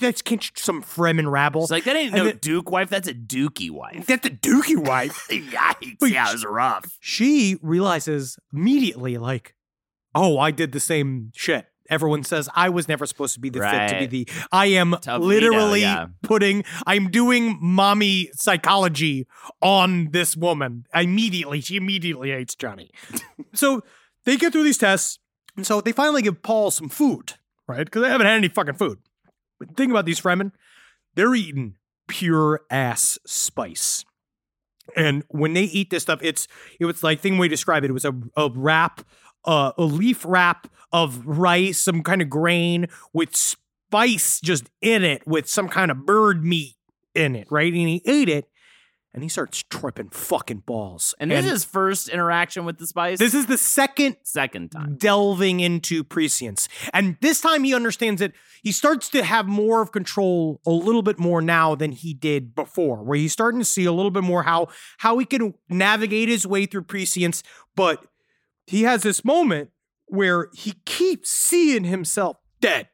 that's 0.00 0.22
some 0.60 0.82
Fremen 0.82 1.30
rabble. 1.30 1.62
It's 1.62 1.70
like 1.70 1.84
that 1.84 1.94
ain't 1.94 2.12
And 2.12 2.16
no 2.16 2.24
then- 2.24 2.38
Duke 2.38 2.72
wife. 2.72 2.90
That's 2.90 3.06
a 3.06 3.14
Dookie 3.14 3.70
wife. 3.70 4.04
That's 4.06 4.22
the 4.28 4.30
Dookie 4.34 4.76
wife. 4.84 5.28
Yikes! 5.30 5.96
But 6.00 6.10
Yeah, 6.10 6.28
it 6.28 6.32
was 6.32 6.44
rough. 6.44 6.96
she 6.98 7.56
realizes 7.62 8.36
immediately, 8.52 9.16
like, 9.16 9.54
oh, 10.12 10.38
I 10.40 10.50
did 10.50 10.72
the 10.72 10.80
same 10.80 11.30
shit. 11.36 11.66
Everyone 11.90 12.24
says 12.24 12.48
I 12.54 12.68
was 12.68 12.88
never 12.88 13.06
supposed 13.06 13.34
to 13.34 13.40
be 13.40 13.50
the 13.50 13.60
fit 13.60 13.88
to 13.88 13.98
be 13.98 14.06
the. 14.06 14.28
I 14.52 14.66
am 14.66 14.96
literally 15.18 15.82
yeah. 15.82 16.06
putting. 16.22 16.64
I'm 16.86 17.10
doing 17.10 17.58
mommy 17.60 18.30
psychology 18.34 19.26
on 19.60 20.10
this 20.10 20.36
woman. 20.36 20.86
Immediately, 20.94 21.60
she 21.60 21.76
immediately 21.76 22.30
hates 22.30 22.54
Chani. 22.54 22.90
so 23.54 23.82
they 24.24 24.36
get 24.36 24.52
through 24.52 24.64
these 24.64 24.78
tests, 24.78 25.18
and 25.56 25.66
so 25.66 25.80
they 25.80 25.92
finally 25.92 26.22
give 26.22 26.42
Paul 26.42 26.70
some 26.70 26.88
food, 26.88 27.34
right? 27.66 27.84
Because 27.84 28.02
they 28.02 28.08
haven't 28.08 28.26
had 28.26 28.36
any 28.36 28.48
fucking 28.48 28.74
food. 28.74 28.98
But 29.58 29.68
the 29.68 29.74
thing 29.74 29.90
about 29.90 30.04
these 30.04 30.20
Fremen, 30.20 30.52
they're 31.14 31.34
eating 31.34 31.76
pure 32.08 32.60
ass 32.70 33.18
spice. 33.26 34.04
And 34.94 35.24
when 35.28 35.54
they 35.54 35.64
eat 35.64 35.90
this 35.90 36.04
stuff, 36.04 36.20
it's 36.22 36.46
it 36.78 36.84
was 36.84 37.02
like 37.02 37.20
thing 37.20 37.38
we 37.38 37.48
describe 37.48 37.84
it. 37.84 37.90
It 37.90 37.92
was 37.92 38.04
a, 38.04 38.14
a 38.36 38.50
wrap, 38.50 39.02
uh, 39.46 39.72
a 39.78 39.82
leaf 39.84 40.24
wrap 40.26 40.68
of 40.92 41.26
rice, 41.26 41.78
some 41.78 42.02
kind 42.02 42.22
of 42.22 42.30
grain 42.30 42.86
with 43.12 43.34
spice 43.34 44.40
just 44.40 44.68
in 44.80 45.04
it, 45.04 45.26
with 45.26 45.48
some 45.48 45.68
kind 45.68 45.90
of 45.90 46.04
bird 46.06 46.44
meat 46.44 46.74
in 47.14 47.36
it, 47.36 47.46
right? 47.50 47.72
And 47.72 47.88
he 47.88 48.02
ate 48.04 48.28
it, 48.28 48.48
and 49.14 49.22
he 49.22 49.28
starts 49.28 49.64
tripping 49.70 50.10
fucking 50.10 50.64
balls. 50.66 51.14
And 51.18 51.30
this 51.30 51.46
is 51.46 51.50
his 51.50 51.64
first 51.64 52.08
interaction 52.10 52.66
with 52.66 52.78
the 52.78 52.86
spice. 52.86 53.18
this 53.18 53.34
is 53.34 53.46
the 53.46 53.56
second 53.56 54.16
second 54.22 54.72
time. 54.72 54.96
delving 54.98 55.60
into 55.60 56.04
prescience. 56.04 56.68
And 56.92 57.16
this 57.22 57.40
time 57.40 57.64
he 57.64 57.74
understands 57.74 58.20
it. 58.20 58.34
He 58.62 58.72
starts 58.72 59.08
to 59.10 59.22
have 59.22 59.46
more 59.46 59.80
of 59.80 59.92
control 59.92 60.60
a 60.66 60.70
little 60.70 61.02
bit 61.02 61.18
more 61.18 61.40
now 61.40 61.74
than 61.74 61.92
he 61.92 62.12
did 62.12 62.54
before, 62.54 63.02
where 63.02 63.16
he's 63.16 63.32
starting 63.32 63.60
to 63.60 63.64
see 63.64 63.84
a 63.84 63.92
little 63.92 64.10
bit 64.10 64.24
more 64.24 64.42
how 64.42 64.68
how 64.98 65.16
he 65.18 65.24
can 65.24 65.54
navigate 65.68 66.28
his 66.28 66.46
way 66.46 66.66
through 66.66 66.82
prescience. 66.82 67.42
But 67.74 68.04
he 68.66 68.82
has 68.82 69.02
this 69.02 69.24
moment 69.24 69.70
where 70.06 70.48
he 70.54 70.74
keeps 70.84 71.30
seeing 71.30 71.84
himself 71.84 72.36
dead. 72.60 72.88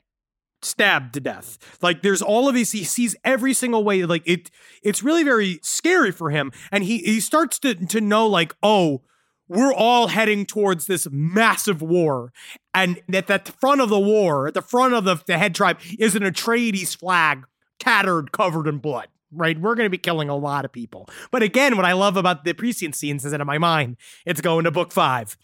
Stabbed 0.65 1.15
to 1.15 1.21
death. 1.21 1.59
Like 1.83 2.03
there's 2.03 2.23
all 2.23 2.49
of 2.49 2.55
these, 2.55 2.71
he 2.71 2.85
sees 2.85 3.17
every 3.25 3.53
single 3.53 3.83
way. 3.83 4.05
Like 4.05 4.23
it, 4.25 4.49
it's 4.85 5.03
really 5.03 5.25
very 5.25 5.59
scary 5.63 6.13
for 6.13 6.31
him. 6.31 6.53
And 6.71 6.85
he 6.85 6.99
he 6.99 7.19
starts 7.19 7.59
to 7.61 7.75
to 7.75 8.01
know, 8.01 8.29
like, 8.29 8.55
oh, 8.63 9.03
we're 9.49 9.75
all 9.75 10.07
heading 10.07 10.47
towards 10.47 10.87
this 10.87 11.09
massive 11.11 11.83
war. 11.83 12.33
And 12.73 13.01
at 13.13 13.27
the 13.27 13.41
front 13.61 13.81
of 13.81 13.89
the 13.89 13.99
war, 13.99 14.47
at 14.47 14.55
the 14.55 14.63
front 14.63 14.95
of 14.95 15.03
the, 15.03 15.17
the 15.27 15.37
head 15.37 15.55
tribe, 15.55 15.81
is 15.99 16.15
an 16.15 16.23
Atreides 16.23 16.97
flag, 16.97 17.45
tattered, 17.81 18.31
covered 18.31 18.69
in 18.69 18.79
blood. 18.79 19.09
Right? 19.35 19.59
We're 19.59 19.75
going 19.75 19.87
to 19.87 19.91
be 19.91 19.99
killing 19.99 20.29
a 20.29 20.37
lot 20.37 20.65
of 20.65 20.73
people. 20.73 21.09
But 21.31 21.43
again, 21.43 21.75
what 21.77 21.87
I 21.87 21.95
love 21.95 22.17
about 22.17 22.45
the 22.45 22.53
prescient 22.53 22.95
scenes 22.95 23.25
is 23.25 23.33
that 23.33 23.41
in 23.41 23.47
my 23.47 23.59
mind, 23.59 23.97
it's 24.27 24.43
going 24.43 24.65
to 24.65 24.71
book 24.71 24.93
five, 24.93 25.39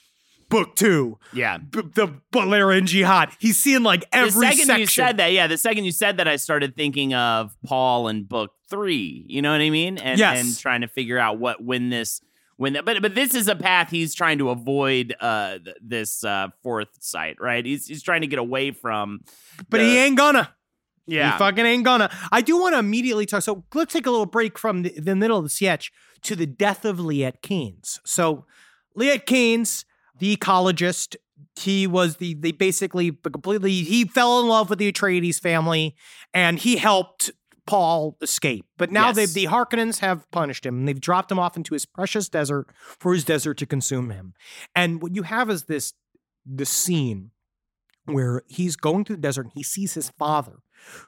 book 0.49 0.75
two, 0.77 1.19
Yeah. 1.33 1.59
b- 1.59 1.83
the 1.95 2.09
Balera 2.33 2.77
and 2.79 2.87
Jihad. 2.87 3.31
He's 3.39 3.63
seeing 3.63 3.83
like 3.83 4.05
every 4.13 4.31
the 4.31 4.41
second 4.41 4.67
section. 4.67 4.81
you 4.81 4.87
said 4.87 5.17
that, 5.19 5.33
yeah, 5.33 5.47
the 5.47 5.59
second 5.59 5.85
you 5.85 5.93
said 5.93 6.17
that, 6.19 6.27
I 6.29 6.37
started 6.37 6.77
thinking 6.77 7.15
of 7.15 7.55
Paul 7.65 8.09
in 8.09 8.25
book 8.25 8.53
three. 8.71 9.25
You 9.29 9.43
know 9.43 9.53
what 9.53 9.61
I 9.61 9.71
mean? 9.71 9.99
And 9.99 10.19
Yes. 10.19 10.41
and 10.45 10.59
trying 10.59 10.81
to 10.83 10.89
figure 10.89 11.19
out 11.19 11.39
what 11.39 11.63
when 11.63 11.91
this 11.91 12.21
when 12.57 12.73
that, 12.73 12.85
but 12.85 13.01
but 13.03 13.15
this 13.15 13.35
is 13.35 13.47
a 13.49 13.55
path 13.55 13.91
he's 13.91 14.15
trying 14.15 14.39
to 14.39 14.51
avoid 14.51 15.15
uh 15.21 15.59
th- 15.65 15.77
this 15.81 16.25
uh 16.25 16.49
fourth 16.63 16.89
site, 17.01 17.37
right? 17.41 17.65
He's 17.65 17.87
he's 17.87 18.03
trying 18.03 18.23
to 18.23 18.27
get 18.27 18.39
away 18.39 18.71
from. 18.73 19.21
but 19.71 19.79
the- 19.79 19.85
he 19.85 19.99
ain't 19.99 20.17
gonna. 20.17 20.53
Yeah. 21.07 21.33
He 21.33 21.39
fucking 21.39 21.65
ain't 21.65 21.85
gonna. 21.85 22.11
I 22.31 22.43
do 22.43 22.59
want 22.61 22.75
to 22.75 22.81
immediately 22.81 23.25
talk. 23.25 23.43
So 23.43 23.65
let's 23.75 23.95
take 23.95 24.05
a 24.07 24.11
little 24.11 24.27
break 24.27 24.59
from 24.59 24.83
the, 24.83 24.91
the 24.99 25.17
middle 25.17 25.39
of 25.39 25.45
the 25.45 25.49
sketch 25.49 25.91
to 26.23 26.37
the 26.37 26.45
death 26.45 26.85
of 26.85 26.99
Liet-Kynes. 26.99 27.99
So 28.05 28.45
Liet-Kynes, 28.99 29.85
the 30.19 30.37
ecologist, 30.37 31.17
he 31.57 31.87
was 31.87 32.17
the 32.17 32.35
they 32.35 32.53
basically 32.53 33.13
completely 33.13 33.73
he 33.83 34.05
fell 34.05 34.41
in 34.41 34.49
love 34.49 34.71
with 34.71 34.79
the 34.79 34.91
Atreides 34.93 35.41
family 35.41 35.95
and 36.35 36.59
he 36.59 36.77
helped 36.77 37.31
Paul 37.67 38.17
escape. 38.23 38.65
But 38.77 38.91
now 38.91 39.09
Yes. 39.09 39.17
they 39.17 39.27
the 39.27 39.47
Harkonnens 39.47 39.99
have 39.99 40.29
punished 40.31 40.65
him 40.65 40.79
and 40.79 40.89
they've 40.89 41.01
dropped 41.01 41.31
him 41.31 41.39
off 41.39 41.57
into 41.57 41.75
his 41.75 41.85
precious 41.87 42.29
desert 42.29 42.69
for 42.99 43.13
his 43.13 43.25
desert 43.25 43.55
to 43.59 43.67
consume 43.67 44.11
him. 44.11 44.35
And 44.75 45.03
what 45.03 45.15
you 45.15 45.23
have 45.25 45.51
is 45.51 45.65
this 45.65 45.93
this 46.47 46.71
scene 46.71 47.31
where 48.07 48.43
he's 48.49 48.75
going 48.77 49.05
through 49.05 49.17
the 49.17 49.23
desert 49.23 49.43
and 49.43 49.53
he 49.55 49.63
sees 49.63 49.95
his 49.95 50.09
father, 50.11 50.61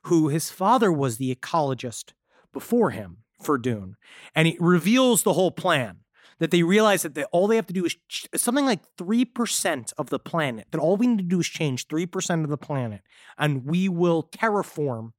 who 0.04 0.28
his 0.28 0.50
father 0.50 0.92
was 0.92 1.16
the 1.16 1.34
ecologist 1.34 2.12
before 2.52 2.90
him 2.90 3.18
for 3.42 3.56
Dune. 3.56 3.96
And 4.34 4.46
he 4.48 4.56
reveals 4.60 5.22
the 5.22 5.32
whole 5.32 5.50
plan 5.50 6.00
that 6.40 6.50
they 6.50 6.62
realize 6.62 7.02
that 7.02 7.14
they, 7.14 7.24
all 7.24 7.46
they 7.46 7.56
have 7.56 7.66
to 7.68 7.72
do 7.72 7.84
is 7.84 7.94
ch- 8.08 8.26
something 8.34 8.64
like 8.64 8.80
3% 8.96 9.92
of 9.96 10.10
the 10.10 10.18
planet, 10.18 10.66
that 10.72 10.80
all 10.80 10.96
we 10.96 11.06
need 11.06 11.18
to 11.18 11.24
do 11.24 11.40
is 11.40 11.46
change 11.46 11.86
3% 11.86 12.42
of 12.42 12.50
the 12.50 12.56
planet, 12.56 13.02
and 13.38 13.64
we 13.64 13.88
will 13.88 14.24
terraform 14.24 15.12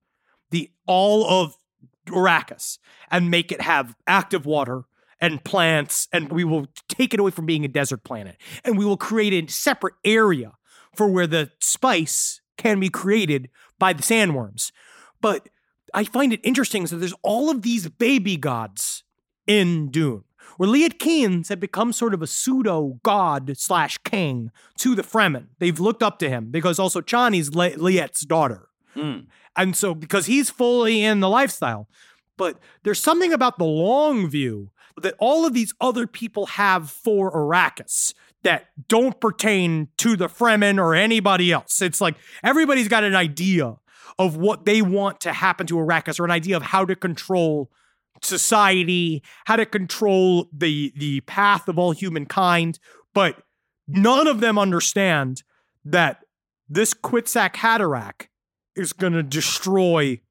the 0.50 0.70
all 0.86 1.26
of 1.26 1.56
Arrakis 2.08 2.80
and 3.10 3.32
make 3.32 3.52
it 3.52 3.62
have 3.62 3.96
active 4.06 4.46
water 4.46 4.84
and 5.22 5.44
plants, 5.44 6.08
and 6.12 6.32
we 6.32 6.44
will 6.44 6.68
take 6.90 7.14
it 7.14 7.20
away 7.20 7.32
from 7.32 7.46
being 7.46 7.64
a 7.64 7.70
desert 7.70 8.04
planet. 8.04 8.38
And 8.66 8.78
we 8.78 8.86
will 8.86 8.98
create 8.98 9.34
a 9.34 9.52
separate 9.52 9.94
area 10.04 10.54
for 10.96 11.08
where 11.08 11.28
the 11.28 11.52
spice 11.60 12.42
can 12.58 12.80
be 12.80 12.90
created 12.90 13.50
by 13.78 13.94
the 13.94 14.02
sandworms. 14.02 14.72
But 15.22 15.50
I 15.94 16.04
find 16.04 16.34
it 16.34 16.42
interesting 16.44 16.86
that 16.86 16.96
there's 16.96 17.14
all 17.22 17.52
of 17.52 17.62
these 17.62 17.88
baby 17.88 18.36
gods 18.36 19.04
in 19.46 19.90
Dune, 19.90 20.24
where 20.62 20.70
Liet-Kynes 20.70 21.50
had 21.50 21.60
become 21.60 21.92
sort 21.92 22.14
of 22.14 22.22
a 22.22 22.28
pseudo 22.28 23.00
god 23.02 23.58
slash 23.58 23.98
king 24.04 24.52
to 24.78 24.94
the 24.94 25.02
Fremen. 25.02 25.48
They've 25.58 25.80
looked 25.80 26.04
up 26.04 26.20
to 26.20 26.30
him 26.30 26.52
because 26.52 26.78
also 26.78 27.02
Chani's 27.02 27.56
Le- 27.56 27.78
Liet's 27.78 28.22
daughter. 28.22 28.70
Mm. 28.96 29.26
And 29.56 29.76
so, 29.76 29.96
because 29.96 30.28
he's 30.28 30.52
fully 30.52 31.04
in 31.04 31.20
the 31.20 31.30
lifestyle, 31.30 31.88
but 32.38 32.60
there's 32.84 33.00
something 33.00 33.34
about 33.34 33.58
the 33.58 33.66
long 33.66 34.30
view 34.30 34.70
that 35.02 35.16
all 35.18 35.48
of 35.48 35.56
these 35.56 35.74
other 35.82 36.06
people 36.06 36.46
have 36.46 36.92
for 36.92 37.32
Arrakis 37.32 38.14
that 38.44 38.68
don't 38.88 39.20
pertain 39.20 39.88
to 39.98 40.16
the 40.16 40.28
Fremen 40.28 40.78
or 40.78 40.94
anybody 40.94 41.52
else. 41.52 41.82
It's 41.82 42.00
like 42.00 42.18
everybody's 42.44 42.88
got 42.88 43.04
an 43.04 43.16
idea 43.16 43.78
of 44.20 44.38
what 44.38 44.66
they 44.66 44.84
want 44.84 45.22
to 45.22 45.34
happen 45.34 45.66
to 45.66 45.78
Arrakis 45.78 46.20
or 46.20 46.26
an 46.26 46.30
idea 46.30 46.56
of 46.56 46.62
how 46.62 46.86
to 46.86 46.96
control 46.96 47.72
society, 48.22 49.24
how 49.46 49.56
to 49.56 49.66
control 49.66 50.48
the 50.54 50.94
the 50.96 51.22
path 51.22 51.68
of 51.68 51.78
all 51.78 51.92
humankind, 51.92 52.80
but 53.14 53.44
none 53.88 54.28
of 54.28 54.40
them 54.40 54.58
understand 54.58 55.44
that 55.84 56.20
this 56.70 56.94
Kwisatz 56.94 57.56
Haderach 57.56 58.28
is 58.76 58.94
going 58.94 59.14
to 59.14 59.24
destroy 59.24 60.22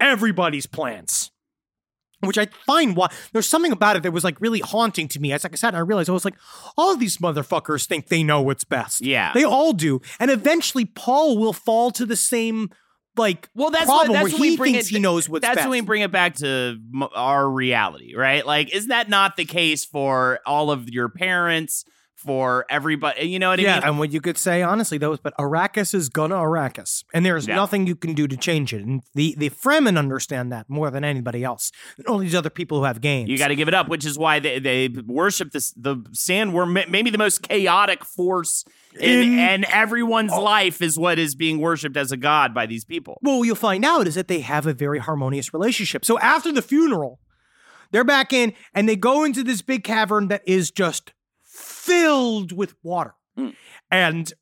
everybody's 0.00 0.66
plans. 0.66 1.30
Which 2.20 2.36
I 2.36 2.46
find 2.66 2.96
why 2.96 3.12
there's 3.32 3.46
something 3.46 3.70
about 3.70 3.94
it 3.94 4.02
that 4.02 4.10
was 4.10 4.24
like 4.24 4.40
really 4.40 4.58
haunting 4.58 5.06
to 5.08 5.20
me. 5.20 5.32
As 5.32 5.44
like 5.44 5.52
I 5.52 5.56
sat 5.56 5.68
and 5.68 5.76
I 5.76 5.80
realized 5.80 6.10
I 6.10 6.14
was 6.14 6.24
like, 6.24 6.34
all 6.76 6.92
of 6.92 6.98
these 6.98 7.18
motherfuckers 7.18 7.86
think 7.86 8.08
they 8.08 8.24
know 8.24 8.42
what's 8.42 8.64
best. 8.64 9.02
Yeah. 9.02 9.32
They 9.32 9.44
all 9.44 9.72
do. 9.72 10.00
And 10.18 10.28
eventually 10.28 10.84
Paul 10.84 11.38
will 11.38 11.52
fall 11.52 11.92
to 11.92 12.04
the 12.04 12.16
same 12.16 12.70
like 13.18 13.48
Well, 13.54 13.70
that's 13.70 13.86
problem 13.86 14.08
what 14.10 14.22
that's 14.30 14.32
where 14.38 14.48
he 14.50 14.56
bring 14.56 14.72
thinks 14.74 14.88
it. 14.88 14.94
he 14.94 14.98
knows 15.00 15.28
what's 15.28 15.42
that's 15.42 15.56
best. 15.56 15.68
when 15.68 15.80
we 15.82 15.86
bring 15.86 16.02
it 16.02 16.10
back 16.12 16.36
to 16.36 16.78
our 17.14 17.48
reality, 17.48 18.14
right? 18.14 18.46
Like, 18.46 18.74
is 18.74 18.86
that 18.88 19.08
not 19.08 19.36
the 19.36 19.44
case 19.44 19.84
for 19.84 20.40
all 20.46 20.70
of 20.70 20.88
your 20.88 21.08
parents, 21.08 21.84
for 22.18 22.66
everybody? 22.68 23.26
You 23.26 23.38
know 23.38 23.48
what 23.50 23.54
I 23.60 23.62
mean? 23.62 23.66
yeah, 23.66 23.80
and 23.84 23.98
what 23.98 24.12
you 24.12 24.20
could 24.20 24.36
say 24.36 24.62
honestly 24.62 24.98
though 24.98 25.12
is, 25.12 25.20
but 25.20 25.32
Arrakis 25.38 25.94
is 25.94 26.08
gonna 26.08 26.34
Arrakis, 26.34 27.04
and 27.14 27.24
there 27.24 27.36
is 27.36 27.46
Yeah. 27.46 27.54
nothing 27.54 27.86
you 27.86 27.94
can 27.96 28.12
do 28.14 28.26
to 28.26 28.36
change 28.36 28.74
it. 28.74 28.82
And 28.84 29.02
the 29.14 29.34
the 29.38 29.50
Fremen 29.50 29.96
understand 29.98 30.50
that 30.52 30.68
more 30.68 30.90
than 30.90 31.04
anybody 31.04 31.44
else. 31.44 31.70
And 31.96 32.06
all 32.08 32.18
these 32.18 32.34
other 32.34 32.50
people 32.50 32.78
who 32.78 32.84
have 32.84 33.00
games. 33.00 33.30
You 33.30 33.38
got 33.38 33.48
to 33.48 33.56
give 33.56 33.68
it 33.68 33.74
up, 33.74 33.88
which 33.88 34.04
is 34.04 34.18
why 34.18 34.40
they, 34.40 34.58
they 34.58 34.88
worship 34.88 35.52
this 35.52 35.72
the 35.76 35.96
sandworm, 36.12 36.72
ma- 36.74 36.90
maybe 36.90 37.10
the 37.10 37.18
most 37.18 37.42
chaotic 37.42 38.04
force 38.04 38.64
in, 38.98 39.20
In- 39.34 39.38
and 39.38 39.64
everyone's 39.66 40.32
life 40.32 40.82
is 40.82 40.98
what 40.98 41.18
is 41.18 41.34
being 41.36 41.58
worshipped 41.60 41.96
as 41.96 42.10
a 42.10 42.16
god 42.16 42.52
by 42.52 42.66
these 42.66 42.84
people. 42.84 43.18
Well, 43.22 43.38
what 43.38 43.44
you'll 43.44 43.54
find 43.56 43.84
out 43.84 44.08
is 44.08 44.16
that 44.16 44.26
they 44.28 44.40
have 44.40 44.66
a 44.66 44.74
very 44.74 44.98
harmonious 44.98 45.54
relationship. 45.54 46.04
So 46.04 46.18
after 46.18 46.50
the 46.50 46.62
funeral, 46.62 47.20
they're 47.92 48.04
back 48.04 48.32
in 48.32 48.52
and 48.74 48.88
they 48.88 48.96
go 48.96 49.24
into 49.24 49.44
this 49.44 49.62
big 49.62 49.84
cavern 49.84 50.28
that 50.28 50.42
is 50.46 50.70
just 50.70 51.12
filled 51.58 52.52
with 52.52 52.74
water. 52.82 53.14
Hmm. 53.36 53.50
And 53.90 54.32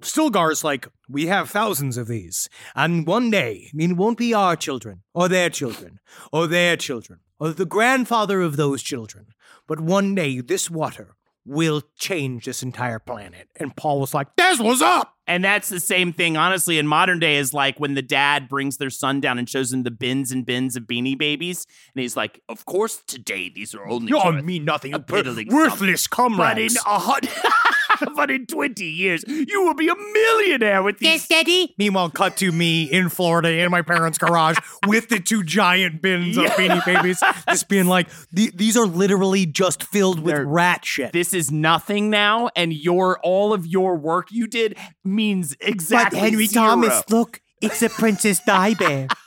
Stilgar's 0.00 0.64
like, 0.64 0.88
we 1.08 1.26
have 1.26 1.50
thousands 1.50 1.96
of 1.96 2.08
these. 2.08 2.48
And 2.74 3.06
one 3.06 3.30
day, 3.30 3.68
I 3.72 3.76
mean, 3.76 3.92
it 3.92 3.96
won't 3.96 4.18
be 4.18 4.34
our 4.34 4.56
children, 4.56 5.02
or 5.14 5.28
their 5.28 5.50
children, 5.50 6.00
or 6.32 6.46
their 6.46 6.76
children, 6.76 7.20
or 7.38 7.50
the 7.50 7.66
grandfather 7.66 8.40
of 8.42 8.56
those 8.56 8.82
children. 8.82 9.26
But 9.66 9.80
one 9.80 10.14
day, 10.14 10.40
this 10.40 10.70
water 10.70 11.16
will 11.46 11.82
change 11.96 12.44
this 12.44 12.62
entire 12.62 12.98
planet. 12.98 13.48
And 13.56 13.74
Paul 13.76 14.00
was 14.00 14.12
like, 14.12 14.28
"That's 14.36 14.60
what's 14.60 14.82
up." 14.82 15.16
And 15.28 15.44
that's 15.44 15.68
the 15.68 15.80
same 15.80 16.12
thing, 16.12 16.36
honestly, 16.36 16.78
in 16.78 16.86
modern 16.86 17.18
day 17.18 17.36
is 17.36 17.52
like 17.52 17.80
when 17.80 17.94
the 17.94 18.02
dad 18.02 18.48
brings 18.48 18.76
their 18.76 18.90
son 18.90 19.20
down 19.20 19.38
and 19.38 19.48
shows 19.48 19.72
him 19.72 19.82
the 19.82 19.90
bins 19.90 20.30
and 20.30 20.46
bins 20.46 20.76
of 20.76 20.84
beanie 20.84 21.18
babies. 21.18 21.66
And 21.94 22.02
he's 22.02 22.16
like, 22.16 22.40
Of 22.48 22.64
course, 22.64 23.02
today 23.06 23.50
these 23.52 23.74
are 23.74 23.86
only 23.86 24.08
You 24.08 24.42
mean 24.42 24.64
nothing, 24.64 24.94
a 24.94 25.00
piddling 25.00 25.48
worthless 25.48 26.06
sum. 26.14 26.36
But 26.36 26.58
in 26.58 26.70
a 26.86 26.98
hundred, 26.98 27.30
but 28.16 28.30
in 28.30 28.46
20 28.46 28.84
years, 28.84 29.24
you 29.26 29.62
will 29.64 29.74
be 29.74 29.88
a 29.88 29.94
millionaire 29.96 30.82
with 30.82 30.98
these. 30.98 31.08
Yes, 31.08 31.28
Daddy. 31.28 31.74
Meanwhile, 31.78 32.10
cut 32.10 32.36
to 32.38 32.52
me 32.52 32.84
in 32.84 33.08
Florida 33.08 33.50
in 33.50 33.70
my 33.70 33.82
parents' 33.82 34.18
garage 34.18 34.56
with 34.86 35.08
the 35.08 35.18
two 35.20 35.42
giant 35.42 36.02
bins 36.02 36.36
of 36.36 36.44
beanie 36.46 36.84
babies, 36.84 37.22
just 37.48 37.68
being 37.68 37.86
like, 37.86 38.08
"These 38.32 38.76
are 38.76 38.86
literally 38.86 39.46
just 39.46 39.82
filled 39.84 40.20
with 40.20 40.34
They're- 40.34 40.46
rat 40.46 40.84
shit." 40.84 41.12
This 41.12 41.32
is 41.34 41.50
nothing 41.50 42.10
now, 42.10 42.50
and 42.56 42.72
your 42.72 43.18
all 43.22 43.52
of 43.52 43.66
your 43.66 43.96
work 43.96 44.28
you 44.30 44.46
did 44.46 44.76
means 45.04 45.56
exactly 45.60 46.18
But 46.20 46.28
Henry 46.30 46.46
zero. 46.46 47.02
look, 47.10 47.40
it's 47.60 47.82
a 47.82 47.88
Princess 47.88 48.40
Di 48.46 48.74
Bear. 48.74 49.08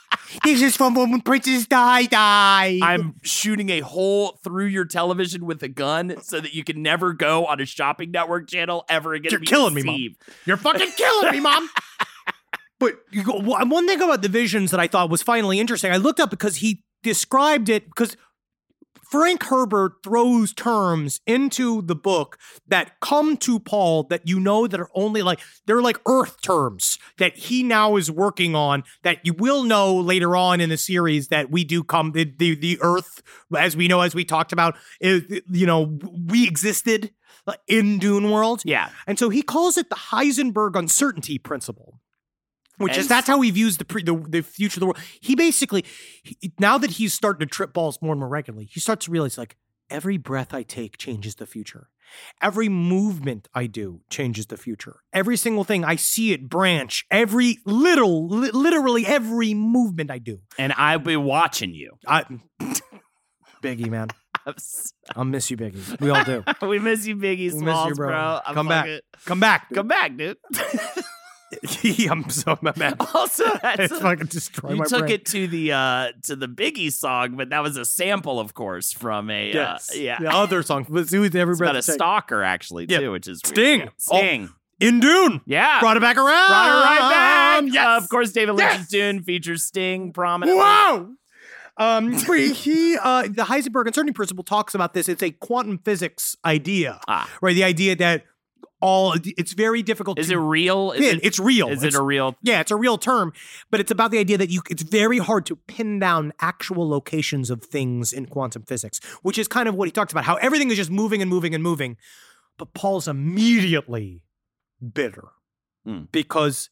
this 0.44 0.62
is 0.62 0.76
from 0.76 0.94
when 0.94 1.20
Princess 1.20 1.66
Di 1.66 2.06
died. 2.06 2.80
I'm 2.82 3.14
shooting 3.22 3.70
a 3.70 3.80
hole 3.80 4.38
through 4.42 4.66
your 4.66 4.84
television 4.84 5.46
with 5.46 5.62
a 5.62 5.68
gun 5.68 6.16
so 6.22 6.40
that 6.40 6.54
you 6.54 6.64
can 6.64 6.82
never 6.82 7.12
go 7.12 7.46
on 7.46 7.60
a 7.60 7.66
shopping 7.66 8.10
network 8.10 8.48
channel 8.48 8.84
ever 8.88 9.14
again. 9.14 9.30
You're 9.32 9.38
and 9.38 9.44
be 9.44 9.46
killing 9.46 9.74
me, 9.74 9.82
Mom. 9.82 10.16
You're 10.46 10.56
fucking 10.56 10.92
killing 10.92 11.32
me, 11.32 11.40
mom. 11.40 11.68
But 12.78 12.94
you 13.10 13.22
go, 13.22 13.34
one 13.34 13.68
one 13.68 13.86
thing 13.86 14.00
about 14.00 14.22
the 14.22 14.28
visions 14.30 14.70
that 14.70 14.80
I 14.80 14.86
thought 14.86 15.10
was 15.10 15.22
finally 15.22 15.60
interesting, 15.60 15.92
I 15.92 15.98
looked 15.98 16.18
up 16.18 16.30
because 16.30 16.56
he 16.56 16.82
described 17.02 17.68
it 17.68 17.84
because 17.84 18.16
Frank 19.10 19.42
Herbert 19.44 19.94
throws 20.04 20.52
terms 20.52 21.20
into 21.26 21.82
the 21.82 21.96
book 21.96 22.38
that 22.68 23.00
come 23.00 23.36
to 23.38 23.58
Paul 23.58 24.04
that 24.04 24.28
you 24.28 24.38
know 24.38 24.66
that 24.66 24.78
are 24.78 24.90
only 24.94 25.22
like 25.22 25.40
they're 25.66 25.82
like 25.82 25.98
earth 26.06 26.40
terms 26.42 26.98
that 27.18 27.36
he 27.36 27.62
now 27.62 27.96
is 27.96 28.10
working 28.10 28.54
on 28.54 28.84
that 29.02 29.18
you 29.24 29.34
will 29.34 29.64
know 29.64 29.96
later 29.96 30.36
on 30.36 30.60
in 30.60 30.68
the 30.68 30.76
series 30.76 31.28
that 31.28 31.50
we 31.50 31.64
do 31.64 31.82
come 31.82 32.12
the 32.12 32.32
the, 32.38 32.54
the 32.54 32.78
earth 32.80 33.22
as 33.56 33.76
we 33.76 33.88
know 33.88 34.00
as 34.00 34.14
we 34.14 34.24
talked 34.24 34.52
about 34.52 34.76
is 35.00 35.24
you 35.50 35.66
know 35.66 35.98
we 36.26 36.46
existed 36.46 37.10
in 37.66 37.98
Dune 37.98 38.30
World. 38.30 38.62
Yeah. 38.64 38.90
And 39.06 39.18
so 39.18 39.28
he 39.28 39.42
calls 39.42 39.76
it 39.76 39.88
the 39.88 39.96
Heisenberg 39.96 40.76
uncertainty 40.76 41.38
principle. 41.38 41.99
Which 42.80 42.96
is 42.96 43.08
that's 43.08 43.26
how 43.26 43.40
he 43.40 43.50
views 43.50 43.76
the 43.76 43.84
pre, 43.84 44.02
the, 44.02 44.14
the 44.28 44.42
future 44.42 44.78
of 44.78 44.80
the 44.80 44.86
world. 44.86 44.98
He 45.20 45.34
basically 45.34 45.84
he, 46.22 46.52
now 46.58 46.78
that 46.78 46.92
he's 46.92 47.12
starting 47.12 47.46
to 47.46 47.52
trip 47.52 47.72
balls 47.74 47.98
more 48.00 48.12
and 48.12 48.20
more 48.20 48.28
regularly, 48.28 48.68
he 48.72 48.80
starts 48.80 49.04
to 49.04 49.10
realize 49.10 49.36
like 49.36 49.56
every 49.90 50.16
breath 50.16 50.54
I 50.54 50.62
take 50.62 50.96
changes 50.96 51.34
the 51.34 51.46
future. 51.46 51.88
Every 52.42 52.68
movement 52.68 53.48
I 53.54 53.66
do 53.66 54.00
changes 54.08 54.46
the 54.46 54.56
future. 54.56 55.00
Every 55.12 55.36
single 55.36 55.62
thing 55.62 55.84
I 55.84 55.96
see 55.96 56.32
it 56.32 56.48
branch. 56.48 57.04
Every 57.10 57.58
little, 57.64 58.26
li- 58.28 58.50
literally 58.50 59.06
every 59.06 59.54
movement 59.54 60.10
I 60.10 60.18
do. 60.18 60.40
And 60.58 60.72
I'll 60.76 60.98
be 60.98 61.16
watching 61.16 61.72
you. 61.74 61.92
I, 62.08 62.24
Biggie, 63.62 63.90
man, 63.90 64.08
I'll 65.14 65.24
miss 65.24 65.50
you, 65.50 65.56
Biggie. 65.56 66.00
We 66.00 66.10
all 66.10 66.24
do. 66.24 66.42
we 66.66 66.78
miss 66.78 67.06
you, 67.06 67.16
Biggie 67.16 67.52
We 67.52 67.60
miss 67.60 67.86
you, 67.86 67.94
bro. 67.94 68.08
bro. 68.08 68.40
I'm 68.44 68.54
Come 68.54 68.68
back. 68.68 69.00
Come 69.26 69.40
back. 69.40 69.72
Come 69.72 69.88
back, 69.88 70.16
dude. 70.16 70.38
I'm 72.10 72.30
so 72.30 72.58
mad. 72.62 72.96
also, 73.14 73.44
that's 73.62 73.90
It's 73.92 73.98
fucking 74.00 74.26
destroy 74.26 74.74
you 74.74 74.84
took 74.84 75.00
brain. 75.00 75.12
it 75.12 75.26
to 75.26 75.46
the 75.48 75.72
uh 75.72 76.08
to 76.24 76.36
the 76.36 76.46
Biggie 76.48 76.92
song, 76.92 77.36
but 77.36 77.50
that 77.50 77.62
was 77.62 77.76
a 77.76 77.84
sample, 77.84 78.38
of 78.38 78.54
course, 78.54 78.92
from 78.92 79.30
a 79.30 79.52
Yes. 79.52 79.90
uh, 79.92 79.98
yeah. 79.98 80.18
The 80.20 80.30
other 80.32 80.62
song. 80.62 80.84
Do 80.84 81.24
it 81.24 81.34
every 81.34 81.52
It's 81.52 81.60
about 81.60 81.76
a 81.76 81.82
take. 81.82 81.94
stalker, 81.94 82.42
actually, 82.42 82.86
Yeah. 82.88 82.98
too, 83.00 83.12
which 83.12 83.26
is 83.28 83.40
weird. 83.44 83.54
Sting. 83.56 83.82
Oh, 83.88 83.92
Sting. 84.18 84.48
In 84.78 85.00
Dune. 85.00 85.40
yeah. 85.44 85.80
Brought 85.80 85.96
it 85.96 86.00
back 86.00 86.16
around. 86.16 86.48
Brought 86.48 86.68
it 86.68 86.84
right 86.84 87.10
back. 87.64 87.72
Yes. 87.74 87.86
Uh, 87.86 88.02
of 88.02 88.08
course, 88.08 88.32
David 88.32 88.52
Lynch's 88.54 88.78
Yes. 88.78 88.88
Dune 88.88 89.22
features 89.22 89.62
Sting 89.64 90.12
prominently. 90.12 90.58
Wow. 90.62 91.08
Um, 91.76 92.12
he, 92.12 92.52
he 92.52 92.96
uh, 93.02 93.22
the 93.22 93.44
Heisenberg 93.44 93.86
uncertainty 93.86 94.12
principle 94.12 94.44
talks 94.44 94.74
about 94.74 94.92
this. 94.94 95.08
It's 95.08 95.22
a 95.22 95.30
quantum 95.30 95.78
physics 95.78 96.36
idea, 96.44 97.00
Ah. 97.08 97.28
right? 97.40 97.54
The 97.54 97.64
idea 97.64 97.96
that 97.96 98.24
all 98.80 99.14
it's 99.24 99.52
very 99.52 99.82
difficult. 99.82 100.18
Is 100.18 100.28
to, 100.28 100.34
it 100.34 100.36
real? 100.36 100.92
Is 100.92 101.00
Yeah, 101.00 101.12
it, 101.12 101.20
it's 101.22 101.38
real. 101.38 101.68
Is 101.68 101.82
it 101.82 101.94
a 101.94 102.02
real? 102.02 102.36
Yeah, 102.42 102.60
it's 102.60 102.70
a 102.70 102.76
real 102.76 102.98
term, 102.98 103.32
but 103.70 103.80
it's 103.80 103.90
about 103.90 104.10
the 104.10 104.18
idea 104.18 104.38
that 104.38 104.50
you 104.50 104.62
it's 104.70 104.82
very 104.82 105.18
hard 105.18 105.46
to 105.46 105.56
pin 105.56 105.98
down 105.98 106.32
actual 106.40 106.88
locations 106.88 107.50
of 107.50 107.62
things 107.62 108.12
in 108.12 108.26
quantum 108.26 108.62
physics, 108.62 109.00
which 109.22 109.38
is 109.38 109.48
kind 109.48 109.68
of 109.68 109.74
what 109.74 109.86
he 109.86 109.92
talks 109.92 110.12
about, 110.12 110.24
how 110.24 110.36
everything 110.36 110.70
is 110.70 110.76
just 110.76 110.90
moving 110.90 111.20
and 111.20 111.30
moving 111.30 111.54
and 111.54 111.62
moving. 111.62 111.96
But 112.58 112.74
Paul's 112.74 113.08
immediately 113.08 114.22
bitter 114.92 115.28
Hmm. 115.84 116.02
because 116.12 116.68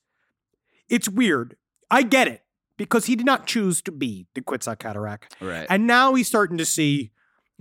it's 0.88 1.08
weird. 1.08 1.56
I 1.90 2.02
get 2.02 2.28
it 2.28 2.42
because 2.76 3.06
he 3.06 3.16
did 3.16 3.26
not 3.26 3.46
choose 3.46 3.80
to 3.82 3.92
be 3.92 4.26
the 4.34 4.42
Quetzalcoatl. 4.42 4.98
Right. 5.40 5.66
And 5.70 5.86
now 5.86 6.14
he's 6.14 6.28
starting 6.28 6.58
to 6.58 6.66
see, 6.66 7.10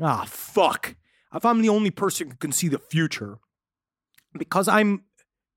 ah, 0.01 0.25
fuck. 0.27 0.95
If 1.33 1.45
I'm 1.45 1.61
the 1.61 1.69
only 1.69 1.91
person 1.91 2.29
who 2.31 2.37
can 2.37 2.51
see 2.51 2.67
the 2.67 2.79
future, 2.79 3.39
because 4.37 4.67
I'm 4.67 5.03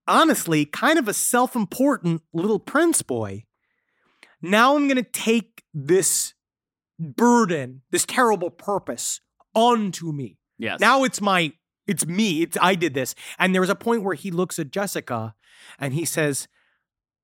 honestly 0.06 0.64
kind 0.64 0.98
of 0.98 1.08
a 1.08 1.14
self 1.14 1.54
important 1.54 2.22
little 2.32 2.58
prince 2.58 3.02
boy, 3.02 3.44
now 4.42 4.76
I'm 4.76 4.88
going 4.88 5.02
to 5.02 5.10
take 5.10 5.62
this 5.72 6.34
burden, 6.98 7.82
this 7.90 8.04
terrible 8.04 8.50
purpose 8.50 9.20
onto 9.54 10.12
me. 10.12 10.38
yes. 10.58 10.80
Now 10.80 11.04
it's 11.04 11.20
my, 11.20 11.52
it's 11.86 12.06
me. 12.06 12.42
It's 12.42 12.56
I 12.60 12.74
did 12.74 12.94
this. 12.94 13.14
And 13.38 13.54
there 13.54 13.60
was 13.60 13.70
a 13.70 13.74
point 13.74 14.02
where 14.02 14.14
he 14.14 14.30
looks 14.30 14.58
at 14.58 14.70
Jessica 14.70 15.34
and 15.78 15.94
he 15.94 16.04
says, 16.04 16.48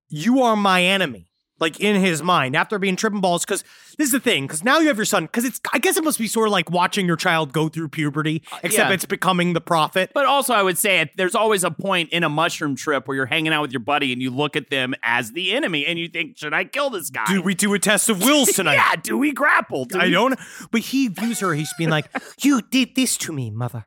You 0.08 0.42
are 0.42 0.56
my 0.56 0.82
enemy. 0.82 1.30
Like 1.58 1.80
in 1.80 2.00
his 2.00 2.22
mind, 2.22 2.54
after 2.54 2.78
being 2.78 2.96
tripping 2.96 3.20
balls, 3.22 3.44
because 3.44 3.64
this 3.96 4.06
is 4.06 4.12
the 4.12 4.20
thing, 4.20 4.44
because 4.44 4.62
now 4.62 4.78
you 4.78 4.88
have 4.88 4.98
your 4.98 5.06
son, 5.06 5.24
because 5.24 5.44
it's 5.44 5.58
I 5.72 5.78
guess 5.78 5.96
it 5.96 6.04
must 6.04 6.18
be 6.18 6.26
sort 6.26 6.48
of 6.48 6.52
like 6.52 6.70
watching 6.70 7.06
your 7.06 7.16
child 7.16 7.52
go 7.52 7.68
through 7.70 7.88
puberty, 7.88 8.42
uh, 8.52 8.58
except 8.62 8.90
yeah. 8.90 8.94
it's 8.94 9.06
becoming 9.06 9.54
the 9.54 9.60
prophet. 9.62 10.10
But 10.12 10.26
also, 10.26 10.52
I 10.52 10.62
would 10.62 10.76
say 10.76 11.10
there's 11.16 11.34
always 11.34 11.64
a 11.64 11.70
point 11.70 12.10
in 12.10 12.24
a 12.24 12.28
mushroom 12.28 12.76
trip 12.76 13.08
where 13.08 13.16
you're 13.16 13.24
hanging 13.26 13.54
out 13.54 13.62
with 13.62 13.72
your 13.72 13.80
buddy 13.80 14.12
and 14.12 14.20
you 14.20 14.30
look 14.30 14.54
at 14.54 14.68
them 14.68 14.94
as 15.02 15.32
the 15.32 15.52
enemy 15.52 15.86
and 15.86 15.98
you 15.98 16.08
think, 16.08 16.36
should 16.36 16.52
I 16.52 16.64
kill 16.64 16.90
this 16.90 17.08
guy? 17.08 17.24
Do 17.26 17.40
we 17.40 17.54
do 17.54 17.72
a 17.72 17.78
test 17.78 18.10
of 18.10 18.20
wills 18.20 18.48
tonight? 18.52 18.74
yeah, 18.74 18.96
do 18.96 19.16
we 19.16 19.32
grapple? 19.32 19.86
Do 19.86 19.98
I 19.98 20.04
we- 20.06 20.10
don't. 20.10 20.38
But 20.70 20.82
he 20.82 21.08
views 21.08 21.40
her. 21.40 21.54
He's 21.54 21.72
being 21.78 21.90
like, 21.90 22.06
"You 22.42 22.60
did 22.60 22.94
this 22.96 23.16
to 23.18 23.32
me, 23.32 23.50
mother. 23.50 23.86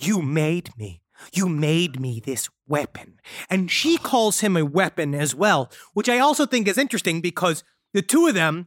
You 0.00 0.20
made 0.20 0.70
me. 0.76 1.02
You 1.32 1.48
made 1.48 2.00
me 2.00 2.20
this 2.24 2.48
weapon." 2.66 3.18
And 3.50 3.70
she 3.70 3.96
calls 3.98 4.40
him 4.40 4.56
a 4.56 4.64
weapon 4.64 5.14
as 5.14 5.34
well, 5.34 5.70
which 5.94 6.08
I 6.08 6.18
also 6.18 6.46
think 6.46 6.68
is 6.68 6.78
interesting 6.78 7.20
because 7.20 7.64
the 7.92 8.02
two 8.02 8.26
of 8.26 8.34
them 8.34 8.66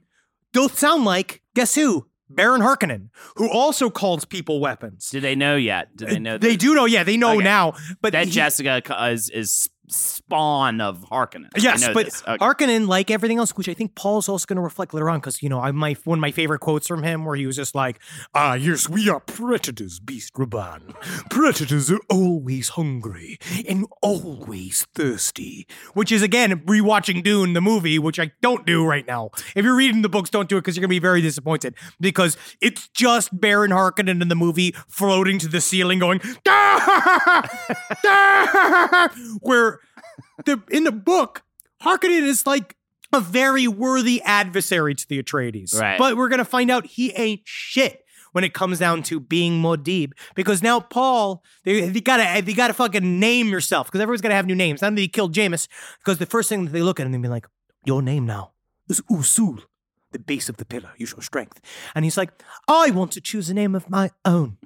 both 0.53 0.77
sound 0.79 1.05
like 1.05 1.41
guess 1.55 1.75
who? 1.75 2.07
Baron 2.29 2.59
Harkonnen, 2.61 3.07
who 3.37 3.49
also 3.49 3.89
calls 3.89 4.25
people 4.25 4.59
weapons. 4.59 5.09
Do 5.11 5.21
they 5.21 5.33
know 5.33 5.55
yet? 5.55 5.95
Do 5.95 6.05
they 6.05 6.17
uh, 6.17 6.19
know 6.19 6.37
They 6.37 6.51
that- 6.51 6.59
do 6.59 6.75
know, 6.75 6.83
yeah, 6.83 7.03
they 7.03 7.15
know 7.15 7.35
Okay. 7.35 7.43
now. 7.43 7.73
But 8.01 8.11
that 8.11 8.25
he- 8.25 8.31
Jessica 8.31 8.81
is 9.11 9.29
is 9.29 9.69
spawn 9.87 10.81
of 10.81 11.05
Harkonnen? 11.09 11.49
Yes, 11.57 11.87
but. 11.93 12.07
Okay. 12.07 12.37
Harkonnen, 12.37 12.87
like 12.87 13.11
everything 13.11 13.37
else, 13.37 13.51
which 13.51 13.69
I 13.69 13.73
think 13.73 13.95
Paul's 13.95 14.29
also 14.29 14.45
going 14.45 14.57
to 14.57 14.61
reflect 14.61 14.93
later 14.93 15.09
on, 15.09 15.19
because 15.19 15.41
you 15.41 15.49
know, 15.49 15.59
I 15.59 15.71
my 15.71 15.95
one 16.03 16.19
of 16.19 16.21
my 16.21 16.31
favorite 16.31 16.59
quotes 16.59 16.87
from 16.87 17.03
him, 17.03 17.25
where 17.25 17.35
he 17.35 17.45
was 17.45 17.55
just 17.55 17.75
like, 17.75 17.99
"Ah, 18.33 18.53
yes, 18.53 18.89
we 18.89 19.09
are 19.09 19.19
predators, 19.19 19.99
Beast 19.99 20.33
Rabban. 20.33 20.93
Predators 21.29 21.91
are 21.91 21.99
always 22.09 22.69
hungry 22.69 23.37
and 23.67 23.85
always 24.01 24.87
thirsty." 24.93 25.67
Which 25.93 26.11
is 26.11 26.21
again 26.21 26.61
rewatching 26.61 27.23
Dune 27.23 27.53
the 27.53 27.61
movie, 27.61 27.99
which 27.99 28.19
I 28.19 28.31
don't 28.41 28.65
do 28.65 28.85
right 28.85 29.07
now. 29.07 29.31
If 29.55 29.65
you're 29.65 29.75
reading 29.75 30.01
the 30.01 30.09
books, 30.09 30.29
don't 30.29 30.49
do 30.49 30.57
it 30.57 30.61
because 30.61 30.75
you're 30.75 30.81
going 30.81 30.89
to 30.89 30.95
be 30.95 30.99
very 30.99 31.21
disappointed 31.21 31.75
because 31.99 32.37
it's 32.61 32.87
just 32.89 33.39
Baron 33.39 33.71
Harkonnen 33.71 34.21
in 34.21 34.27
the 34.27 34.35
movie 34.35 34.75
floating 34.87 35.39
to 35.39 35.47
the 35.47 35.61
ceiling, 35.61 35.99
going, 35.99 36.21
where 39.41 39.76
the 40.45 40.61
in 40.71 40.83
the 40.83 40.91
book, 40.91 41.43
Harkonnen 41.81 42.23
is 42.23 42.45
like 42.45 42.75
a 43.13 43.19
very 43.19 43.67
worthy 43.67 44.21
adversary 44.23 44.93
to 44.95 45.07
the 45.07 45.21
Atreides. 45.21 45.79
Right. 45.79 45.97
But 45.97 46.17
we're 46.17 46.29
gonna 46.29 46.45
find 46.45 46.69
out 46.69 46.85
he 46.85 47.13
ain't 47.13 47.41
shit 47.45 48.03
when 48.33 48.43
it 48.43 48.53
comes 48.53 48.79
down 48.79 49.03
to 49.03 49.19
being 49.19 49.61
Muad'Dib. 49.61 50.11
Because 50.35 50.61
now 50.61 50.79
Paul, 50.79 51.43
they, 51.63 51.89
they 51.89 52.01
gotta 52.01 52.41
they 52.41 52.53
gotta 52.53 52.73
fucking 52.73 53.19
name 53.19 53.47
yourself, 53.47 53.87
because 53.87 54.01
everyone's 54.01 54.21
gonna 54.21 54.35
have 54.35 54.45
new 54.45 54.55
names. 54.55 54.81
Now 54.81 54.89
that 54.89 54.99
he 54.99 55.07
killed 55.07 55.33
Jamis, 55.33 55.67
because 55.99 56.17
the 56.17 56.25
first 56.25 56.49
thing 56.49 56.65
that 56.65 56.71
they 56.71 56.81
look 56.81 56.99
at 56.99 57.07
him 57.07 57.13
and 57.13 57.23
be 57.23 57.29
like, 57.29 57.47
Your 57.85 58.01
name 58.01 58.25
now 58.25 58.51
is 58.89 59.01
Usul. 59.09 59.63
The 60.11 60.19
base 60.19 60.47
of 60.47 60.57
the 60.57 60.65
pillar, 60.65 60.91
you 60.97 61.05
show 61.05 61.19
strength. 61.19 61.59
And 61.93 62.05
he's 62.05 62.15
like, 62.17 62.31
I 62.67 62.91
want 62.91 63.11
to 63.13 63.21
choose 63.21 63.49
a 63.49 63.53
name 63.53 63.75
of 63.75 63.89
my 63.89 64.11
own. 64.23 64.57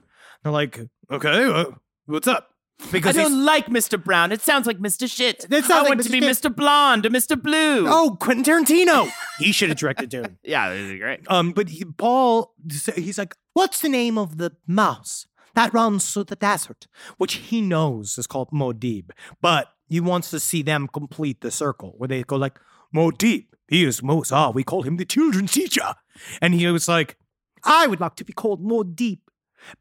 They're 0.44 0.52
like, 0.52 0.80
okay, 1.10 1.46
uh, 1.46 1.66
what's 2.06 2.28
up? 2.28 2.51
I 2.84 2.92
Because 2.92 3.16
he's- 3.16 3.28
don't 3.28 3.46
like 3.46 3.68
Mr. 3.68 4.02
Brown. 4.04 4.32
It 4.32 4.42
sounds 4.42 4.68
like 4.68 4.80
Mr. 4.80 5.10
Shit. 5.12 5.46
That 5.50 5.64
sounds 5.66 5.72
I 5.72 5.80
like 5.82 5.90
want 5.90 6.00
Mr. 6.02 6.04
to 6.06 6.12
be 6.12 6.20
Shit. 6.22 6.30
Mr. 6.38 6.56
Blonde 6.56 7.06
or 7.06 7.10
Mr. 7.10 7.42
Blue. 7.42 7.86
Oh, 7.88 8.18
Quentin 8.20 8.44
Tarantino. 8.44 9.10
he 9.40 9.52
should 9.52 9.70
have 9.70 9.78
directed 9.78 10.10
Dune. 10.10 10.38
yeah, 10.44 10.70
this 10.70 10.92
is 10.92 11.00
great. 11.00 11.22
Um, 11.28 11.52
but 11.52 11.70
he, 11.70 11.86
Paul, 11.86 12.54
he's 12.96 13.18
like, 13.18 13.36
"What's 13.54 13.82
the 13.82 13.90
name 13.90 14.18
of 14.18 14.38
the 14.38 14.52
mouse 14.68 15.26
that 15.54 15.74
runs 15.74 16.12
through 16.12 16.26
the 16.26 16.36
desert, 16.36 16.88
which 17.18 17.34
he 17.36 17.62
knows 17.62 18.18
is 18.18 18.28
called 18.28 18.50
Muad'Dib. 18.52 19.12
But 19.42 19.68
he 19.90 20.00
wants 20.00 20.30
to 20.32 20.40
see 20.40 20.62
them 20.62 20.88
complete 20.88 21.42
the 21.42 21.52
circle 21.52 21.94
where 21.98 22.08
they 22.08 22.24
go 22.24 22.38
like, 22.38 22.58
Muad'Dib, 22.96 23.48
he 23.68 23.84
is 23.86 24.02
Musa. 24.02 24.52
We 24.54 24.64
call 24.64 24.84
him 24.84 24.98
the 24.98 25.06
children's 25.06 25.52
teacher. 25.52 25.94
And 26.42 26.54
he 26.54 26.68
was 26.68 26.88
like, 26.88 27.18
I 27.64 27.88
would 27.88 28.00
like 28.00 28.16
to 28.16 28.24
be 28.26 28.34
called 28.34 28.64
Muad'Dib, 28.66 29.20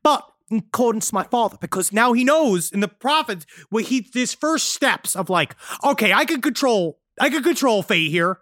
but 0.03 0.25
in 0.51 0.59
accordance 0.59 1.09
to 1.09 1.15
my 1.15 1.25
father, 1.25 1.57
because 1.61 1.93
now 1.93 2.13
he 2.13 2.25
knows 2.25 2.71
in 2.73 2.81
the 2.81 2.89
prophets 2.89 3.47
where 3.71 3.85
he 3.85 4.09
his 4.13 4.35
first 4.35 4.71
steps 4.71 5.15
of 5.15 5.31
like, 5.31 5.55
okay, 5.85 6.13
I 6.13 6.25
can 6.25 6.41
control, 6.41 6.99
I 7.21 7.31
can 7.31 7.43
control 7.43 7.83
fate 7.83 8.11
here. 8.11 8.41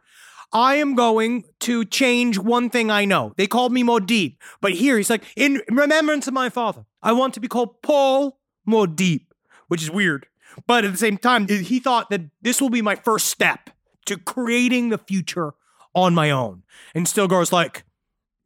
I 0.50 0.76
am 0.76 0.94
going 0.94 1.44
to 1.60 1.84
change 1.84 2.38
one 2.38 2.70
thing 2.70 2.90
I 2.90 3.04
know. 3.04 3.34
They 3.36 3.46
called 3.46 3.70
me 3.70 3.82
Muad'Dib, 3.82 4.36
but 4.62 4.72
here 4.72 4.96
he's 4.96 5.10
like, 5.10 5.24
in 5.36 5.60
remembrance 5.68 6.26
of 6.26 6.32
my 6.32 6.48
father, 6.48 6.86
I 7.02 7.12
want 7.12 7.34
to 7.34 7.40
be 7.40 7.48
called 7.48 7.82
Paul 7.82 8.40
Muad'Dib, 8.66 9.26
which 9.66 9.82
is 9.82 9.90
weird. 9.90 10.26
But 10.66 10.86
at 10.86 10.92
the 10.92 10.98
same 10.98 11.18
time, 11.18 11.46
he 11.46 11.78
thought 11.78 12.08
that 12.08 12.22
this 12.40 12.62
will 12.62 12.70
be 12.70 12.80
my 12.80 12.94
first 12.96 13.26
step 13.26 13.70
to 14.06 14.16
creating 14.16 14.88
the 14.88 14.96
future 14.96 15.52
on 15.94 16.14
my 16.14 16.30
own. 16.30 16.62
And 16.94 17.06
Stilgar's 17.06 17.52
like, 17.52 17.84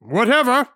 whatever. 0.01 0.69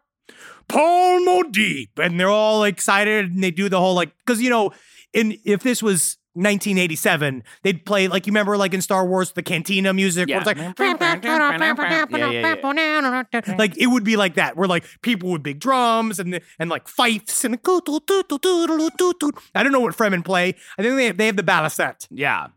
Paul 0.68 1.20
Muad'Dib. 1.20 1.88
And 1.98 2.18
they're 2.18 2.28
all 2.28 2.64
excited 2.64 3.26
and 3.26 3.42
they 3.42 3.50
do 3.50 3.68
the 3.68 3.78
whole 3.80 3.94
like, 3.94 4.12
because 4.24 4.40
you 4.40 4.50
know, 4.50 4.72
in 5.12 5.38
if 5.44 5.62
this 5.62 5.82
was 5.82 6.18
1987, 6.34 7.42
they'd 7.62 7.86
play 7.86 8.08
like 8.08 8.26
you 8.26 8.30
remember 8.30 8.58
like 8.58 8.74
in 8.74 8.82
Star 8.82 9.06
Wars 9.06 9.32
the 9.32 9.42
cantina 9.42 9.94
music 9.94 10.28
it's 10.28 10.44
like 10.44 10.58
like 13.58 13.78
it 13.78 13.86
would 13.86 14.04
be 14.04 14.16
like 14.16 14.34
that 14.34 14.54
where 14.54 14.68
like 14.68 14.84
people 15.00 15.30
with 15.30 15.42
big 15.42 15.60
drums 15.60 16.20
and 16.20 16.38
and 16.58 16.68
like 16.68 16.88
fifes 16.88 17.42
and 17.44 17.54
I 17.54 17.58
don't 19.62 19.72
know 19.72 19.80
what 19.80 19.96
Fremen 19.96 20.22
play. 20.24 20.54
I 20.76 20.82
think 20.82 20.96
they 20.96 21.06
have, 21.06 21.16
they 21.16 21.26
have 21.26 21.36
the 21.36 21.42
baliset. 21.42 22.06
Yeah. 22.10 22.48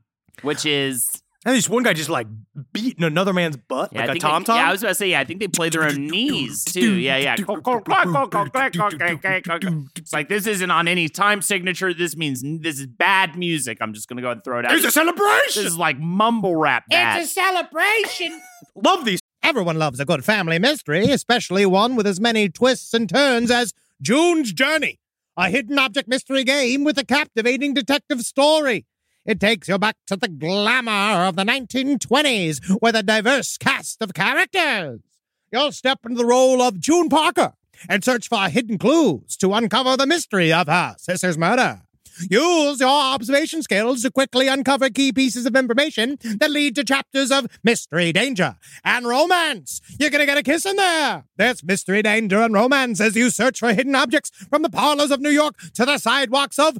Which 0.41 0.65
is 0.65 1.23
And 1.45 1.53
there's 1.53 1.69
one 1.69 1.83
guy 1.83 1.93
just 1.93 2.09
like 2.09 2.27
beating 2.73 3.05
another 3.05 3.31
man's 3.31 3.55
butt 3.55 3.91
yeah, 3.93 4.07
like 4.07 4.17
a 4.17 4.19
tom 4.19 4.43
tom 4.43 4.57
Yeah, 4.57 4.67
I 4.67 4.71
was 4.73 4.81
about 4.83 4.89
to 4.89 4.95
say, 4.95 5.07
yeah, 5.11 5.21
I 5.21 5.23
think 5.23 5.39
they 5.39 5.47
play 5.47 5.69
their 5.69 5.83
own 5.83 6.07
knees 6.07 6.65
too. 6.65 6.95
Yeah, 6.95 7.15
yeah. 7.15 7.35
It's 9.95 10.11
like 10.11 10.27
this 10.27 10.47
isn't 10.47 10.69
on 10.69 10.89
any 10.89 11.07
time 11.07 11.41
signature. 11.41 11.93
This 11.93 12.17
means 12.17 12.43
this 12.43 12.79
is 12.79 12.87
bad 12.87 13.37
music. 13.37 13.77
I'm 13.79 13.93
just 13.93 14.09
gonna 14.09 14.21
go 14.21 14.31
and 14.31 14.43
throw 14.43 14.59
it 14.59 14.65
out. 14.65 14.73
It's 14.73 14.85
a 14.85 14.91
celebration. 14.91 15.63
This 15.63 15.71
is 15.71 15.77
like 15.77 15.97
mumble 15.97 16.57
rap. 16.57 16.83
Bad. 16.89 17.21
It's 17.21 17.31
a 17.31 17.33
celebration. 17.33 18.41
Love 18.75 19.05
these. 19.05 19.21
Everyone 19.41 19.79
loves 19.79 20.01
a 20.01 20.05
good 20.05 20.25
family 20.25 20.59
mystery, 20.59 21.05
especially 21.05 21.65
one 21.65 21.95
with 21.95 22.05
as 22.05 22.19
many 22.19 22.49
twists 22.49 22.93
and 22.93 23.07
turns 23.07 23.49
as 23.49 23.73
June's 24.01 24.51
Journey, 24.51 24.99
a 25.37 25.49
hidden 25.49 25.79
object 25.79 26.09
mystery 26.09 26.43
game 26.43 26.83
with 26.83 26.97
a 26.97 27.05
captivating 27.05 27.73
detective 27.73 28.21
story. 28.21 28.85
It 29.25 29.39
takes 29.39 29.67
you 29.67 29.77
back 29.77 29.97
to 30.07 30.15
the 30.15 30.27
glamour 30.27 31.25
of 31.25 31.35
the 31.35 31.43
1920s 31.43 32.77
with 32.81 32.95
a 32.95 33.03
diverse 33.03 33.57
cast 33.57 34.01
of 34.01 34.13
characters. 34.13 35.01
You'll 35.51 35.71
step 35.71 35.99
into 36.05 36.17
the 36.17 36.25
role 36.25 36.61
of 36.61 36.79
June 36.79 37.09
Parker 37.09 37.53
and 37.87 38.03
search 38.03 38.27
for 38.27 38.49
hidden 38.49 38.77
clues 38.77 39.37
to 39.37 39.53
uncover 39.53 39.97
the 39.97 40.07
mystery 40.07 40.51
of 40.53 40.67
her 40.67 40.95
sister's 40.97 41.37
murder. 41.37 41.81
Use 42.29 42.79
your 42.79 42.89
observation 42.89 43.61
skills 43.61 44.01
to 44.01 44.11
quickly 44.11 44.47
uncover 44.47 44.89
key 44.89 45.11
pieces 45.11 45.45
of 45.45 45.55
information 45.55 46.17
that 46.39 46.51
lead 46.51 46.75
to 46.75 46.83
chapters 46.83 47.31
of 47.31 47.47
mystery, 47.63 48.11
danger, 48.11 48.57
and 48.83 49.05
romance. 49.07 49.81
You're 49.99 50.09
gonna 50.09 50.25
get 50.25 50.37
a 50.37 50.43
kiss 50.43 50.65
in 50.65 50.75
there. 50.75 51.25
There's 51.37 51.63
mystery, 51.63 52.01
danger, 52.01 52.41
and 52.41 52.53
romance 52.53 52.99
as 52.99 53.15
you 53.15 53.29
search 53.29 53.59
for 53.59 53.73
hidden 53.73 53.95
objects 53.95 54.31
from 54.49 54.61
the 54.61 54.69
parlors 54.69 55.11
of 55.11 55.21
New 55.21 55.29
York 55.29 55.55
to 55.75 55.85
the 55.85 55.97
sidewalks 55.97 56.59
of 56.59 56.77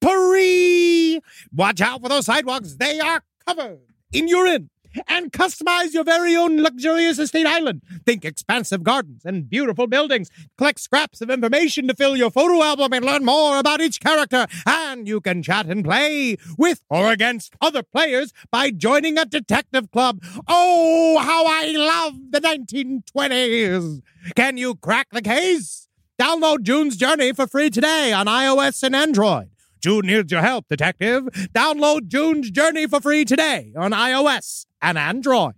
Paris. 0.00 1.20
Watch 1.52 1.80
out 1.80 2.02
for 2.02 2.08
those 2.08 2.26
sidewalks. 2.26 2.74
They 2.74 3.00
are 3.00 3.22
covered 3.46 3.80
in 4.12 4.28
urine. 4.28 4.70
And 5.08 5.32
customize 5.32 5.94
your 5.94 6.04
very 6.04 6.36
own 6.36 6.62
luxurious 6.62 7.18
estate 7.18 7.46
island. 7.46 7.82
Think 8.04 8.24
expansive 8.24 8.82
gardens 8.82 9.24
and 9.24 9.48
beautiful 9.48 9.86
buildings. 9.86 10.28
Collect 10.58 10.80
scraps 10.80 11.20
of 11.20 11.30
information 11.30 11.88
to 11.88 11.94
fill 11.94 12.16
your 12.16 12.30
photo 12.30 12.62
album 12.62 12.92
and 12.92 13.04
learn 13.04 13.24
more 13.24 13.58
about 13.58 13.80
each 13.80 14.00
character. 14.00 14.46
And 14.66 15.08
you 15.08 15.20
can 15.20 15.42
chat 15.42 15.66
and 15.66 15.84
play 15.84 16.36
with 16.58 16.82
or 16.90 17.10
against 17.10 17.54
other 17.60 17.82
players 17.82 18.32
by 18.50 18.70
joining 18.70 19.18
a 19.18 19.24
detective 19.24 19.90
club. 19.90 20.22
Oh, 20.48 21.18
how 21.18 21.44
I 21.46 21.72
love 21.76 22.14
the 22.30 22.40
1920s! 22.40 24.02
Can 24.34 24.56
you 24.56 24.74
crack 24.76 25.08
the 25.10 25.22
case? 25.22 25.88
Download 26.20 26.62
June's 26.62 26.96
Journey 26.96 27.32
for 27.32 27.46
free 27.46 27.70
today 27.70 28.12
on 28.12 28.26
iOS 28.26 28.82
and 28.82 28.94
Android. 28.94 29.48
June 29.80 30.06
needs 30.06 30.30
your 30.30 30.42
help, 30.42 30.68
detective. 30.68 31.24
Download 31.52 32.06
June's 32.06 32.50
Journey 32.50 32.86
for 32.86 33.00
free 33.00 33.24
today 33.24 33.72
on 33.76 33.90
iOS 33.90 34.66
and 34.82 34.98
Android. 34.98 35.54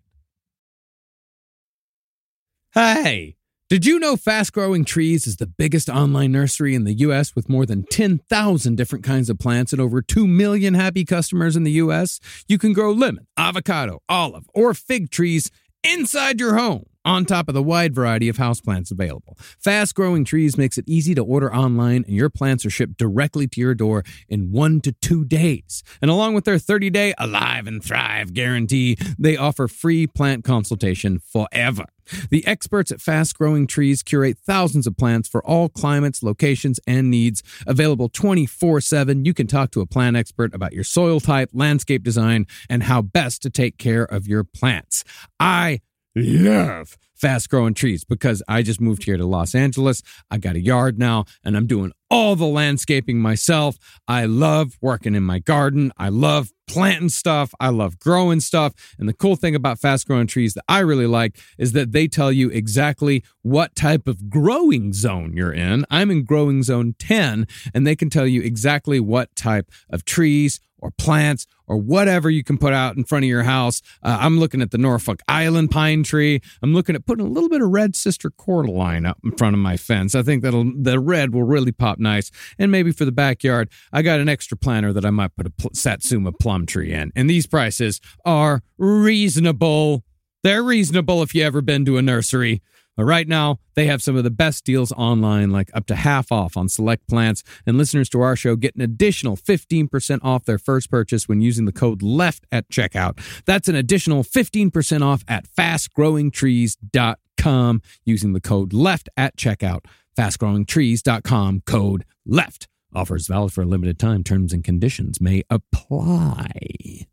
Hey, 2.75 3.37
did 3.70 3.87
you 3.87 3.99
know 3.99 4.16
Fast 4.16 4.53
Growing 4.53 4.85
Trees 4.85 5.27
is 5.27 5.37
the 5.37 5.47
biggest 5.47 5.89
online 5.89 6.33
nursery 6.33 6.75
in 6.75 6.85
the 6.85 6.93
U.S. 6.95 7.35
with 7.35 7.49
more 7.49 7.64
than 7.64 7.85
10,000 7.85 8.77
different 8.77 9.05
kinds 9.05 9.31
of 9.31 9.39
plants 9.39 9.72
and 9.72 9.81
over 9.81 10.03
2 10.03 10.27
million 10.27 10.75
happy 10.75 11.05
customers 11.05 11.57
in 11.57 11.62
the 11.62 11.70
U.S.? 11.72 12.20
You 12.47 12.59
can 12.59 12.72
grow 12.72 12.93
lemon, 12.93 13.27
avocado, 13.37 14.01
olive, 14.09 14.45
or 14.55 14.75
fig 14.75 15.11
trees 15.11 15.51
inside 15.83 16.41
your 16.41 16.57
home 16.57 16.85
on 17.05 17.24
top 17.24 17.48
of 17.48 17.55
the 17.55 17.62
wide 17.62 17.94
variety 17.94 18.28
of 18.28 18.36
houseplants 18.36 18.90
available. 18.90 19.36
Fast 19.59 19.94
Growing 19.94 20.24
Trees 20.24 20.57
makes 20.57 20.78
it 20.78 20.84
easy 20.88 21.14
to 21.14 21.24
order 21.24 21.55
online 21.55 22.05
and 22.07 22.16
your 22.16 22.30
plants 22.30 22.64
are 22.64 22.70
shipped 22.70 22.96
directly 22.96 23.46
to 23.48 23.61
your 23.61 23.74
door 23.74 24.05
in 24.28 24.50
1 24.50 24.80
to 24.82 24.92
2 24.92 25.24
days. 25.24 25.82
And 26.00 26.11
along 26.11 26.34
with 26.34 26.44
their 26.44 26.57
30-day 26.57 27.14
Alive 27.18 27.66
and 27.66 27.82
Thrive 27.82 28.34
guarantee, 28.34 28.96
they 29.18 29.36
offer 29.36 29.68
free 29.68 30.07
plant 30.07 30.44
consultation 30.44 31.18
forever. 31.18 31.86
The 32.30 32.46
experts 32.46 32.90
at 32.90 33.00
Fast 33.00 33.36
Growing 33.36 33.66
Trees 33.66 34.02
curate 34.02 34.38
thousands 34.38 34.86
of 34.86 34.96
plants 34.96 35.28
for 35.28 35.44
all 35.46 35.68
climates, 35.68 36.22
locations, 36.22 36.78
and 36.86 37.11
needs. 37.11 37.42
Available 37.66 38.09
24 38.09 38.80
7, 38.80 39.24
you 39.24 39.34
can 39.34 39.46
talk 39.46 39.70
to 39.72 39.80
a 39.80 39.86
plant 39.86 40.16
expert 40.16 40.55
about 40.55 40.72
your 40.72 40.84
soil 40.84 41.20
type, 41.20 41.50
landscape 41.52 42.02
design, 42.02 42.46
and 42.68 42.82
how 42.82 43.02
best 43.02 43.42
to 43.42 43.50
take 43.50 43.78
care 43.78 44.05
of 44.05 44.26
your 44.26 44.44
plants. 44.44 45.05
I 45.40 45.80
love 46.14 46.96
fast 47.24 47.48
growing 47.48 47.72
trees 47.72 48.04
because 48.04 48.42
I 48.48 48.60
just 48.60 48.82
moved 48.82 49.04
here 49.04 49.16
to 49.16 49.24
Los 49.24 49.54
Angeles. 49.54 50.02
I 50.30 50.36
got 50.38 50.56
a 50.56 50.60
yard 50.60 50.98
now 50.98 51.24
and 51.42 51.56
I'm 51.56 51.66
doing 51.66 51.92
all 52.10 52.36
the 52.36 52.44
landscaping 52.44 53.18
myself. 53.18 53.78
I 54.06 54.26
love 54.26 54.76
working 54.82 55.14
in 55.14 55.22
my 55.22 55.38
garden. 55.38 55.90
I 55.96 56.10
love 56.10 56.50
planting 56.66 57.08
stuff. 57.08 57.54
I 57.58 57.70
love 57.70 57.98
growing 57.98 58.40
stuff. 58.40 58.74
And 58.98 59.08
the 59.08 59.14
cool 59.14 59.36
thing 59.36 59.54
about 59.54 59.78
fast 59.78 60.06
growing 60.06 60.26
trees 60.26 60.52
that 60.52 60.64
I 60.68 60.80
really 60.80 61.06
like 61.06 61.38
is 61.56 61.72
that 61.72 61.92
they 61.92 62.08
tell 62.08 62.30
you 62.30 62.50
exactly 62.50 63.24
what 63.42 63.74
type 63.74 64.06
of 64.06 64.28
growing 64.28 64.92
zone 64.92 65.32
you're 65.34 65.52
in. 65.52 65.86
I'm 65.90 66.10
in 66.10 66.24
growing 66.24 66.62
zone 66.62 66.94
10 66.98 67.46
and 67.72 67.86
they 67.86 67.96
can 67.96 68.10
tell 68.10 68.26
you 68.26 68.42
exactly 68.42 69.00
what 69.00 69.34
type 69.34 69.70
of 69.88 70.04
trees 70.04 70.60
or 70.78 70.90
plants 70.90 71.46
or 71.66 71.76
whatever 71.76 72.30
you 72.30 72.44
can 72.44 72.58
put 72.58 72.72
out 72.72 72.96
in 72.96 73.04
front 73.04 73.24
of 73.24 73.28
your 73.28 73.42
house. 73.42 73.82
Uh, 74.02 74.18
I'm 74.20 74.38
looking 74.38 74.62
at 74.62 74.70
the 74.70 74.78
Norfolk 74.78 75.20
Island 75.28 75.70
pine 75.70 76.02
tree. 76.02 76.40
I'm 76.62 76.74
looking 76.74 76.94
at 76.94 77.06
putting 77.06 77.26
a 77.26 77.28
little 77.28 77.48
bit 77.48 77.62
of 77.62 77.70
red 77.70 77.96
sister 77.96 78.30
cordyline 78.30 79.08
up 79.08 79.18
in 79.24 79.32
front 79.32 79.54
of 79.54 79.60
my 79.60 79.76
fence. 79.76 80.14
I 80.14 80.22
think 80.22 80.42
that'll 80.42 80.70
the 80.74 80.98
red 81.00 81.34
will 81.34 81.44
really 81.44 81.72
pop 81.72 81.98
nice. 81.98 82.30
And 82.58 82.70
maybe 82.70 82.92
for 82.92 83.04
the 83.04 83.12
backyard, 83.12 83.70
I 83.92 84.02
got 84.02 84.20
an 84.20 84.28
extra 84.28 84.56
planter 84.56 84.92
that 84.92 85.04
I 85.04 85.10
might 85.10 85.36
put 85.36 85.46
a 85.46 85.50
pl- 85.50 85.70
Satsuma 85.74 86.32
plum 86.32 86.66
tree 86.66 86.92
in. 86.92 87.12
And 87.14 87.28
these 87.28 87.46
prices 87.46 88.00
are 88.24 88.62
reasonable. 88.78 90.04
They're 90.42 90.62
reasonable 90.62 91.22
if 91.22 91.34
you 91.34 91.42
ever 91.42 91.62
been 91.62 91.84
to 91.86 91.96
a 91.96 92.02
nursery. 92.02 92.62
But 92.97 93.05
right 93.05 93.26
now, 93.26 93.59
they 93.74 93.86
have 93.86 94.03
some 94.03 94.14
of 94.16 94.24
the 94.24 94.30
best 94.30 94.64
deals 94.64 94.92
online, 94.92 95.51
like 95.51 95.70
up 95.74 95.86
to 95.86 95.97
half 95.97 96.30
off 96.30 96.57
on 96.57 96.68
select 96.68 97.09
plants. 97.09 97.42
And 97.66 97.76
listeners 97.76 98.09
to 98.11 98.20
our 98.20 98.36
show 98.36 98.55
get 98.57 98.76
an 98.76 98.82
additional 98.82 99.36
15% 99.36 100.20
off 100.22 100.45
their 100.45 100.59
first 100.59 100.88
purchase 100.90 101.28
when 101.28 101.40
using 101.40 101.64
the 101.64 101.72
code 101.72 102.03
LEFT 102.03 102.47
at 102.53 102.68
checkout. 102.68 103.18
That's 103.47 103.68
an 103.68 103.74
additional 103.74 104.22
15% 104.22 105.03
off 105.03 105.24
at 105.26 105.49
fastgrowingtrees.com 105.49 107.82
using 108.05 108.32
the 108.32 108.40
code 108.40 108.72
LEFT 108.72 109.09
at 109.16 109.36
checkout. 109.36 109.86
Fastgrowingtrees.com, 110.16 111.62
code 111.66 112.05
LEFT. 112.24 112.68
Offers 112.95 113.26
valid 113.26 113.53
for 113.53 113.62
a 113.62 113.66
limited 113.66 113.99
time. 113.99 114.22
Terms 114.22 114.53
and 114.53 114.62
conditions 114.62 115.20
may 115.20 115.42
apply. 115.51 117.09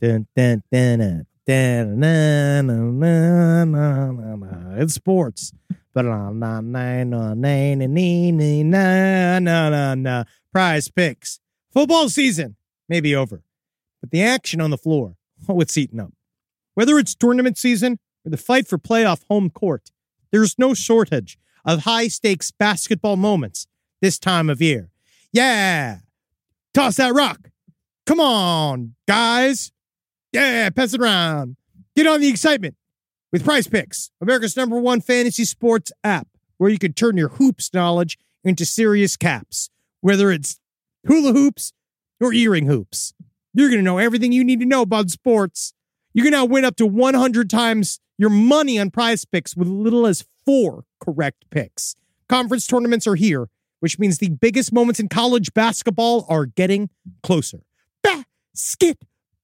Dun, 0.00 0.26
dun, 0.34 0.62
dun, 0.72 1.26
it's 4.78 4.94
sports. 4.94 5.52
Prize 10.52 10.88
picks. 10.88 11.40
Football 11.72 12.08
season 12.08 12.56
may 12.88 13.00
be 13.00 13.14
over, 13.14 13.42
but 14.00 14.10
the 14.10 14.22
action 14.22 14.60
on 14.60 14.70
the 14.70 14.76
floor, 14.76 15.16
oh, 15.48 15.60
it's 15.60 15.78
eaten 15.78 16.00
up. 16.00 16.12
Whether 16.74 16.98
it's 16.98 17.14
tournament 17.14 17.58
season 17.58 18.00
or 18.24 18.30
the 18.30 18.36
fight 18.36 18.66
for 18.66 18.78
playoff 18.78 19.22
home 19.28 19.50
court, 19.50 19.92
there's 20.32 20.58
no 20.58 20.74
shortage 20.74 21.38
of 21.64 21.84
high 21.84 22.08
stakes 22.08 22.50
basketball 22.50 23.16
moments 23.16 23.68
this 24.02 24.18
time 24.18 24.50
of 24.50 24.60
year. 24.60 24.90
Yeah, 25.32 25.98
toss 26.74 26.96
that 26.96 27.14
rock. 27.14 27.50
Come 28.04 28.18
on, 28.20 28.94
guys. 29.06 29.70
Yeah, 30.36 30.68
pass 30.68 30.92
it 30.92 31.00
around. 31.00 31.56
Get 31.96 32.06
on 32.06 32.20
the 32.20 32.28
excitement 32.28 32.76
with 33.32 33.42
Prize 33.42 33.66
Picks, 33.66 34.10
America's 34.20 34.54
number 34.54 34.78
one 34.78 35.00
fantasy 35.00 35.46
sports 35.46 35.92
app, 36.04 36.28
where 36.58 36.68
you 36.68 36.78
can 36.78 36.92
turn 36.92 37.16
your 37.16 37.30
hoops 37.30 37.72
knowledge 37.72 38.18
into 38.44 38.66
serious 38.66 39.16
caps, 39.16 39.70
whether 40.02 40.30
it's 40.30 40.60
hula 41.06 41.32
hoops 41.32 41.72
or 42.20 42.34
earring 42.34 42.66
hoops. 42.66 43.14
You're 43.54 43.70
going 43.70 43.80
to 43.80 43.84
know 43.84 43.96
everything 43.96 44.30
you 44.30 44.44
need 44.44 44.60
to 44.60 44.66
know 44.66 44.82
about 44.82 45.08
sports. 45.08 45.72
You 46.12 46.22
can 46.22 46.32
now 46.32 46.44
win 46.44 46.66
up 46.66 46.76
to 46.76 46.86
100 46.86 47.48
times 47.48 47.98
your 48.18 48.28
money 48.28 48.78
on 48.78 48.90
prize 48.90 49.24
picks 49.24 49.56
with 49.56 49.68
little 49.68 50.06
as 50.06 50.26
four 50.44 50.84
correct 51.00 51.46
picks. 51.50 51.96
Conference 52.28 52.66
tournaments 52.66 53.06
are 53.06 53.14
here, 53.14 53.48
which 53.80 53.98
means 53.98 54.18
the 54.18 54.28
biggest 54.28 54.70
moments 54.70 55.00
in 55.00 55.08
college 55.08 55.54
basketball 55.54 56.26
are 56.28 56.44
getting 56.44 56.90
closer. 57.22 57.60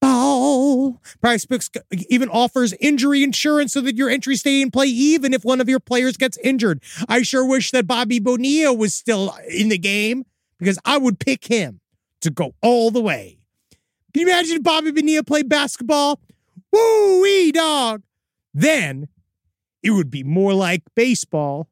Basketball. 0.03 1.01
Prize 1.21 1.45
Picks 1.45 1.69
even 2.09 2.27
offers 2.29 2.73
injury 2.73 3.23
insurance 3.23 3.73
so 3.73 3.81
that 3.81 3.95
your 3.95 4.09
entries 4.09 4.41
stay 4.41 4.61
in 4.61 4.69
play 4.69 4.87
even 4.87 5.33
if 5.33 5.45
one 5.45 5.61
of 5.61 5.69
your 5.69 5.79
players 5.79 6.17
gets 6.17 6.37
injured. 6.39 6.83
I 7.07 7.21
sure 7.21 7.45
wish 7.45 7.71
that 7.71 7.87
Bobby 7.87 8.19
Bonilla 8.19 8.73
was 8.73 8.93
still 8.93 9.31
uh, 9.31 9.37
in 9.49 9.69
the 9.69 9.77
game 9.77 10.25
because 10.59 10.77
I 10.83 10.97
would 10.97 11.19
pick 11.19 11.45
him 11.45 11.79
to 12.21 12.29
go 12.29 12.53
all 12.61 12.91
the 12.91 13.01
way. 13.01 13.39
Can 14.13 14.21
you 14.21 14.27
imagine 14.27 14.57
if 14.57 14.63
Bobby 14.63 14.91
Bonilla 14.91 15.23
played 15.23 15.47
basketball? 15.47 16.19
Woo 16.71 17.21
wee 17.21 17.51
dog. 17.51 18.03
Then 18.53 19.07
it 19.81 19.91
would 19.91 20.11
be 20.11 20.23
more 20.23 20.53
like 20.53 20.83
baseball, 20.95 21.69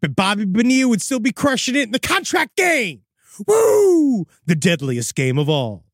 but 0.00 0.16
Bobby 0.16 0.46
Bonilla 0.46 0.88
would 0.88 1.02
still 1.02 1.20
be 1.20 1.32
crushing 1.32 1.76
it 1.76 1.82
in 1.82 1.90
the 1.90 2.00
contract 2.00 2.56
game. 2.56 3.02
Woo! 3.46 4.26
The 4.46 4.54
deadliest 4.54 5.14
game 5.14 5.38
of 5.38 5.48
all. 5.50 5.84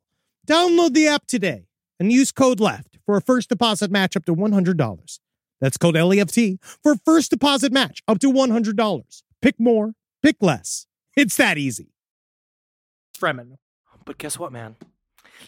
Download 0.46 0.92
the 0.92 1.08
app 1.08 1.26
today 1.26 1.66
and 2.00 2.10
use 2.10 2.32
code 2.32 2.58
LEFT 2.58 2.98
for 3.06 3.16
a 3.16 3.22
first 3.22 3.48
deposit 3.48 3.90
match 3.90 4.16
up 4.16 4.24
to 4.24 4.34
$100. 4.34 5.18
That's 5.60 5.76
code 5.76 5.94
LEFT 5.94 6.58
for 6.82 6.92
a 6.92 6.98
first 7.04 7.30
deposit 7.30 7.70
match 7.72 8.02
up 8.08 8.18
to 8.20 8.32
$100. 8.32 9.22
Pick 9.42 9.60
more, 9.60 9.92
pick 10.22 10.36
less. 10.40 10.86
It's 11.16 11.36
that 11.36 11.58
easy. 11.58 11.92
Fremen. 13.16 13.58
But 14.04 14.18
guess 14.18 14.38
what, 14.38 14.50
man? 14.50 14.76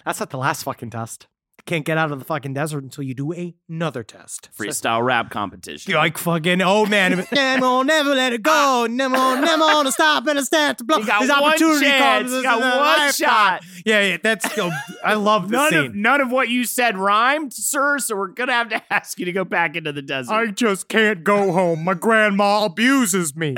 That's 0.04 0.20
not 0.20 0.30
the 0.30 0.38
last 0.38 0.64
fucking 0.64 0.90
test. 0.90 1.26
Can't 1.64 1.84
get 1.84 1.96
out 1.96 2.10
of 2.10 2.18
the 2.18 2.24
fucking 2.24 2.54
desert 2.54 2.82
until 2.82 3.04
you 3.04 3.14
do 3.14 3.54
another 3.68 4.02
test. 4.02 4.48
Freestyle 4.58 5.00
rap 5.04 5.30
competition. 5.30 5.90
You're 5.92 6.00
like 6.00 6.18
fucking, 6.18 6.60
oh 6.60 6.86
man, 6.86 7.24
never, 7.32 7.84
never 7.84 8.14
let 8.16 8.32
it 8.32 8.42
go, 8.42 8.88
never, 8.90 9.14
never 9.14 9.60
want 9.62 9.86
to 9.86 9.92
stop 9.92 10.26
and 10.26 10.44
stand 10.44 10.78
to 10.78 10.84
blow. 10.84 10.98
You 10.98 11.06
got 11.06 11.20
This 11.20 11.30
one 11.30 11.44
opportunity 11.44 11.86
chance. 11.86 12.22
comes 12.30 12.32
You 12.32 12.42
got 12.42 12.60
one 12.98 13.12
shot. 13.12 13.60
Yeah, 13.86 14.02
yeah, 14.08 14.16
that's. 14.20 14.56
yo, 14.56 14.70
I 15.04 15.14
love 15.14 15.50
the 15.50 15.56
None 15.56 15.70
scene. 15.70 15.84
of 15.86 15.94
none 15.94 16.20
of 16.20 16.32
what 16.32 16.48
you 16.48 16.64
said 16.64 16.98
rhymed, 16.98 17.52
sir. 17.52 17.98
So 18.00 18.16
we're 18.16 18.28
gonna 18.28 18.52
have 18.54 18.68
to 18.70 18.82
ask 18.92 19.20
you 19.20 19.24
to 19.26 19.32
go 19.32 19.44
back 19.44 19.76
into 19.76 19.92
the 19.92 20.02
desert. 20.02 20.32
I 20.34 20.46
just 20.48 20.88
can't 20.88 21.22
go 21.22 21.52
home. 21.52 21.84
My 21.84 21.94
grandma 21.94 22.64
abuses 22.64 23.36
me. 23.36 23.54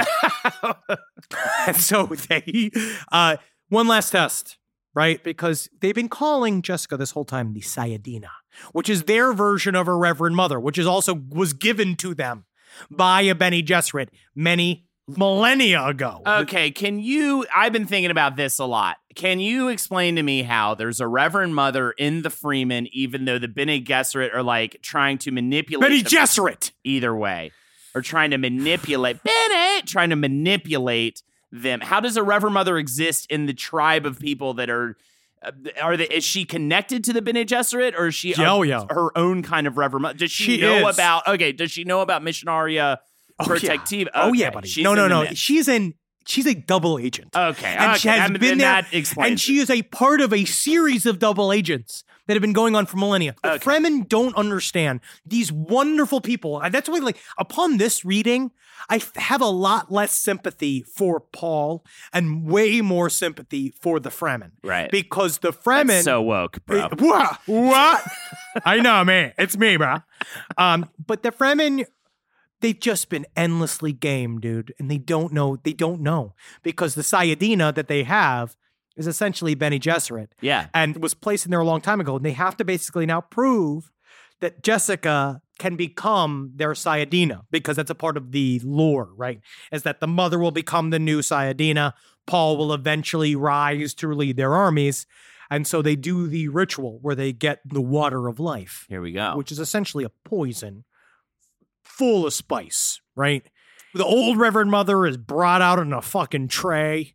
and 1.67 1.77
so 1.77 2.05
they, 2.07 2.71
uh, 3.11 3.37
one 3.71 3.89
last 3.89 4.11
test, 4.11 4.59
right? 4.95 5.23
Because 5.23 5.69
they've 5.81 5.95
been 5.95 6.09
calling 6.09 6.63
Jessica 6.63 6.97
this 6.97 7.11
whole 7.11 7.25
time 7.25 7.53
the 7.53 7.61
Sayyadina, 7.61 8.31
which 8.73 8.89
is 8.89 9.05
their 9.05 9.33
version 9.33 9.75
of 9.75 9.87
her 9.87 9.99
Reverend 9.99 10.37
Mother, 10.37 10.59
which 10.61 10.79
is 10.79 10.87
also 10.87 11.21
was 11.31 11.53
given 11.53 11.97
to 11.97 12.15
them 12.15 12.45
by 12.91 13.23
a 13.23 13.35
Bene 13.35 13.63
Gesserit 13.63 14.09
many 14.35 14.87
millennia 15.07 15.85
ago. 15.85 16.23
Okay, 16.27 16.71
can 16.71 16.99
you? 16.99 17.47
I've 17.55 17.73
been 17.73 17.87
thinking 17.87 18.11
about 18.11 18.37
this 18.37 18.59
a 18.59 18.65
lot. 18.65 18.97
Can 19.15 19.39
you 19.39 19.69
explain 19.69 20.17
to 20.17 20.23
me 20.23 20.43
how 20.43 20.75
there's 20.75 21.01
a 21.01 21.07
Reverend 21.07 21.55
Mother 21.55 21.93
in 21.93 22.23
the 22.23 22.31
Fremen, 22.31 22.89
even 22.93 23.25
though 23.25 23.39
the 23.39 23.49
Bene 23.49 23.81
Gesserit 23.81 24.35
are 24.35 24.43
like 24.43 24.81
trying 24.83 25.19
to 25.19 25.31
manipulate 25.31 25.91
Bene 25.91 26.03
Gesserit. 26.03 26.73
either 26.83 27.15
way, 27.15 27.53
or 27.95 28.03
trying 28.03 28.31
to 28.31 28.39
manipulate 28.39 29.23
Benny, 29.23 29.83
trying 29.83 30.11
to 30.11 30.17
manipulate 30.17 31.23
them? 31.63 31.81
How 31.81 32.01
does 32.01 32.17
a 32.17 32.23
Reverend 32.23 32.55
Mother 32.55 32.77
exist 32.79 33.27
in 33.31 33.47
the 33.47 33.55
tribe 33.55 34.05
of 34.07 34.19
people 34.19 34.55
that 34.55 34.69
are? 34.69 34.97
uh, 35.43 35.53
Are 35.81 35.97
they? 35.97 36.05
Is 36.09 36.25
she 36.25 36.45
connected 36.45 37.05
to 37.05 37.13
the 37.13 37.23
Bene 37.23 37.45
Gesserit, 37.45 37.95
or 37.97 38.09
is 38.09 38.15
she 38.15 38.33
a- 38.33 38.37
Oh, 38.51 38.63
yeah. 38.63 38.85
her 38.91 39.17
own 39.17 39.43
kind 39.43 39.67
of 39.67 39.77
Reverend 39.79 40.03
Mother? 40.03 40.19
Does 40.19 40.31
she, 40.31 40.57
She 40.57 40.61
know 40.61 40.89
is. 40.89 40.97
about? 40.97 41.27
Okay, 41.29 41.53
does 41.53 41.71
she 41.71 41.85
know 41.85 42.01
about 42.01 42.23
Missionaria 42.23 42.99
Oh, 43.39 43.45
yeah. 43.45 43.47
Protectiva? 43.47 44.09
Oh 44.15 44.33
yeah, 44.33 44.51
buddy. 44.51 44.69
she's 44.69 44.85
no, 44.85 44.95
no, 44.95 45.09
no. 45.09 45.25
She's 45.35 45.67
in. 45.69 45.95
She's 46.27 46.47
a 46.47 46.55
double 46.55 46.99
agent. 46.99 47.37
Okay, 47.37 47.67
and 47.75 47.91
okay. 47.91 47.99
she 47.99 48.09
has 48.09 48.31
and 48.31 48.41
been 48.41 48.57
there, 48.59 48.83
that 48.83 48.95
explains 48.95 49.29
and 49.31 49.41
she 49.41 49.59
is 49.59 49.69
a 49.69 49.83
part 49.83 50.23
of 50.23 50.33
a 50.33 50.47
series 50.47 51.05
of 51.05 51.19
double 51.19 51.53
agents 51.53 52.03
that 52.27 52.33
have 52.33 52.41
been 52.41 52.55
going 52.55 52.75
on 52.75 52.87
for 52.87 52.97
millennia. 52.97 53.35
The 53.43 53.53
Okay. 53.55 53.65
Fremen 53.65 54.09
don't 54.09 54.35
understand 54.35 55.01
these 55.27 55.53
wonderful 55.53 56.23
people. 56.23 56.63
That's 56.71 56.89
why, 56.89 57.01
like, 57.01 57.19
upon 57.37 57.77
this 57.77 58.07
reading, 58.07 58.53
I 58.91 59.01
have 59.17 59.41
a 59.41 59.47
lot 59.47 59.91
less 59.91 60.15
sympathy 60.15 60.83
for 60.83 61.21
Paul 61.21 61.85
and 62.13 62.45
way 62.47 62.81
more 62.81 63.09
sympathy 63.11 63.73
for 63.81 63.99
the 64.01 64.11
Fremen. 64.11 64.53
Right. 64.63 64.91
Because 64.91 65.39
the 65.39 65.53
Fremen. 65.53 65.87
That's 65.89 66.05
so 66.05 66.21
woke, 66.23 66.65
bro. 66.67 66.89
What? 66.99 67.41
What? 67.47 68.05
I 68.65 68.81
know, 68.81 69.05
man. 69.05 69.33
It's 69.39 69.57
me, 69.57 69.77
bro. 69.77 69.99
Um, 70.59 70.89
but 71.05 71.23
the 71.23 71.31
Fremen, 71.33 71.85
they've 72.61 72.79
just 72.79 73.09
been 73.09 73.27
endlessly 73.37 73.93
game, 73.93 74.39
dude, 74.41 74.75
and 74.79 74.91
they 74.91 74.99
don't 74.99 75.33
know. 75.33 75.57
They 75.57 75.73
don't 75.73 76.01
know 76.01 76.35
because 76.63 76.95
the 76.95 77.03
Sayyadina 77.03 77.75
that 77.75 77.89
they 77.89 78.03
have 78.05 78.57
is 78.97 79.07
essentially 79.09 79.55
Bene 79.57 79.79
Gesserit, 79.81 80.29
Yeah. 80.41 80.69
and 80.73 81.03
was 81.03 81.15
placed 81.15 81.47
in 81.47 81.51
there 81.51 81.59
a 81.61 81.65
long 81.65 81.81
time 81.81 82.01
ago, 82.01 82.15
and 82.17 82.25
they 82.25 82.31
have 82.33 82.57
to 82.59 82.65
basically 82.65 83.07
now 83.07 83.21
prove 83.23 83.91
that 84.41 84.63
Jessica 84.63 85.41
can 85.59 85.77
become 85.77 86.53
their 86.57 86.73
Sayyadina 86.73 87.43
because 87.51 87.77
that's 87.77 87.91
a 87.91 87.95
part 87.95 88.17
of 88.17 88.33
the 88.33 88.61
lore, 88.65 89.11
right? 89.17 89.41
Is 89.73 89.83
that 89.85 90.01
the 90.01 90.07
mother 90.07 90.39
will 90.39 90.51
become 90.51 90.91
the 90.91 90.99
new 90.99 91.21
Sayyadina. 91.21 91.93
Paul 92.27 92.57
will 92.57 92.73
eventually 92.73 93.37
rise 93.37 93.95
to 93.95 94.13
lead 94.13 94.37
their 94.37 94.55
armies. 94.55 95.07
And 95.51 95.67
so 95.67 95.83
they 95.83 95.95
do 95.95 96.27
the 96.27 96.49
ritual 96.49 96.99
where 97.03 97.15
they 97.15 97.33
get 97.33 97.61
the 97.65 97.81
water 97.83 98.27
of 98.29 98.41
life, 98.41 98.87
Here 98.89 99.03
we 99.03 99.13
go. 99.13 99.37
which 99.37 99.53
is 99.53 99.59
essentially 99.61 100.03
a 100.03 100.09
poison 100.09 100.85
full 101.85 102.27
of 102.27 102.33
spice, 102.33 103.01
right? 103.15 103.49
The 103.95 104.05
old 104.05 104.39
Reverend 104.39 104.71
Mother 104.71 105.07
is 105.07 105.17
brought 105.17 105.63
out 105.63 105.79
in 105.79 105.93
a 105.93 106.03
fucking 106.03 106.49
tray, 106.49 107.15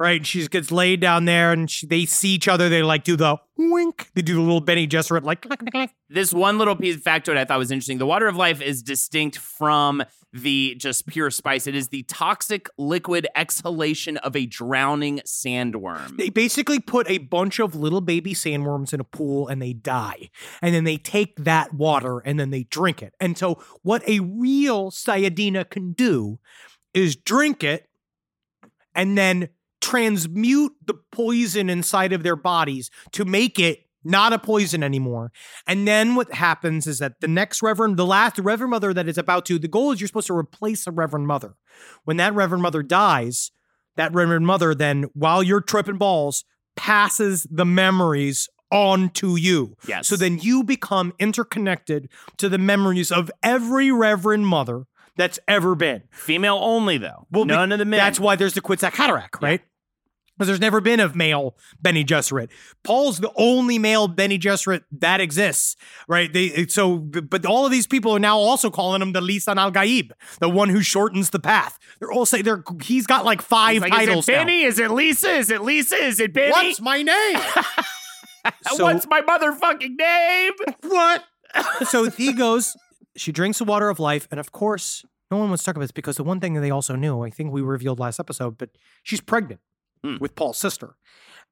right? 0.00 0.16
And 0.16 0.26
she 0.26 0.48
gets 0.48 0.72
laid 0.72 1.00
down 1.00 1.26
there 1.26 1.52
and 1.52 1.70
she, 1.70 1.86
they 1.86 2.06
see 2.06 2.30
each 2.30 2.48
other. 2.48 2.70
They 2.70 2.82
like 2.82 3.04
do 3.04 3.16
the 3.16 3.36
wink. 3.58 4.10
They 4.14 4.22
do 4.22 4.34
the 4.34 4.40
little 4.40 4.62
Bene 4.62 4.88
Gesserit, 4.88 5.22
like, 5.24 5.42
click, 5.42 5.58
click, 5.58 5.72
click. 5.72 5.90
this 6.08 6.32
one 6.32 6.56
little 6.56 6.74
piece 6.74 6.96
of 6.96 7.02
factoid 7.02 7.36
I 7.36 7.44
thought 7.44 7.58
was 7.58 7.70
interesting. 7.70 7.98
The 7.98 8.06
water 8.06 8.26
of 8.26 8.34
life 8.34 8.62
is 8.62 8.82
distinct 8.82 9.36
from 9.36 10.02
the 10.32 10.74
just 10.76 11.06
pure 11.06 11.30
spice. 11.30 11.66
It 11.66 11.74
is 11.74 11.88
the 11.88 12.04
toxic 12.04 12.70
liquid 12.78 13.28
exhalation 13.36 14.16
of 14.18 14.34
a 14.34 14.46
drowning 14.46 15.20
sandworm. 15.26 16.16
They 16.16 16.30
basically 16.30 16.78
put 16.78 17.08
a 17.10 17.18
bunch 17.18 17.58
of 17.58 17.74
little 17.74 18.00
baby 18.00 18.32
sandworms 18.32 18.94
in 18.94 19.00
a 19.00 19.04
pool 19.04 19.48
and 19.48 19.60
they 19.60 19.74
die. 19.74 20.30
And 20.62 20.74
then 20.74 20.84
they 20.84 20.96
take 20.96 21.36
that 21.44 21.74
water 21.74 22.20
and 22.20 22.40
then 22.40 22.50
they 22.50 22.62
drink 22.62 23.02
it. 23.02 23.14
And 23.20 23.36
so, 23.36 23.62
what 23.82 24.08
a 24.08 24.20
real 24.20 24.90
Sayyadina 24.90 25.68
can 25.68 25.92
do 25.92 26.38
is 26.94 27.16
drink 27.16 27.62
it 27.62 27.86
and 28.94 29.18
then 29.18 29.50
transmute 29.80 30.72
the 30.84 30.94
poison 31.12 31.70
inside 31.70 32.12
of 32.12 32.22
their 32.22 32.36
bodies 32.36 32.90
to 33.12 33.24
make 33.24 33.58
it 33.58 33.86
not 34.02 34.32
a 34.32 34.38
poison 34.38 34.82
anymore. 34.82 35.30
And 35.66 35.86
then 35.86 36.14
what 36.14 36.32
happens 36.32 36.86
is 36.86 36.98
that 37.00 37.20
the 37.20 37.28
next 37.28 37.62
Reverend, 37.62 37.96
the 37.96 38.06
last 38.06 38.38
Reverend 38.38 38.70
Mother 38.70 38.94
that 38.94 39.08
is 39.08 39.18
about 39.18 39.44
to, 39.46 39.58
the 39.58 39.68
goal 39.68 39.92
is 39.92 40.00
you're 40.00 40.08
supposed 40.08 40.28
to 40.28 40.36
replace 40.36 40.86
a 40.86 40.90
Reverend 40.90 41.26
Mother. 41.26 41.54
When 42.04 42.16
that 42.16 42.34
Reverend 42.34 42.62
Mother 42.62 42.82
dies, 42.82 43.50
that 43.96 44.14
Reverend 44.14 44.46
Mother 44.46 44.74
then, 44.74 45.04
while 45.12 45.42
you're 45.42 45.60
tripping 45.60 45.98
balls, 45.98 46.44
passes 46.76 47.46
the 47.50 47.66
memories 47.66 48.48
on 48.70 49.10
to 49.10 49.36
you. 49.36 49.76
Yes. 49.86 50.08
So 50.08 50.16
then 50.16 50.38
you 50.38 50.62
become 50.62 51.12
interconnected 51.18 52.08
to 52.38 52.48
the 52.48 52.58
memories 52.58 53.10
of 53.12 53.30
every 53.42 53.90
Reverend 53.90 54.46
Mother 54.46 54.86
that's 55.16 55.38
ever 55.48 55.74
been. 55.74 56.02
Female 56.10 56.58
only, 56.60 56.98
though. 56.98 57.26
Well, 57.30 57.44
be- 57.44 57.54
None 57.54 57.72
of 57.72 57.78
the 57.78 57.84
men. 57.84 57.98
That's 57.98 58.20
why 58.20 58.36
there's 58.36 58.54
the 58.54 58.60
Kwisatz 58.60 58.92
Haderach, 58.92 59.40
right? 59.42 59.60
Because 60.36 60.46
there's 60.48 60.60
never 60.60 60.80
been 60.80 61.00
a 61.00 61.14
male 61.14 61.54
Bene 61.82 62.02
Gesserit. 62.02 62.48
Paul's 62.82 63.18
the 63.18 63.30
only 63.36 63.78
male 63.78 64.08
Bene 64.08 64.38
Gesserit 64.38 64.84
that 64.92 65.20
exists, 65.20 65.76
right? 66.08 66.32
They 66.32 66.64
so, 66.66 66.96
but 66.96 67.44
all 67.44 67.66
of 67.66 67.70
these 67.70 67.86
people 67.86 68.12
are 68.12 68.18
now 68.18 68.38
also 68.38 68.70
calling 68.70 69.02
him 69.02 69.12
the 69.12 69.20
Lisan 69.20 69.58
al 69.58 69.70
Gaib, 69.70 70.12
the 70.38 70.48
one 70.48 70.70
who 70.70 70.80
shortens 70.80 71.28
the 71.28 71.40
path. 71.40 71.78
They're 71.98 72.10
all 72.10 72.24
saying 72.24 72.44
they're 72.44 72.64
he's 72.82 73.06
got 73.06 73.26
like 73.26 73.42
five 73.42 73.82
like, 73.82 73.92
titles 73.92 74.24
Is 74.24 74.28
it 74.30 74.32
now. 74.32 74.38
Benny? 74.38 74.62
Is 74.62 74.78
it 74.78 74.90
Lisa? 74.90 75.28
Is 75.28 75.50
it 75.50 75.60
Lisa? 75.60 75.96
Is 75.96 76.20
it 76.20 76.32
Benny? 76.32 76.52
What's 76.52 76.80
my 76.80 77.02
name? 77.02 77.36
so- 78.72 78.84
What's 78.84 79.06
my 79.08 79.20
motherfucking 79.20 79.96
name? 79.98 80.52
what? 80.84 81.24
so 81.86 82.08
he 82.08 82.32
goes, 82.32 82.76
she 83.16 83.32
drinks 83.32 83.58
the 83.58 83.64
water 83.64 83.88
of 83.88 83.98
life, 83.98 84.28
and 84.30 84.38
of 84.40 84.52
course, 84.52 85.04
no 85.30 85.36
one 85.36 85.48
wants 85.48 85.62
to 85.62 85.66
talk 85.66 85.76
about 85.76 85.82
this 85.84 85.92
because 85.92 86.16
the 86.16 86.24
one 86.24 86.40
thing 86.40 86.54
that 86.54 86.60
they 86.60 86.70
also 86.70 86.96
knew, 86.96 87.22
I 87.22 87.30
think 87.30 87.52
we 87.52 87.62
revealed 87.62 87.98
last 88.00 88.18
episode, 88.20 88.58
but 88.58 88.70
she's 89.02 89.20
pregnant 89.20 89.60
Hmm. 90.02 90.16
with 90.18 90.34
Paul's 90.34 90.58
sister. 90.58 90.96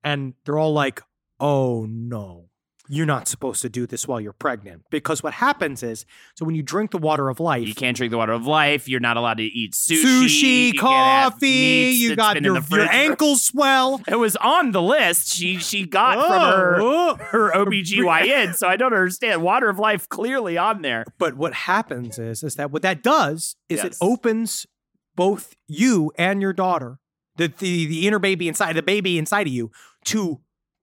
And 0.03 0.35
they're 0.45 0.59
all 0.59 0.73
like, 0.73 1.03
oh 1.39 1.87
no, 1.89 2.49
you're 2.91 3.07
not 3.07 3.28
supposed 3.28 3.61
to 3.62 3.68
do 3.68 3.86
this 3.86 4.09
while 4.09 4.20
you're 4.20 4.32
pregnant. 4.32 4.82
Because 4.91 5.22
what 5.22 5.34
happens 5.34 5.82
is, 5.82 6.07
so 6.34 6.45
when 6.47 6.55
you 6.55 6.62
drink 6.62 6.91
the 6.91 6.99
water 6.99 7.28
of 7.28 7.39
life, 7.39 7.66
You 7.68 7.74
can't 7.74 7.97
drink 7.97 8.11
the 8.11 8.16
water 8.16 8.32
of 8.32 8.47
life. 8.47 8.89
You're 8.89 9.01
not 9.01 9.16
allowed 9.16 9.36
to 9.39 9.45
eat 9.45 9.72
sushi. 9.74 10.72
sushi, 10.72 10.78
coffee, 10.78 11.93
you 11.95 12.16
got 12.16 12.41
your, 12.43 12.59
your 12.70 12.91
ankles 12.91 13.43
swell. 13.43 14.01
It 14.09 14.16
was 14.16 14.36
on 14.36 14.72
the 14.72 14.80
list. 14.80 15.28
She 15.34 15.59
she 15.59 15.84
got 15.84 16.14
from 16.26 16.41
her 16.41 16.76
Oh, 16.80 17.14
her 17.16 17.51
OBGYN, 17.55 18.55
so 18.55 18.66
I 18.66 18.76
don't 18.76 18.93
understand. 18.95 19.43
Water 19.43 19.68
of 19.68 19.78
life 19.78 20.09
clearly 20.09 20.57
on 20.57 20.82
there. 20.82 21.05
But 21.18 21.34
what 21.36 21.53
happens 21.53 22.18
is, 22.18 22.43
is 22.43 22.55
that 22.55 22.70
what 22.70 22.82
that 22.82 23.03
does 23.03 23.57
is 23.68 23.84
it 23.84 23.97
opens 24.01 24.66
both 25.14 25.55
you 25.66 26.11
and 26.16 26.41
your 26.41 26.53
daughter, 26.53 27.01
the, 27.36 27.49
the 27.49 27.86
the 27.86 28.07
inner 28.07 28.18
baby 28.18 28.49
inside 28.49 28.74
the 28.74 28.82
baby 28.82 29.18
inside 29.18 29.47
of 29.47 29.53
you, 29.53 29.70
to 30.07 30.41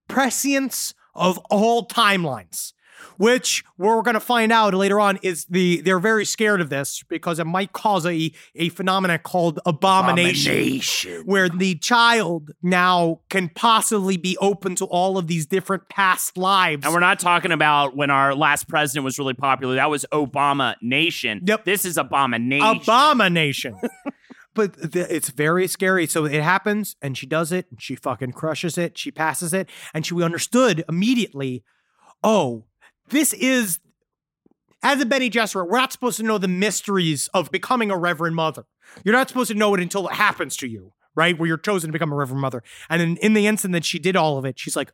prescience 0.07 0.93
of 1.15 1.37
all 1.49 1.87
timelines. 1.87 2.73
Which 3.17 3.63
we're 3.77 4.01
going 4.01 4.15
to 4.15 4.19
find 4.19 4.51
out 4.51 4.73
later 4.73 4.99
on 4.99 5.19
is 5.21 5.45
the 5.45 5.79
they're 5.81 5.99
very 5.99 6.25
scared 6.25 6.59
of 6.59 6.69
this 6.69 7.01
because 7.07 7.39
it 7.39 7.45
might 7.45 7.71
cause 7.71 8.05
a 8.05 8.31
a 8.55 8.69
phenomenon 8.69 9.19
called 9.23 9.59
abomination, 9.65 11.23
where 11.25 11.47
the 11.47 11.75
child 11.75 12.51
now 12.61 13.21
can 13.29 13.49
possibly 13.49 14.17
be 14.17 14.37
open 14.39 14.75
to 14.75 14.85
all 14.85 15.17
of 15.17 15.27
these 15.27 15.45
different 15.45 15.87
past 15.87 16.37
lives. 16.37 16.85
And 16.85 16.93
we're 16.93 16.99
not 16.99 17.19
talking 17.19 17.51
about 17.51 17.95
when 17.95 18.09
our 18.09 18.35
last 18.35 18.67
president 18.67 19.05
was 19.05 19.17
really 19.17 19.33
popular. 19.33 19.75
That 19.75 19.89
was 19.89 20.05
Obama 20.11 20.75
Nation. 20.81 21.41
Yep. 21.45 21.63
This 21.65 21.85
is 21.85 21.97
Abomination. 21.97 22.81
abomination. 22.81 23.79
but 24.55 24.91
th- 24.91 25.07
it's 25.09 25.29
very 25.29 25.67
scary. 25.67 26.07
So 26.07 26.25
it 26.25 26.41
happens, 26.41 26.95
and 27.01 27.17
she 27.17 27.27
does 27.27 27.51
it, 27.51 27.67
and 27.69 27.81
she 27.81 27.95
fucking 27.95 28.31
crushes 28.31 28.77
it. 28.77 28.97
She 28.97 29.11
passes 29.11 29.53
it, 29.53 29.69
and 29.93 30.05
she 30.05 30.13
we 30.13 30.23
understood 30.23 30.83
immediately. 30.89 31.63
Oh, 32.23 32.65
this 33.09 33.33
is 33.33 33.79
as 34.81 35.01
a 35.01 35.05
Bene 35.05 35.29
Gesserit. 35.29 35.67
We're 35.67 35.77
not 35.77 35.91
supposed 35.91 36.17
to 36.17 36.23
know 36.23 36.37
the 36.37 36.47
mysteries 36.47 37.27
of 37.33 37.51
becoming 37.51 37.91
a 37.91 37.97
Reverend 37.97 38.35
Mother. 38.35 38.65
You're 39.03 39.13
not 39.13 39.27
supposed 39.27 39.51
to 39.51 39.57
know 39.57 39.73
it 39.73 39.81
until 39.81 40.07
it 40.07 40.13
happens 40.13 40.55
to 40.57 40.67
you, 40.67 40.93
right? 41.15 41.37
Where 41.37 41.47
you're 41.47 41.57
chosen 41.57 41.89
to 41.89 41.93
become 41.93 42.11
a 42.11 42.15
Reverend 42.15 42.41
Mother. 42.41 42.63
And 42.89 43.01
in, 43.01 43.17
in 43.17 43.33
the 43.33 43.47
instant 43.47 43.73
that 43.73 43.85
she 43.85 43.99
did 43.99 44.15
all 44.15 44.37
of 44.37 44.45
it, 44.45 44.57
she's 44.57 44.75
like, 44.75 44.91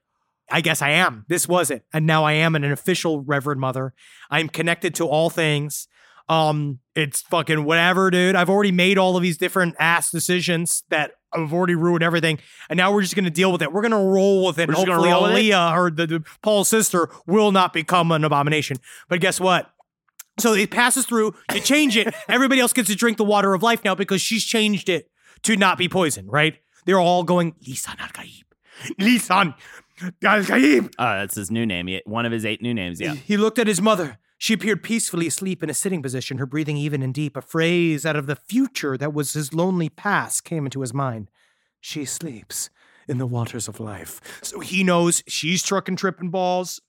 I 0.49 0.62
guess 0.62 0.82
I 0.82 0.89
am. 0.89 1.26
This 1.30 1.47
was 1.47 1.72
it. 1.72 1.86
And 1.93 2.05
now 2.05 2.26
I 2.26 2.34
am 2.34 2.55
an 2.55 2.64
official 2.66 3.22
Reverend 3.22 3.62
Mother. 3.62 3.93
I'm 4.30 4.49
connected 4.49 4.93
to 4.95 5.07
all 5.07 5.30
things. 5.30 5.88
Um, 6.30 6.80
it's 6.96 7.22
fucking 7.22 7.64
whatever, 7.64 8.12
dude. 8.12 8.36
I've 8.36 8.50
already 8.50 8.72
made 8.72 8.98
all 8.98 9.16
of 9.18 9.24
these 9.24 9.38
different 9.38 9.76
ass 9.80 10.12
decisions 10.12 10.84
that 10.90 11.12
have 11.34 11.54
already 11.54 11.76
ruined 11.76 12.04
everything, 12.04 12.40
and 12.70 12.78
now 12.78 12.94
we're 12.94 13.02
just 13.02 13.16
gonna 13.16 13.30
deal 13.30 13.52
with 13.52 13.62
it. 13.62 13.72
We're 13.72 13.82
gonna 13.82 14.04
roll 14.04 14.46
with 14.46 14.58
it. 14.60 14.68
We're 14.68 14.76
and 14.76 14.86
just 14.86 14.88
gonna 14.88 15.10
hopefully, 15.10 15.24
with 15.24 15.32
it? 15.32 15.40
Alia, 15.40 15.72
or 15.76 15.92
the, 15.92 16.08
the 16.08 16.24
Paul's 16.42 16.68
sister, 16.68 17.10
will 17.26 17.52
not 17.52 17.74
become 17.74 18.12
an 18.12 18.24
abomination. 18.24 18.78
But 19.10 19.22
guess 19.22 19.40
what? 19.40 19.72
So 20.40 20.54
it 20.54 20.72
passes 20.72 21.06
through. 21.06 21.34
You 21.54 21.60
change 21.60 21.98
it. 21.98 22.14
Everybody 22.30 22.62
else 22.62 22.74
gets 22.74 22.90
to 22.90 22.96
drink 22.96 23.18
the 23.18 23.24
water 23.24 23.54
of 23.54 23.64
life 23.64 23.84
now 23.84 23.96
because 23.96 24.22
she's 24.22 24.44
changed 24.44 24.90
it 24.90 25.10
to 25.44 25.56
not 25.56 25.78
be 25.78 25.88
poison. 25.90 26.28
Right? 26.28 26.58
They're 26.86 27.00
all 27.00 27.24
going 27.24 27.54
Lisan 27.68 28.00
al 28.00 28.10
Gaib, 28.10 28.44
Lisan 29.00 29.56
al 30.24 30.44
Gaib. 30.44 30.94
Uh, 30.98 31.20
that's 31.20 31.36
his 31.36 31.52
new 31.52 31.66
name. 31.66 32.00
One 32.06 32.26
of 32.26 32.32
his 32.32 32.46
eight 32.46 32.62
new 32.62 32.74
names. 32.74 33.00
Yeah. 33.00 33.14
He 33.14 33.38
looked 33.38 33.60
at 33.60 33.68
his 33.68 33.82
mother. 33.82 34.18
She 34.42 34.56
appeared 34.56 34.82
peacefully 34.82 35.28
asleep 35.28 35.62
in 35.62 35.70
a 35.70 35.74
sitting 35.76 36.02
position, 36.02 36.39
her 36.39 36.48
breathing 36.48 36.76
even 36.76 37.04
and 37.04 37.14
deep. 37.14 37.38
A 37.38 37.44
phrase 37.44 38.08
out 38.08 38.16
of 38.16 38.26
the 38.26 38.36
future 38.36 38.98
that 38.98 39.14
was 39.14 39.34
his 39.34 39.54
lonely 39.54 39.88
past 39.88 40.44
came 40.46 40.66
into 40.66 40.82
his 40.82 40.96
mind. 40.96 41.30
She 41.80 42.06
sleeps 42.06 42.72
in 43.08 43.20
the 43.20 43.28
waters 43.28 43.68
of 43.68 43.80
life. 43.80 44.20
So 44.42 44.60
he 44.60 44.84
knows 44.84 45.22
she's 45.28 45.62
trucking 45.62 45.98
tripping 45.98 46.32
balls. 46.32 46.82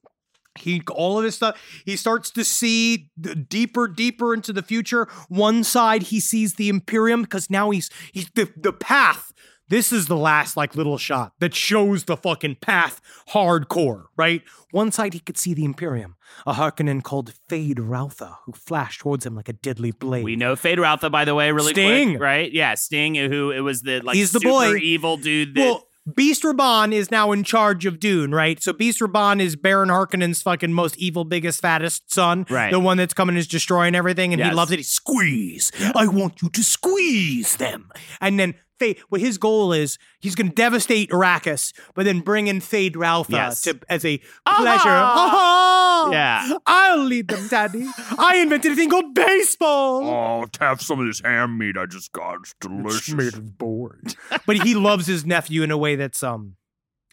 He 0.59 0.83
all 0.91 1.19
of 1.19 1.27
his 1.27 1.35
stuff. 1.35 1.61
He 1.85 1.95
starts 1.95 2.31
to 2.31 2.43
see 2.43 3.11
deeper, 3.21 3.87
deeper 3.87 4.33
into 4.33 4.55
the 4.55 4.63
future. 4.63 5.07
One 5.29 5.63
side 5.63 6.05
he 6.05 6.21
sees 6.21 6.55
the 6.55 6.71
Imperium 6.71 7.21
because 7.21 7.51
now 7.51 7.69
he's 7.69 7.91
he's 8.13 8.31
the 8.35 8.51
the 8.57 8.73
path. 8.73 9.31
This 9.73 9.91
is 9.91 10.05
the 10.07 10.19
last 10.19 10.55
like 10.55 10.77
little 10.77 10.99
shot 10.99 11.33
that 11.39 11.55
shows 11.55 12.05
the 12.05 12.15
fucking 12.15 12.57
path 12.57 13.01
hardcore, 13.31 14.05
right? 14.19 14.43
One 14.71 14.93
side 14.93 15.15
he 15.15 15.21
could 15.21 15.39
see 15.39 15.55
the 15.55 15.65
Imperium, 15.65 16.17
a 16.47 16.53
Harkonnen 16.53 17.03
called 17.03 17.33
Feyd-Rautha, 17.49 18.37
who 18.45 18.53
flashed 18.53 19.01
towards 19.01 19.25
him 19.25 19.35
like 19.35 19.49
a 19.49 19.55
deadly 19.55 19.91
blade. 19.91 20.25
We 20.25 20.37
know 20.37 20.57
Fade 20.57 20.77
Routha, 20.77 21.11
by 21.11 21.25
the 21.25 21.35
way, 21.35 21.51
really 21.53 21.73
Sting. 21.73 22.11
quick, 22.11 22.21
right? 22.21 22.53
Yeah, 22.53 22.75
Sting, 22.75 23.15
who 23.15 23.51
it 23.51 23.61
was 23.61 23.81
the 23.81 24.01
like 24.01 24.15
He's 24.15 24.33
the 24.33 24.41
super 24.41 24.51
boy. 24.51 24.77
evil 24.77 25.17
dude. 25.17 25.55
That, 25.55 25.61
Well, 25.63 25.89
Beast 26.15 26.43
Rabban 26.43 26.93
is 26.93 27.11
now 27.11 27.33
in 27.33 27.43
charge 27.43 27.87
of 27.87 27.99
Dune, 27.99 28.35
right? 28.35 28.63
So 28.63 28.75
Beast 28.75 29.01
Rabban 29.01 29.41
is 29.41 29.57
Baron 29.57 29.89
Harkonnen's 29.89 30.43
fucking 30.43 30.75
most 30.75 30.99
evil, 30.99 31.25
biggest, 31.25 31.63
fattest 31.63 32.13
son. 32.13 32.45
Right. 32.51 32.73
The 32.73 32.81
one 32.81 32.99
that's 32.99 33.15
coming 33.15 33.37
is 33.39 33.47
destroying 33.47 33.95
everything, 33.95 34.35
and 34.35 34.43
he 34.43 34.51
loves 34.51 34.71
it. 34.71 34.81
He 34.81 34.83
squeeze. 34.83 35.73
I 35.95 36.09
want 36.09 36.43
you 36.43 36.51
to 36.51 36.63
squeeze 36.63 37.57
them. 37.57 37.91
And 38.21 38.39
then 38.39 38.55
Fade, 38.83 38.99
what 39.11 39.21
his 39.21 39.39
goal 39.39 39.73
is, 39.73 39.97
he's 40.21 40.35
going 40.35 40.49
to 40.49 40.55
devastate 40.55 41.11
Arrakis, 41.11 41.73
but 41.95 42.05
then 42.05 42.21
bring 42.21 42.49
in 42.49 42.59
Feyd-Rautha 42.61 43.31
Yes. 43.31 43.63
to 43.63 43.79
as 43.89 44.05
a 44.05 44.19
pleasure. 44.19 44.89
Ah! 44.89 46.09
Ah! 46.09 46.11
Yeah. 46.11 46.55
I'll 46.67 47.05
lead 47.05 47.29
them, 47.29 47.47
Daddy. 47.49 47.87
I 48.19 48.39
invented 48.39 48.73
a 48.73 48.75
thing 48.75 48.91
called 48.91 49.15
baseball. 49.15 50.03
Oh, 50.05 50.47
have 50.61 50.81
some 50.83 50.99
of 50.99 51.07
this 51.07 51.21
ham 51.21 51.57
meat 51.59 51.77
I 51.79 51.87
just 51.87 52.11
got. 52.13 52.39
It's 52.41 52.55
delicious. 52.61 53.35
of 53.35 53.57
board. 53.57 54.17
but 54.47 54.57
he 54.57 54.75
loves 54.75 55.07
his 55.07 55.25
nephew 55.25 55.63
in 55.63 55.71
a 55.71 55.79
way 55.79 55.95
that's 55.95 56.23
um 56.25 56.57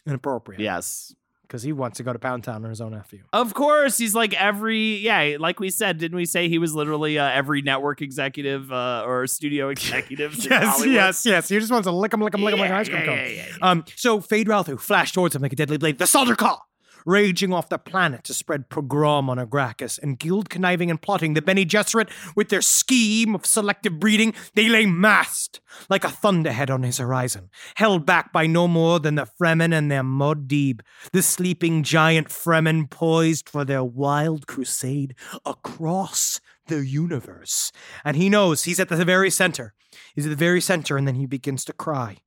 inappropriate. 0.06 0.60
yes. 0.60 1.14
Because 1.50 1.64
he 1.64 1.72
wants 1.72 1.96
to 1.96 2.04
go 2.04 2.12
to 2.12 2.18
Pound 2.20 2.44
Town 2.44 2.62
on 2.62 2.70
his 2.70 2.80
own 2.80 2.92
nephew. 2.92 3.24
Of 3.32 3.54
course, 3.54 3.98
he's 3.98 4.14
like 4.14 4.34
every 4.40 4.98
yeah, 4.98 5.36
like 5.40 5.58
we 5.58 5.68
said, 5.70 5.98
didn't 5.98 6.14
we 6.16 6.24
say 6.24 6.48
he 6.48 6.58
was 6.58 6.76
literally 6.76 7.18
uh, 7.18 7.28
every 7.28 7.60
network 7.60 8.02
executive 8.02 8.70
uh, 8.70 9.02
or 9.04 9.26
studio 9.26 9.68
executive? 9.76 10.36
Yes, 10.36 10.76
Hollywood? 10.76 10.94
yes, 10.94 11.26
yes. 11.26 11.48
He 11.48 11.58
just 11.58 11.72
wants 11.72 11.86
to 11.86 11.92
lick 11.92 12.14
him, 12.14 12.20
lick 12.22 12.34
him, 12.34 12.42
lick 12.44 12.54
him 12.54 12.60
like 12.60 12.70
an 12.70 12.76
ice 12.76 12.88
cream 12.88 13.00
Yeah, 13.00 13.06
cone. 13.06 13.16
yeah, 13.18 13.26
yeah, 13.26 13.44
yeah. 13.60 13.68
Um, 13.68 13.84
so 13.96 14.20
Feyd-Rautha 14.20 14.78
flashed 14.80 15.14
towards 15.14 15.34
him 15.34 15.42
like 15.42 15.52
a 15.52 15.56
deadly 15.56 15.76
blade. 15.76 15.98
The 15.98 16.04
Sardaukar! 16.04 16.58
Raging 17.06 17.52
off 17.52 17.68
the 17.68 17.78
planet 17.78 18.24
to 18.24 18.34
spread 18.34 18.68
pogrom 18.68 19.30
on 19.30 19.38
Arrakis 19.38 19.98
and 20.02 20.18
guild 20.18 20.50
conniving 20.50 20.90
and 20.90 21.00
plotting 21.00 21.34
the 21.34 21.42
Bene 21.42 21.64
Gesserit 21.64 22.10
with 22.36 22.48
their 22.48 22.60
scheme 22.60 23.34
of 23.34 23.46
selective 23.46 23.98
breeding, 23.98 24.34
they 24.54 24.68
lay 24.68 24.86
massed 24.86 25.60
like 25.88 26.04
a 26.04 26.10
thunderhead 26.10 26.70
on 26.70 26.82
his 26.82 26.98
horizon, 26.98 27.50
held 27.76 28.06
back 28.06 28.32
by 28.32 28.46
no 28.46 28.68
more 28.68 28.98
than 28.98 29.14
the 29.14 29.26
Fremen 29.40 29.76
and 29.76 29.90
their 29.90 30.02
Muad'Dib, 30.02 30.80
the 31.12 31.22
sleeping 31.22 31.82
giant 31.82 32.28
Fremen 32.28 32.90
poised 32.90 33.48
for 33.48 33.64
their 33.64 33.84
wild 33.84 34.46
crusade 34.46 35.14
across 35.44 36.40
the 36.66 36.84
universe. 36.84 37.72
And 38.04 38.16
he 38.16 38.28
knows 38.28 38.64
he's 38.64 38.80
at 38.80 38.88
the 38.88 39.04
very 39.04 39.30
center. 39.30 39.74
He's 40.14 40.26
at 40.26 40.30
the 40.30 40.36
very 40.36 40.60
center, 40.60 40.96
and 40.96 41.06
then 41.06 41.16
he 41.16 41.26
begins 41.26 41.64
to 41.64 41.72
cry 41.72 42.18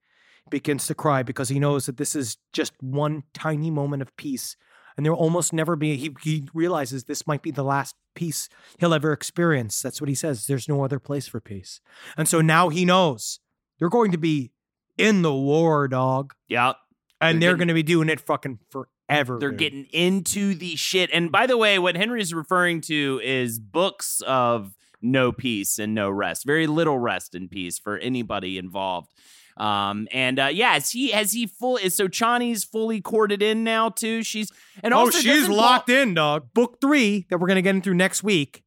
begins 0.54 0.86
to 0.86 0.94
cry 0.94 1.24
because 1.24 1.50
he 1.50 1.58
knows 1.58 1.88
that 1.88 1.98
this 1.98 2.16
is 2.16 2.38
just 2.54 2.74
one 2.80 3.24
tiny 3.34 3.72
moment 3.72 4.04
of 4.04 4.16
peace. 4.18 4.56
And 4.96 5.04
there 5.04 5.12
will 5.12 5.20
almost 5.20 5.52
never 5.52 5.76
be, 5.76 5.96
he, 5.98 6.16
he 6.22 6.48
realizes 6.54 7.06
this 7.06 7.26
might 7.26 7.42
be 7.42 7.50
the 7.50 7.64
last 7.64 7.96
peace 8.14 8.50
he'll 8.78 8.94
ever 8.94 9.12
experience. 9.12 9.82
That's 9.82 10.00
what 10.00 10.10
he 10.10 10.14
says. 10.14 10.46
There's 10.46 10.70
no 10.70 10.84
other 10.84 11.00
place 11.00 11.28
for 11.28 11.42
peace. 11.42 11.82
And 12.16 12.30
so 12.30 12.40
now 12.40 12.70
he 12.70 12.86
knows 12.86 13.40
they're 13.80 13.90
going 13.90 14.12
to 14.12 14.20
be 14.20 14.52
in 14.96 15.24
the 15.24 15.34
war, 15.34 15.88
dog. 15.88 16.36
Yeah. 16.48 16.74
And 17.20 17.42
They're 17.42 17.50
they're, 17.50 17.58
going 17.58 17.70
to 17.70 17.74
be 17.74 17.82
doing 17.82 18.08
it 18.08 18.20
fucking 18.20 18.60
forever. 18.70 19.40
They're 19.40 19.50
dude. 19.50 19.58
getting 19.58 19.86
into 19.86 20.54
the 20.54 20.76
shit. 20.76 21.10
And 21.12 21.32
by 21.32 21.48
the 21.48 21.58
way, 21.58 21.80
what 21.80 21.96
Henry's 21.96 22.32
referring 22.32 22.82
to 22.82 23.20
is 23.24 23.58
books 23.58 24.22
of 24.28 24.76
no 25.02 25.32
peace 25.32 25.80
and 25.80 25.96
no 25.96 26.12
rest. 26.12 26.46
Very 26.46 26.68
little 26.68 27.00
rest 27.00 27.34
and 27.34 27.50
peace 27.50 27.80
for 27.80 27.98
anybody 27.98 28.60
involved. 28.60 29.12
Um 29.58 30.08
and 30.12 30.40
uh 30.40 30.46
yeah, 30.52 30.74
has 30.74 30.92
he 30.92 31.12
has 31.12 31.32
he 31.34 31.48
full 31.48 31.78
is 31.78 31.96
so 31.96 32.08
Chani's 32.08 32.64
fully 32.64 33.02
corded 33.02 33.42
in 33.42 33.64
now 33.64 33.90
too. 33.90 34.24
She's 34.24 34.52
and 34.82 34.94
oh, 34.94 35.10
she's 35.10 35.48
locked 35.48 35.90
in, 35.90 36.14
dog. 36.16 36.48
Book 36.54 36.78
three 36.82 37.26
that 37.30 37.38
we're 37.40 37.48
going 37.48 37.56
to 37.56 37.62
get 37.62 37.76
into 37.76 37.94
next 37.94 38.24
week 38.24 38.64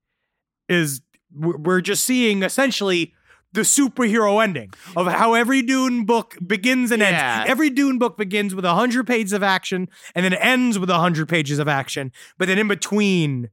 is 0.68 1.00
we're 1.34 1.56
we're 1.56 1.80
just 1.80 2.04
seeing 2.04 2.42
essentially 2.42 3.12
the 3.52 3.62
superhero 3.62 4.42
ending 4.42 4.70
of 4.96 5.06
how 5.06 5.32
every 5.32 5.62
Dune 5.62 6.04
book 6.04 6.36
begins 6.46 6.90
and 6.90 7.00
Yeah. 7.00 7.38
ends. 7.38 7.50
Every 7.50 7.70
Dune 7.70 7.96
book 7.98 8.18
begins 8.18 8.54
with 8.54 8.64
a 8.66 8.74
100 8.74 9.06
pages 9.06 9.32
of 9.32 9.42
action 9.42 9.88
and 10.14 10.24
then 10.24 10.34
ends 10.34 10.78
with 10.78 10.90
a 10.90 10.94
100 10.94 11.26
pages 11.28 11.58
of 11.58 11.66
action. 11.66 12.12
But 12.36 12.48
then 12.48 12.58
in 12.58 12.68
between, 12.68 13.48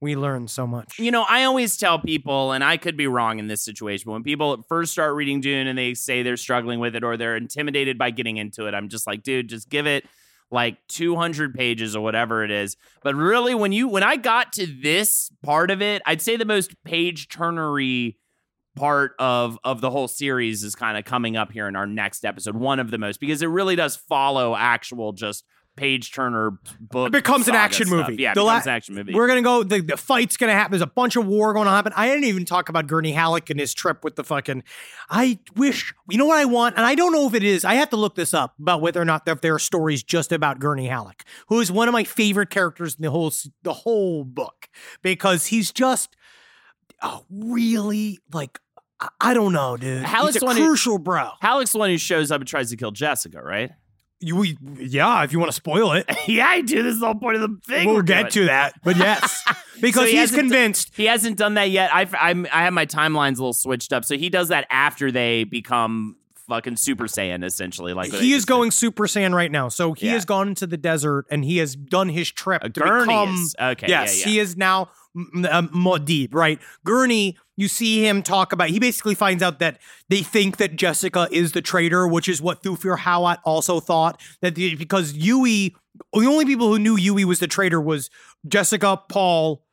we 0.00 0.16
learn 0.16 0.48
so 0.48 0.66
much. 0.66 0.98
You 0.98 1.10
know, 1.10 1.24
I 1.28 1.44
always 1.44 1.76
tell 1.76 1.98
people, 1.98 2.52
and 2.52 2.62
I 2.62 2.76
could 2.76 2.96
be 2.96 3.06
wrong 3.06 3.38
in 3.38 3.48
this 3.48 3.62
situation, 3.62 4.04
but 4.06 4.12
when 4.12 4.22
people 4.22 4.64
first 4.68 4.92
start 4.92 5.14
reading 5.14 5.40
Dune 5.40 5.66
and 5.66 5.78
they 5.78 5.94
say 5.94 6.22
they're 6.22 6.36
struggling 6.36 6.78
with 6.78 6.94
it 6.94 7.02
or 7.02 7.16
they're 7.16 7.36
intimidated 7.36 7.98
by 7.98 8.10
getting 8.10 8.36
into 8.36 8.66
it, 8.66 8.74
I'm 8.74 8.88
just 8.88 9.06
like, 9.06 9.22
dude, 9.22 9.48
just 9.48 9.68
give 9.68 9.86
it 9.86 10.04
like 10.50 10.78
200 10.88 11.54
pages 11.54 11.96
or 11.96 12.02
whatever 12.02 12.44
it 12.44 12.50
is. 12.50 12.76
But 13.02 13.14
really, 13.14 13.54
when 13.54 13.72
you 13.72 13.88
when 13.88 14.02
I 14.02 14.16
got 14.16 14.52
to 14.54 14.66
this 14.66 15.30
part 15.42 15.70
of 15.70 15.82
it, 15.82 16.00
I'd 16.06 16.22
say 16.22 16.36
the 16.36 16.44
most 16.44 16.72
page 16.84 17.28
turnery 17.28 18.16
part 18.76 19.12
of 19.18 19.58
of 19.64 19.80
the 19.80 19.90
whole 19.90 20.08
series 20.08 20.62
is 20.62 20.74
kind 20.74 20.96
of 20.96 21.04
coming 21.04 21.36
up 21.36 21.52
here 21.52 21.68
in 21.68 21.76
our 21.76 21.86
next 21.86 22.24
episode. 22.24 22.54
One 22.56 22.78
of 22.78 22.90
the 22.90 22.98
most 22.98 23.20
because 23.20 23.42
it 23.42 23.48
really 23.48 23.76
does 23.76 23.96
follow 23.96 24.54
actual 24.54 25.12
just 25.12 25.44
page 25.78 26.12
turner 26.12 26.58
book. 26.80 27.08
It 27.08 27.12
becomes 27.12 27.48
an 27.48 27.54
action 27.54 27.86
stuff. 27.86 28.08
movie. 28.08 28.22
Yeah, 28.22 28.32
it 28.32 28.34
The 28.34 28.40
becomes 28.42 28.66
la- 28.66 28.72
an 28.72 28.76
action 28.76 28.94
movie. 28.94 29.14
We're 29.14 29.28
gonna 29.28 29.42
go. 29.42 29.62
The, 29.62 29.80
the 29.80 29.96
fight's 29.96 30.36
gonna 30.36 30.52
happen. 30.52 30.72
There's 30.72 30.82
a 30.82 30.86
bunch 30.86 31.16
of 31.16 31.26
war 31.26 31.52
going 31.54 31.66
to 31.66 31.70
happen. 31.70 31.92
I 31.96 32.08
didn't 32.08 32.24
even 32.24 32.44
talk 32.44 32.68
about 32.68 32.86
Gurney 32.86 33.12
Halleck 33.12 33.48
and 33.50 33.58
his 33.60 33.72
trip 33.74 34.04
with 34.04 34.16
the 34.16 34.24
fucking. 34.24 34.64
I 35.08 35.38
wish 35.56 35.94
you 36.10 36.18
know 36.18 36.26
what 36.26 36.38
I 36.38 36.44
want, 36.44 36.76
and 36.76 36.84
I 36.84 36.94
don't 36.94 37.12
know 37.12 37.26
if 37.26 37.34
it 37.34 37.42
is. 37.44 37.64
I 37.64 37.74
have 37.74 37.90
to 37.90 37.96
look 37.96 38.14
this 38.14 38.34
up 38.34 38.54
about 38.60 38.80
whether 38.80 39.00
or 39.00 39.04
not 39.04 39.24
there, 39.24 39.34
there 39.36 39.54
are 39.54 39.58
stories 39.58 40.02
just 40.02 40.32
about 40.32 40.58
Gurney 40.58 40.86
Halleck, 40.88 41.24
who 41.48 41.60
is 41.60 41.70
one 41.72 41.88
of 41.88 41.92
my 41.92 42.04
favorite 42.04 42.50
characters 42.50 42.96
in 42.96 43.02
the 43.02 43.10
whole 43.10 43.32
the 43.62 43.72
whole 43.72 44.24
book 44.24 44.68
because 45.02 45.46
he's 45.46 45.72
just 45.72 46.16
a 47.02 47.18
really 47.30 48.18
like 48.32 48.58
I- 49.20 49.32
don't 49.34 49.52
know, 49.52 49.76
dude. 49.76 50.02
Halleck's 50.02 50.34
he's 50.34 50.42
a 50.42 50.46
one 50.46 50.56
who- 50.56 50.64
crucial 50.66 50.98
bro. 50.98 51.30
Halleck's 51.40 51.70
the 51.72 51.78
one 51.78 51.90
who 51.90 51.98
shows 51.98 52.32
up 52.32 52.40
and 52.40 52.48
tries 52.48 52.70
to 52.70 52.76
kill 52.76 52.90
Jessica, 52.90 53.40
right? 53.40 53.70
You, 54.20 54.36
we- 54.36 54.58
yeah, 54.78 55.22
if 55.22 55.32
you 55.32 55.38
want 55.38 55.50
to 55.50 55.54
spoil 55.54 55.92
it, 55.92 56.04
yeah, 56.28 56.46
I 56.46 56.60
do. 56.60 56.82
This 56.82 56.94
is 56.94 57.00
the 57.00 57.06
whole 57.06 57.14
point 57.14 57.36
of 57.36 57.42
the 57.42 57.56
thing. 57.66 57.86
we'll 57.86 57.96
we're 57.96 58.02
get 58.02 58.30
doing. 58.32 58.46
to 58.46 58.50
that. 58.50 58.74
But 58.82 58.96
yes, 58.96 59.44
because 59.80 60.10
he 60.10 60.18
he's 60.18 60.32
convinced. 60.32 60.90
He 60.96 61.04
hasn't 61.04 61.36
done 61.36 61.54
that 61.54 61.70
yet. 61.70 61.94
I've, 61.94 62.14
I'm, 62.18 62.46
I 62.52 62.62
have 62.64 62.72
my 62.72 62.84
timelines 62.86 63.34
a 63.36 63.42
little 63.42 63.52
switched 63.52 63.92
up. 63.92 64.04
So 64.04 64.16
he 64.16 64.28
does 64.28 64.48
that 64.48 64.66
after 64.70 65.12
they 65.12 65.44
become 65.44 66.16
fucking 66.48 66.76
Super 66.76 67.04
Saiyan, 67.04 67.44
essentially. 67.44 67.92
Like 67.92 68.12
he 68.12 68.32
is 68.32 68.44
going 68.44 68.70
Super 68.72 69.04
Saiyan 69.06 69.34
right 69.34 69.52
now. 69.52 69.68
So 69.68 69.92
he 69.92 70.06
Yeah. 70.06 70.14
has 70.14 70.24
gone 70.24 70.48
into 70.48 70.66
the 70.66 70.78
desert 70.78 71.26
and 71.30 71.44
he 71.44 71.58
has 71.58 71.76
done 71.76 72.08
his 72.08 72.30
trip 72.32 72.62
to 72.62 72.70
Gurney 72.70 73.04
become. 73.04 73.34
is- 73.34 73.54
okay, 73.60 73.86
Yes, 73.88 74.20
yeah. 74.20 74.32
he 74.32 74.38
is 74.40 74.56
now 74.56 74.88
um, 75.50 75.68
Muad'Dib, 75.70 76.34
right? 76.34 76.58
Gurney, 76.84 77.36
you 77.56 77.68
see 77.68 78.06
him 78.06 78.22
talk 78.22 78.52
about. 78.52 78.68
He 78.70 78.78
basically 78.78 79.14
finds 79.14 79.42
out 79.42 79.58
that 79.58 79.78
they 80.08 80.22
think 80.22 80.58
that 80.58 80.76
Jessica 80.76 81.28
is 81.30 81.52
the 81.52 81.62
traitor, 81.62 82.06
which 82.06 82.28
is 82.28 82.40
what 82.40 82.62
Thufir 82.62 82.96
Hawat 82.98 83.38
also 83.44 83.80
thought 83.80 84.20
that 84.42 84.54
the, 84.54 84.74
because 84.76 85.12
Yueh, 85.14 85.74
the 86.12 86.26
only 86.26 86.44
people 86.44 86.68
who 86.68 86.78
knew 86.78 86.96
Yueh 86.96 87.24
was 87.24 87.40
the 87.40 87.48
traitor 87.48 87.80
was 87.80 88.10
Jessica, 88.46 89.00
Paul, 89.08 89.64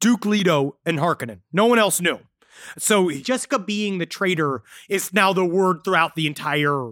Duke 0.00 0.26
Leto, 0.26 0.76
and 0.84 0.98
Harkonnen. 0.98 1.40
No 1.52 1.66
one 1.66 1.78
else 1.78 2.00
knew. 2.00 2.18
So 2.78 3.10
Jessica 3.10 3.58
being 3.58 3.98
the 3.98 4.06
traitor 4.06 4.62
is 4.88 5.12
now 5.12 5.32
the 5.32 5.44
word 5.44 5.84
throughout 5.84 6.16
the 6.16 6.26
entire 6.26 6.90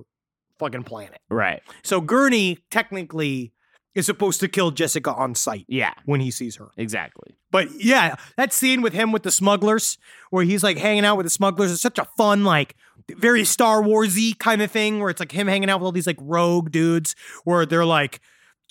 fucking 0.59 0.85
planet. 0.85 1.19
right. 1.29 1.63
So 1.83 2.01
Gurney 2.01 2.59
technically 2.71 3.53
is 3.95 4.07
supposed 4.07 4.41
to 4.41 4.49
kill 4.49 4.71
Jessica 4.71 5.13
on 5.13 5.35
sight 5.35 5.65
Yeah, 5.69 5.93
when 6.05 6.21
he 6.21 6.31
sees 6.31 6.57
her. 6.57 6.69
exactly. 6.77 7.37
But 7.51 7.69
yeah, 7.83 8.17
that 8.37 8.53
scene 8.53 8.83
with 8.83 8.93
him 8.93 9.13
with 9.13 9.23
the 9.23 9.31
smugglers, 9.31 9.99
where 10.31 10.45
he's 10.45 10.63
like 10.63 10.79
hanging 10.79 11.05
out 11.05 11.17
with 11.17 11.27
the 11.27 11.31
smugglers, 11.31 11.71
is 11.71 11.81
such 11.81 11.99
a 11.99 12.05
fun, 12.17 12.45
like 12.45 12.77
very 13.09 13.45
Star 13.45 13.83
Warsy 13.83 14.39
kind 14.39 14.63
of 14.63 14.71
thing, 14.71 15.01
where 15.01 15.11
it's 15.11 15.21
like 15.21 15.33
him 15.33 15.49
hanging 15.49 15.69
out 15.71 15.81
with 15.81 15.87
all 15.87 15.93
these 15.93 16.07
like 16.07 16.19
rogue 16.21 16.71
dudes, 16.71 17.17
where 17.45 17.67
they're 17.67 17.85
like, 17.85 18.21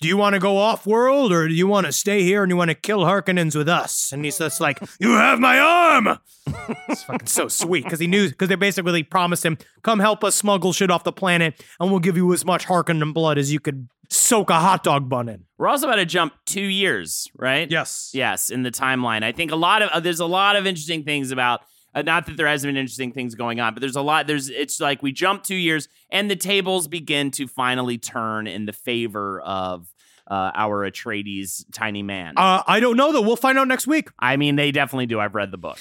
"Do 0.00 0.08
you 0.08 0.16
want 0.16 0.34
to 0.34 0.38
go 0.40 0.56
off 0.56 0.86
world, 0.86 1.32
or 1.32 1.46
do 1.48 1.54
you 1.54 1.66
want 1.66 1.86
to 1.86 1.92
stay 1.92 2.22
here 2.22 2.42
and 2.42 2.50
you 2.50 2.56
want 2.56 2.70
to 2.70 2.74
kill 2.74 3.00
Harkonnens 3.00 3.54
with 3.54 3.68
us?" 3.68 4.12
And 4.12 4.24
he's 4.24 4.38
just 4.38 4.60
like, 4.60 4.80
"You 4.98 5.12
have 5.12 5.38
my 5.38 5.58
arm." 5.58 6.18
it's 6.88 7.02
fucking 7.04 7.26
so 7.26 7.48
sweet 7.48 7.84
because 7.84 8.00
he 8.00 8.06
knew 8.06 8.28
because 8.28 8.48
they 8.48 8.54
basically 8.54 9.02
promised 9.02 9.44
him, 9.44 9.58
"Come 9.82 9.98
help 9.98 10.24
us 10.24 10.34
smuggle 10.34 10.72
shit 10.72 10.90
off 10.90 11.04
the 11.04 11.12
planet, 11.12 11.62
and 11.78 11.90
we'll 11.90 12.00
give 12.00 12.16
you 12.16 12.32
as 12.32 12.44
much 12.44 12.66
Harkonnen 12.66 13.12
blood 13.12 13.38
as 13.38 13.52
you 13.52 13.60
could 13.60 13.88
soak 14.08 14.50
a 14.50 14.58
hot 14.58 14.82
dog 14.82 15.08
bun 15.08 15.28
in." 15.28 15.44
We're 15.58 15.68
also 15.68 15.86
about 15.86 15.96
to 15.96 16.06
jump 16.06 16.32
two 16.46 16.62
years, 16.62 17.28
right? 17.36 17.70
Yes. 17.70 18.10
Yes, 18.14 18.50
in 18.50 18.62
the 18.62 18.70
timeline. 18.70 19.22
I 19.22 19.32
think 19.32 19.50
a 19.52 19.56
lot 19.56 19.82
of 19.82 19.90
uh, 19.90 20.00
there's 20.00 20.20
a 20.20 20.26
lot 20.26 20.56
of 20.56 20.66
interesting 20.66 21.04
things 21.04 21.30
about. 21.30 21.60
Uh, 21.94 22.02
not 22.02 22.26
that 22.26 22.36
there 22.36 22.46
hasn't 22.46 22.68
been 22.68 22.76
interesting 22.76 23.12
things 23.12 23.34
going 23.34 23.58
on, 23.60 23.74
but 23.74 23.80
there's 23.80 23.96
a 23.96 24.02
lot. 24.02 24.26
There's 24.26 24.48
it's 24.48 24.80
like 24.80 25.02
we 25.02 25.12
jump 25.12 25.42
two 25.42 25.56
years, 25.56 25.88
and 26.10 26.30
the 26.30 26.36
tables 26.36 26.86
begin 26.88 27.30
to 27.32 27.46
finally 27.48 27.98
turn 27.98 28.46
in 28.46 28.66
the 28.66 28.72
favor 28.72 29.40
of 29.40 29.92
uh, 30.30 30.52
our 30.54 30.88
Atreides 30.88 31.64
tiny 31.72 32.02
man. 32.02 32.34
Uh, 32.36 32.62
I 32.66 32.78
don't 32.80 32.96
know 32.96 33.12
though. 33.12 33.22
We'll 33.22 33.36
find 33.36 33.58
out 33.58 33.66
next 33.66 33.86
week. 33.86 34.08
I 34.18 34.36
mean, 34.36 34.56
they 34.56 34.70
definitely 34.70 35.06
do. 35.06 35.18
I've 35.18 35.34
read 35.34 35.50
the 35.50 35.58
book. 35.58 35.78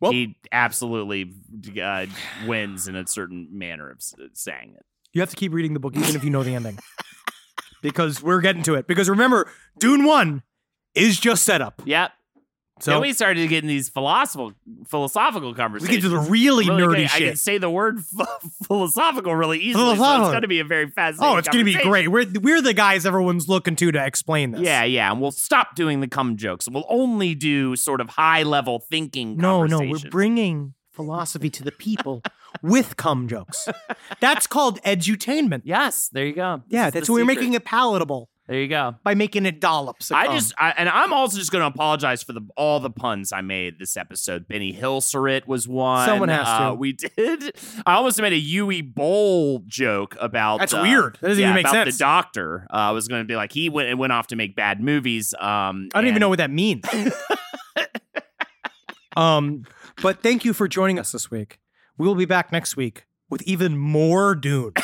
Well- 0.00 0.12
he 0.12 0.36
absolutely 0.50 1.32
uh, 1.82 2.06
wins 2.46 2.88
in 2.88 2.96
a 2.96 3.06
certain 3.06 3.48
manner 3.52 3.90
of 3.90 4.02
saying 4.34 4.74
it. 4.76 4.84
You 5.12 5.20
have 5.20 5.30
to 5.30 5.36
keep 5.36 5.52
reading 5.52 5.74
the 5.74 5.80
book 5.80 5.96
even 5.96 6.16
if 6.16 6.24
you 6.24 6.30
know 6.30 6.42
the 6.42 6.54
ending. 6.54 6.78
because 7.82 8.22
we're 8.22 8.40
getting 8.40 8.62
to 8.64 8.74
it. 8.74 8.86
Because 8.86 9.08
remember, 9.10 9.50
Dune 9.78 10.04
1 10.04 10.42
is 10.94 11.20
just 11.20 11.44
set 11.44 11.60
up. 11.60 11.82
Yep. 11.84 12.12
So 12.82 12.90
then 12.90 13.00
we 13.00 13.12
started 13.12 13.48
getting 13.48 13.68
these 13.68 13.88
philosophical 13.88 14.54
philosophical 14.88 15.54
conversations. 15.54 15.88
we 15.88 15.96
get 15.96 16.02
to 16.02 16.08
the 16.08 16.18
really, 16.30 16.66
Really 16.68 16.82
nerdy 16.82 17.08
great. 17.08 17.14
I 17.14 17.18
can 17.20 17.36
say 17.36 17.58
the 17.58 17.70
word 17.70 17.98
ph- 18.16 18.26
philosophical 18.66 19.34
really 19.36 19.58
easily. 19.60 19.96
So 19.96 20.20
it's 20.22 20.30
going 20.30 20.42
to 20.42 20.48
be 20.48 20.58
a 20.58 20.64
very 20.64 20.90
fascinating. 20.90 21.34
Oh, 21.34 21.38
it's 21.38 21.48
going 21.48 21.64
to 21.64 21.72
be 21.72 21.80
great. 21.80 22.08
We're, 22.08 22.26
we're 22.40 22.60
the 22.60 22.74
guys 22.74 23.06
everyone's 23.06 23.48
looking 23.48 23.76
to 23.76 23.92
to 23.92 24.04
explain 24.04 24.50
this. 24.50 24.62
Yeah, 24.62 24.82
yeah, 24.82 25.12
and 25.12 25.20
we'll 25.20 25.30
stop 25.30 25.76
doing 25.76 26.00
the 26.00 26.08
cum 26.08 26.36
jokes. 26.36 26.68
We'll 26.68 26.86
only 26.88 27.36
do 27.36 27.76
sort 27.76 28.00
of 28.00 28.08
high 28.10 28.42
level 28.42 28.80
thinking. 28.80 29.36
No, 29.36 29.64
no, 29.64 29.78
we're 29.78 29.98
bringing 30.10 30.74
philosophy 30.90 31.50
to 31.50 31.62
the 31.62 31.72
people 31.72 32.22
with 32.62 32.96
cum 32.96 33.28
jokes. 33.28 33.68
That's 34.20 34.46
called 34.48 34.82
edutainment. 34.82 35.62
Yes, 35.64 36.08
there 36.12 36.26
you 36.26 36.34
go. 36.34 36.62
Yeah, 36.68 36.86
This 36.86 36.88
is 36.88 36.92
that's 36.94 37.10
what 37.10 37.14
we're 37.16 37.24
making 37.26 37.54
it 37.54 37.64
palatable 37.64 38.28
There 38.52 38.60
you 38.60 38.68
go. 38.68 38.96
by 39.02 39.14
making 39.14 39.46
it 39.46 39.62
dollops. 39.62 40.10
of 40.10 40.16
I 40.18 40.26
cum. 40.26 40.36
just, 40.36 40.52
I, 40.58 40.74
and 40.76 40.86
I'm 40.86 41.14
also 41.14 41.38
just 41.38 41.50
going 41.50 41.62
to 41.62 41.68
apologize 41.68 42.22
for 42.22 42.34
the 42.34 42.42
all 42.54 42.80
the 42.80 42.90
puns 42.90 43.32
I 43.32 43.40
made 43.40 43.78
this 43.78 43.96
episode. 43.96 44.46
Benny 44.46 44.74
Hillseret 44.74 45.46
was 45.46 45.66
one. 45.66 46.06
Someone 46.06 46.28
has 46.28 46.46
Uh, 46.46 46.68
to. 46.68 46.74
we 46.74 46.92
did. 46.92 47.56
I 47.86 47.94
almost 47.94 48.20
made 48.20 48.34
a 48.34 48.42
Yueh 48.42 48.94
Bowl 48.94 49.62
joke 49.66 50.18
about. 50.20 50.58
That's 50.58 50.74
uh, 50.74 50.80
weird. 50.82 51.16
That 51.22 51.28
doesn't 51.28 51.40
yeah, 51.40 51.48
even 51.48 51.54
make 51.54 51.66
about 51.66 51.86
sense. 51.86 51.96
The 51.96 52.04
doctor. 52.04 52.66
Uh, 52.70 52.76
I 52.76 52.90
was 52.90 53.08
going 53.08 53.22
to 53.22 53.26
be 53.26 53.36
like 53.36 53.52
he 53.52 53.70
went 53.70 53.88
and 53.88 53.98
went 53.98 54.12
off 54.12 54.26
to 54.26 54.36
make 54.36 54.54
bad 54.54 54.82
movies. 54.82 55.32
Um, 55.40 55.88
I 55.94 56.02
don't 56.02 56.08
even 56.08 56.20
know 56.20 56.28
what 56.28 56.36
that 56.36 56.50
means. 56.50 56.84
um, 59.16 59.64
but 60.02 60.22
thank 60.22 60.44
you 60.44 60.52
for 60.52 60.68
joining 60.68 60.98
us 60.98 61.12
this 61.12 61.30
week. 61.30 61.58
We 61.96 62.06
will 62.06 62.16
be 62.16 62.26
back 62.26 62.52
next 62.52 62.76
week 62.76 63.06
with 63.32 63.42
even 63.42 63.76
more 63.78 64.34
Dune. 64.36 64.74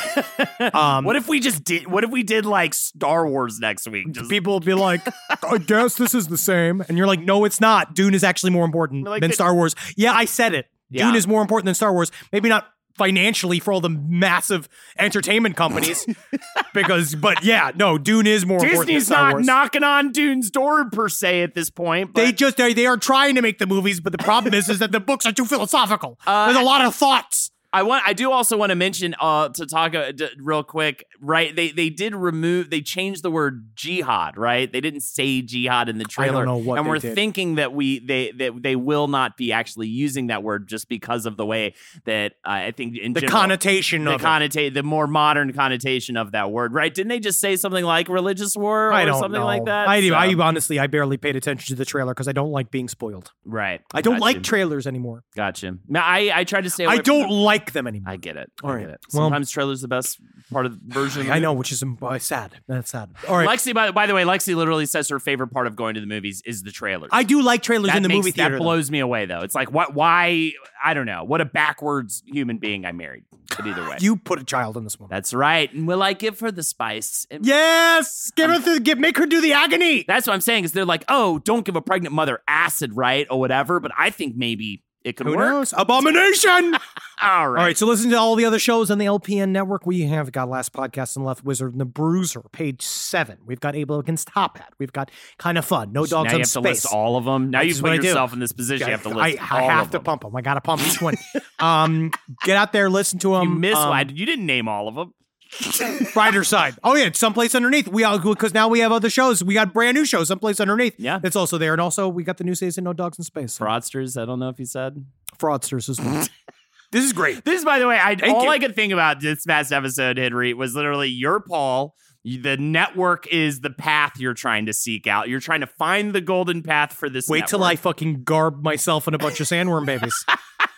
Um, 0.73 1.05
what 1.05 1.15
if 1.15 1.27
we 1.29 1.39
just 1.39 1.63
did? 1.63 1.87
What 1.87 2.03
if 2.03 2.09
we 2.09 2.21
did 2.21 2.45
like 2.45 2.73
Star 2.73 3.25
Wars 3.27 3.59
next 3.59 3.87
week? 3.87 4.11
Just 4.11 4.29
people 4.29 4.53
will 4.53 4.59
be 4.59 4.73
like, 4.73 5.01
I 5.43 5.57
guess 5.57 5.95
this 5.95 6.13
is 6.13 6.27
the 6.27 6.37
same. 6.37 6.83
And 6.89 6.97
you're 6.97 7.07
like, 7.07 7.21
no, 7.21 7.45
it's 7.45 7.61
not. 7.61 7.93
Dune 7.95 8.13
is 8.13 8.23
actually 8.25 8.51
more 8.51 8.65
important 8.65 9.05
Like 9.05 9.21
than 9.21 9.29
the- 9.29 9.35
Star 9.35 9.55
Wars. 9.55 9.73
Yeah, 9.95 10.11
I 10.11 10.25
said 10.25 10.53
it. 10.53 10.67
Yeah. 10.89 11.05
Dune 11.05 11.15
is 11.15 11.27
more 11.27 11.41
important 11.41 11.65
than 11.67 11.75
Star 11.75 11.93
Wars. 11.93 12.11
Maybe 12.33 12.49
not 12.49 12.67
financially 12.97 13.59
for 13.59 13.71
all 13.73 13.79
the 13.79 13.89
massive 13.89 14.67
entertainment 14.97 15.55
companies. 15.55 16.05
because, 16.73 17.15
but 17.15 17.43
yeah, 17.43 17.71
no, 17.75 17.97
Dune 17.97 18.27
is 18.27 18.45
more 18.45 18.57
important 18.57 18.87
than 18.87 18.95
Disney's 18.95 19.09
not 19.09 19.33
Wars. 19.35 19.45
knocking 19.47 19.83
on 19.83 20.11
Dune's 20.11 20.49
door 20.51 20.89
per 20.89 21.07
se 21.07 21.41
at 21.43 21.55
this 21.55 21.69
point. 21.69 22.13
But 22.13 22.25
they 22.25 22.31
just 22.33 22.57
they, 22.57 22.73
they 22.73 22.85
are 22.85 22.97
trying 22.97 23.35
to 23.35 23.41
make 23.41 23.59
the 23.59 23.67
movies, 23.67 24.01
but 24.01 24.11
the 24.11 24.17
problem 24.17 24.53
is 24.53 24.67
is 24.69 24.79
that 24.79 24.91
the 24.91 24.99
books 24.99 25.25
are 25.25 25.31
too 25.31 25.45
philosophical. 25.45 26.19
Uh, 26.27 26.47
There's 26.47 26.59
a 26.59 26.65
lot 26.65 26.83
of 26.83 26.93
thoughts. 26.93 27.51
I 27.71 27.83
want. 27.83 28.03
I 28.07 28.13
do 28.13 28.31
also 28.31 28.57
want 28.57 28.71
to 28.71 28.75
mention 28.75 29.15
uh, 29.19 29.49
to 29.49 29.65
talk 29.65 29.93
uh, 29.93 30.11
d- 30.11 30.27
real 30.39 30.63
quick. 30.63 31.05
Right? 31.21 31.55
They 31.55 31.69
they 31.71 31.89
did 31.89 32.15
remove. 32.15 32.69
They 32.71 32.81
changed 32.81 33.21
the 33.23 33.29
word 33.31 33.69
jihad. 33.75 34.37
Right? 34.37 34.71
They 34.71 34.81
didn't 34.81 35.01
say 35.01 35.41
jihad 35.43 35.87
in 35.89 35.97
the 35.99 36.03
I 36.17 36.25
don't 36.25 36.31
trailer. 36.33 36.45
know 36.45 36.57
what 36.57 36.79
and 36.79 36.87
we're 36.87 36.97
did. 36.99 37.13
thinking 37.13 37.55
that 37.55 37.73
we 37.73 37.99
they 37.99 38.31
that 38.31 38.61
they 38.63 38.75
will 38.75 39.07
not 39.07 39.37
be 39.37 39.51
actually 39.51 39.87
using 39.87 40.27
that 40.27 40.41
word 40.41 40.67
just 40.67 40.89
because 40.89 41.25
of 41.27 41.37
the 41.37 41.45
way 41.45 41.75
that 42.05 42.33
uh, 42.45 42.49
I 42.69 42.71
think 42.71 42.97
in 42.97 43.13
The 43.13 43.21
general, 43.21 43.39
connotation 43.39 44.03
the 44.05 44.15
of 44.15 44.21
it. 44.21 44.23
connotate 44.25 44.73
the 44.73 44.81
more 44.83 45.05
modern 45.07 45.53
connotation 45.53 46.17
of 46.17 46.31
that 46.31 46.51
word. 46.51 46.73
Right? 46.73 46.93
Didn't 46.93 47.09
they 47.09 47.19
just 47.19 47.39
say 47.39 47.55
something 47.55 47.85
like 47.85 48.09
religious 48.09 48.55
war 48.55 48.87
or 48.87 48.93
I 48.93 49.05
don't 49.05 49.19
something 49.19 49.39
know. 49.39 49.45
like 49.45 49.65
that? 49.65 49.87
I, 49.87 50.01
do- 50.01 50.13
I 50.15 50.33
honestly 50.33 50.79
I 50.79 50.87
barely 50.87 51.17
paid 51.17 51.35
attention 51.35 51.67
to 51.75 51.77
the 51.77 51.85
trailer 51.85 52.13
because 52.15 52.27
I 52.27 52.31
don't 52.31 52.51
like 52.51 52.71
being 52.71 52.87
spoiled. 52.87 53.31
right. 53.45 53.81
I 53.93 54.01
don't 54.01 54.15
Got 54.15 54.21
like 54.21 54.35
you. 54.37 54.41
trailers 54.41 54.87
anymore. 54.87 55.23
Gotcha. 55.35 55.77
No, 55.87 55.99
I 55.99 56.31
I 56.33 56.43
tried 56.45 56.63
to 56.63 56.69
stay. 56.71 56.85
I 56.87 56.97
don't 56.97 57.27
the- 57.29 57.35
like 57.59 57.71
them 57.73 57.87
anymore. 57.87 58.11
I 58.13 58.17
get 58.17 58.37
it. 58.37 58.51
All 58.63 58.71
I 58.71 58.79
get 58.81 58.89
it. 58.89 58.99
Well- 59.13 59.25
Sometimes 59.25 59.51
trailer's 59.51 59.81
the 59.81 59.87
best 59.87 60.19
part 60.51 60.65
of 60.65 60.73
the 60.73 60.93
version. 60.93 61.29
I 61.29 61.39
know, 61.39 61.53
which 61.53 61.71
is 61.71 61.83
um, 61.83 61.97
uh, 62.01 62.17
sad. 62.19 62.51
That's 62.67 62.89
sad. 62.91 63.09
All 63.27 63.37
right. 63.37 63.47
Lexi, 63.47 63.73
by, 63.73 63.91
by 63.91 64.07
the 64.07 64.13
way, 64.15 64.23
Lexi 64.23 64.55
literally 64.55 64.85
says 64.85 65.09
her 65.09 65.19
favorite 65.19 65.49
part 65.49 65.67
of 65.67 65.75
going 65.75 65.95
to 65.95 66.01
the 66.01 66.07
movies 66.07 66.41
is 66.45 66.63
the 66.63 66.71
trailers. 66.71 67.09
I 67.13 67.23
do 67.23 67.41
like 67.41 67.61
trailers 67.61 67.87
that 67.91 67.97
in 67.97 68.03
the 68.03 68.09
makes- 68.09 68.17
movie 68.17 68.31
theater. 68.31 68.51
That 68.53 68.57
though. 68.59 68.63
blows 68.63 68.89
me 68.89 68.99
away, 68.99 69.25
though. 69.25 69.41
It's 69.41 69.55
like, 69.55 69.71
what? 69.71 69.93
Why? 69.93 70.53
I 70.83 70.93
don't 70.93 71.05
know. 71.05 71.23
What 71.23 71.41
a 71.41 71.45
backwards 71.45 72.23
human 72.25 72.57
being 72.57 72.85
I 72.85 72.91
married. 72.91 73.25
But 73.55 73.65
either 73.67 73.87
way, 73.89 73.97
You 74.01 74.15
put 74.15 74.39
a 74.39 74.43
child 74.43 74.77
in 74.77 74.83
this 74.83 74.99
one. 74.99 75.09
that's 75.09 75.33
right. 75.33 75.71
And 75.73 75.87
will 75.87 76.03
I 76.03 76.13
give 76.13 76.39
her 76.39 76.51
the 76.51 76.63
spice? 76.63 77.25
And 77.31 77.45
Yes, 77.45 78.31
give 78.35 78.49
her 78.49 78.59
the 78.59 78.79
give, 78.79 78.97
make 78.99 79.17
her 79.17 79.25
do 79.25 79.41
the 79.41 79.53
agony. 79.53 80.05
That's 80.07 80.27
what 80.27 80.33
I'm 80.33 80.41
saying. 80.41 80.65
Is 80.65 80.71
they're 80.71 80.85
like, 80.85 81.03
oh, 81.09 81.39
don't 81.39 81.65
give 81.65 81.75
a 81.75 81.81
pregnant 81.81 82.13
mother 82.13 82.41
acid, 82.47 82.95
right, 82.95 83.25
or 83.29 83.39
whatever. 83.39 83.79
But 83.79 83.91
I 83.97 84.09
think 84.11 84.35
maybe 84.35 84.83
it 85.09 85.17
could 85.17 85.27
Who 85.27 85.35
work. 85.35 85.49
knows? 85.49 85.73
Abomination! 85.77 86.73
All 86.75 86.79
All 87.21 87.49
right. 87.49 87.63
right, 87.65 87.77
so 87.77 87.85
listen 87.85 88.09
to 88.11 88.17
all 88.17 88.35
the 88.35 88.45
other 88.45 88.59
shows 88.59 88.89
on 88.89 88.97
the 88.97 89.05
LPN 89.05 89.49
network. 89.49 89.85
We 89.85 90.03
have 90.03 90.31
got 90.31 90.47
Last 90.49 90.71
Podcast 90.71 91.17
and 91.17 91.25
Left 91.25 91.43
Wizard 91.43 91.73
and 91.73 91.81
the 91.81 91.85
Bruiser, 91.85 92.41
page 92.53 92.81
seven. 92.81 93.39
We've 93.45 93.59
got 93.59 93.75
Able 93.75 93.99
Against 93.99 94.29
Top 94.29 94.57
Hat. 94.57 94.71
We've 94.79 94.93
got 94.93 95.11
Kind 95.37 95.57
of 95.57 95.65
Fun, 95.65 95.91
No 95.91 96.01
now 96.01 96.05
Dogs 96.05 96.11
you 96.11 96.17
on 96.17 96.25
have 96.39 96.47
Space. 96.47 96.53
to 96.53 96.59
list 96.61 96.85
all 96.93 97.17
of 97.17 97.25
them. 97.25 97.49
Now 97.49 97.61
This 97.63 97.77
you 97.77 97.83
put 97.83 98.01
yourself 98.01 98.31
in 98.31 98.39
this 98.39 98.53
position. 98.53 98.87
you 98.87 98.91
have 98.93 99.03
to 99.03 99.09
list 99.09 99.41
I, 99.41 99.57
I 99.57 99.61
have 99.63 99.87
to 99.87 99.91
them. 99.97 100.03
pump 100.03 100.21
them. 100.21 100.33
I 100.35 100.41
got 100.41 100.53
to 100.53 100.61
pump 100.61 100.81
each 100.87 101.01
one. 101.01 101.15
um, 101.59 102.11
get 102.45 102.55
out 102.55 102.71
there, 102.71 102.89
listen 102.89 103.19
to 103.19 103.33
them. 103.33 103.43
You 103.43 103.55
missed 103.59 103.75
um, 103.77 103.89
one. 103.89 104.15
You 104.15 104.25
didn't 104.25 104.45
name 104.45 104.69
all 104.69 104.87
of 104.87 104.95
them. 104.95 105.13
Rider 106.15 106.43
side. 106.43 106.75
Oh 106.83 106.95
yeah, 106.95 107.05
it's 107.05 107.19
someplace 107.19 107.55
underneath. 107.55 107.87
We 107.87 108.03
all 108.03 108.19
because 108.19 108.53
now 108.53 108.67
we 108.67 108.79
have 108.79 108.91
other 108.91 109.09
shows. 109.09 109.43
We 109.43 109.53
got 109.53 109.73
brand 109.73 109.95
new 109.95 110.05
shows 110.05 110.27
someplace 110.27 110.59
underneath. 110.59 110.95
Yeah. 110.97 111.19
that's 111.19 111.35
also 111.35 111.57
there, 111.57 111.73
and 111.73 111.81
also 111.81 112.07
we 112.07 112.23
got 112.23 112.37
the 112.37 112.43
new 112.43 112.55
season 112.55 112.83
No 112.83 112.93
Dogs 112.93 113.17
in 113.17 113.23
Space. 113.23 113.57
Fraudsters. 113.57 114.21
I 114.21 114.25
don't 114.25 114.39
know 114.39 114.49
if 114.49 114.59
you 114.59 114.65
said. 114.65 115.05
Fraudsters 115.37 115.89
as 115.89 115.99
well. 115.99 116.27
this 116.91 117.03
is 117.03 117.13
great. 117.13 117.43
This, 117.45 117.59
is 117.59 117.65
by 117.65 117.79
the 117.79 117.87
way, 117.87 117.97
I 117.97 118.15
all 118.27 118.43
you. 118.43 118.49
I 118.49 118.59
could 118.59 118.75
think 118.75 118.93
about 118.93 119.21
this 119.21 119.45
past 119.45 119.71
episode, 119.71 120.17
Henry, 120.17 120.53
was 120.53 120.75
literally 120.75 121.09
you're 121.09 121.39
Paul. 121.39 121.95
The 122.23 122.57
network 122.57 123.27
is 123.27 123.61
the 123.61 123.69
path 123.69 124.19
you're 124.19 124.33
trying 124.33 124.65
to 124.65 124.73
seek 124.73 125.07
out. 125.07 125.29
You're 125.29 125.39
trying 125.39 125.61
to 125.61 125.67
find 125.67 126.13
the 126.13 126.21
golden 126.21 126.61
path 126.61 126.93
for 126.93 127.09
this. 127.09 127.27
Wait 127.29 127.47
till 127.47 127.63
I 127.63 127.75
fucking 127.75 128.23
garb 128.23 128.61
myself 128.61 129.07
in 129.07 129.13
a 129.13 129.17
bunch 129.17 129.39
of 129.39 129.47
sandworm 129.47 129.85
babies. 129.85 130.25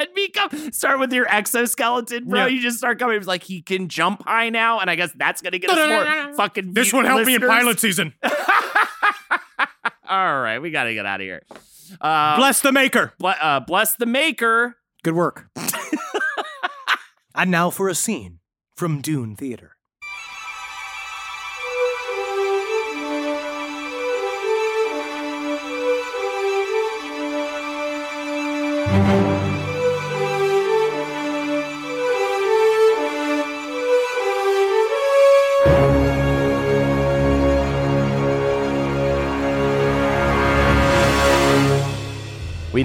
and 0.00 0.08
become 0.14 0.72
start 0.72 0.98
with 0.98 1.12
your 1.12 1.26
exoskeleton, 1.32 2.24
bro. 2.28 2.40
Yeah. 2.40 2.46
You 2.48 2.60
just 2.60 2.78
start 2.78 2.98
coming. 2.98 3.16
It's 3.16 3.26
like 3.26 3.42
he 3.44 3.62
can 3.62 3.88
jump 3.88 4.24
high 4.26 4.48
now, 4.48 4.80
and 4.80 4.90
I 4.90 4.96
guess 4.96 5.12
that's 5.14 5.42
gonna 5.42 5.58
get 5.58 5.70
us 5.70 5.76
more 6.26 6.34
fucking. 6.34 6.72
this 6.74 6.90
view- 6.90 7.02
help 7.04 7.26
me 7.26 7.34
in 7.34 7.40
pilot 7.42 7.78
season. 7.78 8.14
All 10.08 10.40
right, 10.42 10.58
we 10.58 10.70
gotta 10.72 10.92
get 10.94 11.06
out 11.06 11.20
of 11.20 11.24
here. 11.24 11.42
Uh, 12.00 12.36
Bless 12.36 12.60
the 12.60 12.72
maker. 12.72 13.12
ble- 13.18 13.34
uh, 13.40 13.60
bless 13.60 13.94
the 13.94 14.06
maker. 14.06 14.76
Good 15.04 15.14
work. 15.14 15.48
and 17.34 17.50
now 17.50 17.70
for 17.70 17.88
a 17.88 17.94
scene 17.94 18.40
from 18.76 19.00
Dune 19.00 19.36
Theater. 19.36 19.76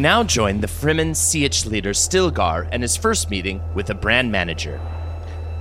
Now 0.05 0.21
join 0.21 0.61
the 0.61 0.67
Fremen 0.67 1.15
sietch 1.15 1.65
leader 1.65 1.89
Stilgar 1.89 2.69
and 2.71 2.83
his 2.83 2.95
first 2.95 3.31
meeting 3.31 3.59
with 3.73 3.89
a 3.89 3.95
brand 3.95 4.31
manager. 4.31 4.79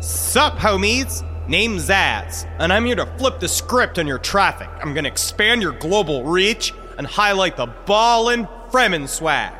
Sup, 0.00 0.58
homies? 0.58 1.26
Name's 1.48 1.88
Zaz, 1.88 2.46
and 2.58 2.70
I'm 2.70 2.84
here 2.84 2.94
to 2.96 3.06
flip 3.16 3.40
the 3.40 3.48
script 3.48 3.98
on 3.98 4.06
your 4.06 4.18
traffic. 4.18 4.68
I'm 4.82 4.92
gonna 4.92 5.08
expand 5.08 5.62
your 5.62 5.72
global 5.72 6.24
reach 6.24 6.74
and 6.98 7.06
highlight 7.06 7.56
the 7.56 7.68
ballin' 7.86 8.46
Fremen 8.70 9.08
swag. 9.08 9.54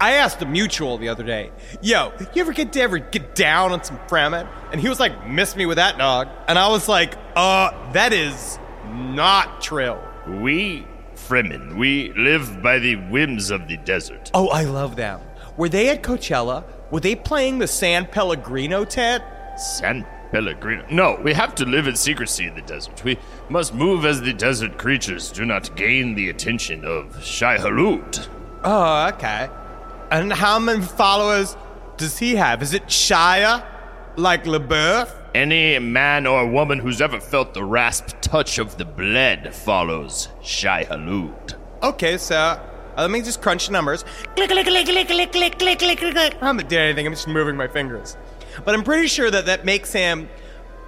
I 0.00 0.12
asked 0.12 0.40
a 0.40 0.46
mutual 0.46 0.98
the 0.98 1.08
other 1.08 1.24
day, 1.24 1.50
yo, 1.82 2.12
you 2.32 2.40
ever 2.40 2.52
get 2.52 2.72
to 2.74 2.80
ever 2.80 2.98
get 2.98 3.34
down 3.34 3.72
on 3.72 3.82
some 3.82 3.98
Fremen? 4.06 4.46
And 4.70 4.80
he 4.80 4.88
was 4.88 5.00
like, 5.00 5.26
miss 5.26 5.56
me 5.56 5.66
with 5.66 5.78
that 5.78 5.98
dog. 5.98 6.28
And 6.46 6.56
I 6.56 6.68
was 6.68 6.86
like, 6.86 7.14
uh, 7.34 7.72
that 7.90 8.12
is 8.12 8.60
not 8.86 9.60
trill. 9.60 10.00
We, 10.28 10.86
Fremen, 11.28 11.76
we 11.76 12.10
live 12.14 12.62
by 12.62 12.78
the 12.78 12.96
whims 12.96 13.50
of 13.50 13.68
the 13.68 13.76
desert. 13.76 14.30
Oh, 14.32 14.48
I 14.48 14.64
love 14.64 14.96
them. 14.96 15.20
Were 15.58 15.68
they 15.68 15.90
at 15.90 16.02
Coachella? 16.02 16.64
Were 16.90 17.00
they 17.00 17.14
playing 17.14 17.58
the 17.58 17.66
San 17.66 18.06
Pellegrino 18.06 18.86
tent? 18.86 19.22
San 19.58 20.06
Pellegrino. 20.32 20.86
No, 20.90 21.20
we 21.22 21.34
have 21.34 21.54
to 21.56 21.66
live 21.66 21.86
in 21.86 21.96
secrecy 21.96 22.46
in 22.46 22.54
the 22.54 22.62
desert. 22.62 23.04
We 23.04 23.18
must 23.50 23.74
move 23.74 24.06
as 24.06 24.22
the 24.22 24.32
desert 24.32 24.78
creatures 24.78 25.30
do 25.30 25.44
not 25.44 25.76
gain 25.76 26.14
the 26.14 26.30
attention 26.30 26.86
of 26.86 27.22
Shai 27.22 27.58
Hulud. 27.58 28.26
Oh, 28.64 29.08
okay. 29.08 29.50
And 30.10 30.32
how 30.32 30.58
many 30.58 30.80
followers 30.80 31.58
does 31.98 32.16
he 32.16 32.36
have? 32.36 32.62
Is 32.62 32.72
it 32.72 32.86
Shia? 32.86 33.66
Like 34.16 34.44
LaBeouf? 34.44 35.12
Any 35.34 35.78
man 35.78 36.26
or 36.26 36.46
woman 36.46 36.78
who's 36.78 37.00
ever 37.00 37.20
felt 37.20 37.52
the 37.52 37.62
rasp 37.62 38.20
touch 38.22 38.58
of 38.58 38.78
the 38.78 38.84
blade 38.86 39.54
follows 39.54 40.28
Shai 40.42 40.84
Hulud. 40.84 41.54
Okay, 41.82 42.16
so 42.16 42.36
uh, 42.36 42.60
let 42.96 43.10
me 43.10 43.20
just 43.20 43.42
crunch 43.42 43.66
the 43.66 43.72
numbers. 43.72 44.04
Click, 44.36 44.50
click, 44.50 44.66
click, 44.66 44.86
click, 44.86 45.06
click, 45.06 45.32
click, 45.32 45.58
click, 45.58 45.78
click, 45.78 45.98
click, 45.98 46.14
click. 46.14 46.34
I 46.40 46.46
haven't 46.46 46.68
done 46.70 46.80
anything. 46.80 47.06
I'm 47.06 47.12
just 47.12 47.28
moving 47.28 47.56
my 47.56 47.68
fingers. 47.68 48.16
But 48.64 48.74
I'm 48.74 48.82
pretty 48.82 49.06
sure 49.06 49.30
that 49.30 49.46
that 49.46 49.64
makes 49.66 49.92
him 49.92 50.28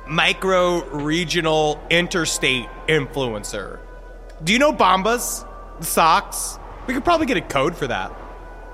micro 0.09 0.85
regional 0.87 1.81
interstate 1.91 2.67
influencer. 2.89 3.79
Do 4.43 4.55
you 4.55 4.59
know 4.59 4.73
Bombas? 4.73 5.47
The 5.81 5.87
socks? 5.87 6.59
We 6.87 6.95
could 6.95 7.05
probably 7.05 7.27
get 7.27 7.37
a 7.37 7.43
code 7.43 7.77
for 7.77 7.87
that. 7.87 8.11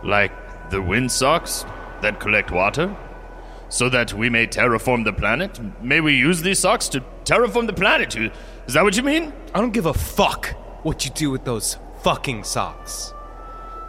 Like 0.05 0.71
the 0.71 0.81
wind 0.81 1.11
socks 1.11 1.65
that 2.03 2.21
collect 2.21 2.53
water? 2.53 2.97
So 3.69 3.89
that 3.89 4.13
we 4.13 4.31
may 4.31 4.47
terraform 4.47 5.05
the 5.05 5.13
planet? 5.13 5.59
May 5.83 6.01
we 6.01 6.15
use 6.15 6.43
these 6.43 6.61
socks 6.61 6.89
to 6.91 7.01
terraform 7.25 7.67
the 7.67 7.73
planet? 7.73 8.15
Is 8.15 8.75
that 8.75 8.85
what 8.85 8.97
you 8.97 9.03
mean? 9.03 9.33
I 9.55 9.61
don't 9.61 9.73
give 9.73 9.87
a 9.87 9.95
fuck 9.95 10.55
what 10.85 11.05
you 11.05 11.11
do 11.11 11.31
with 11.31 11.45
those 11.45 11.79
fucking 12.03 12.45
socks. 12.45 13.13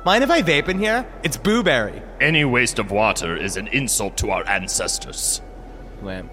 Mind 0.03 0.23
if 0.23 0.31
I 0.31 0.41
vape 0.41 0.69
in 0.69 0.79
here? 0.79 1.05
It's 1.23 1.37
Booberry. 1.37 2.01
Any 2.19 2.45
waste 2.45 2.79
of 2.79 2.91
water 2.91 3.35
is 3.35 3.57
an 3.57 3.67
insult 3.67 4.17
to 4.17 4.31
our 4.31 4.47
ancestors. 4.49 5.41
Lamb. 6.01 6.29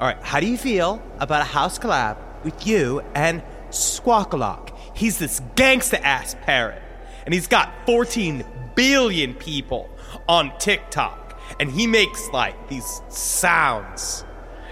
All 0.00 0.06
right, 0.06 0.20
how 0.22 0.40
do 0.40 0.46
you 0.46 0.56
feel 0.56 1.02
about 1.18 1.42
a 1.42 1.44
house 1.44 1.78
collab 1.78 2.16
with 2.42 2.66
you 2.66 3.02
and 3.14 3.42
Squawkalock? 3.68 4.74
He's 4.96 5.18
this 5.18 5.40
gangsta 5.54 6.00
ass 6.00 6.34
parrot, 6.42 6.82
and 7.24 7.34
he's 7.34 7.46
got 7.46 7.72
14 7.86 8.44
billion 8.74 9.34
people 9.34 9.90
on 10.26 10.56
TikTok, 10.58 11.19
and 11.60 11.70
he 11.70 11.86
makes 11.86 12.28
like 12.30 12.68
these 12.68 13.02
sounds. 13.08 14.24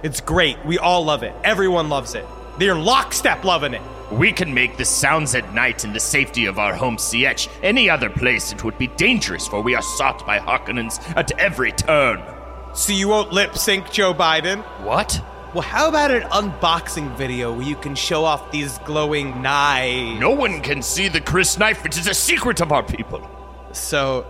It's 0.03 0.21
great. 0.21 0.57
We 0.65 0.79
all 0.79 1.05
love 1.05 1.23
it. 1.23 1.35
Everyone 1.45 1.89
loves 1.89 2.15
it. 2.15 2.25
They're 2.59 2.75
lockstep 2.75 3.45
loving 3.45 3.75
it. 3.75 3.83
We 4.11 4.33
can 4.33 4.55
make 4.55 4.79
the 4.79 4.87
sounds 4.87 5.35
at 5.35 5.53
night 5.53 5.85
in 5.85 5.93
the 5.93 6.01
safety 6.01 6.47
of 6.47 6.59
our 6.59 6.75
home 6.75 6.97
sietch. 6.97 7.49
Any 7.63 7.91
other 7.91 8.09
place 8.09 8.53
it 8.53 8.65
would 8.65 8.79
be 8.79 8.87
dangerous, 8.87 9.47
for 9.47 9.61
we 9.61 9.75
are 9.75 9.83
sought 9.83 10.27
by 10.27 10.39
Harkonnens 10.39 10.99
at 11.15 11.31
every 11.33 11.73
turn. 11.73 12.23
So 12.75 12.95
you 12.95 13.09
won't 13.09 13.33
lip 13.33 13.57
sync 13.59 13.91
Joe 13.91 14.15
Biden? 14.15 14.63
What? 14.83 15.21
Well, 15.53 15.63
how 15.63 15.89
about 15.89 16.11
an 16.11 16.23
unboxing 16.23 17.15
video 17.17 17.53
where 17.53 17.67
you 17.67 17.77
can 17.77 17.95
show 17.95 18.25
off 18.25 18.51
these 18.51 18.79
glowing 18.79 19.43
knives? 19.43 20.21
No 20.21 20.31
one 20.31 20.63
can 20.63 20.81
see 20.81 21.09
the 21.09 21.21
crysknife. 21.21 21.85
It 21.85 21.99
is 21.99 22.07
a 22.07 22.15
secret 22.15 22.61
of 22.61 22.73
our 22.73 22.83
people. 22.83 23.29
So, 23.73 24.27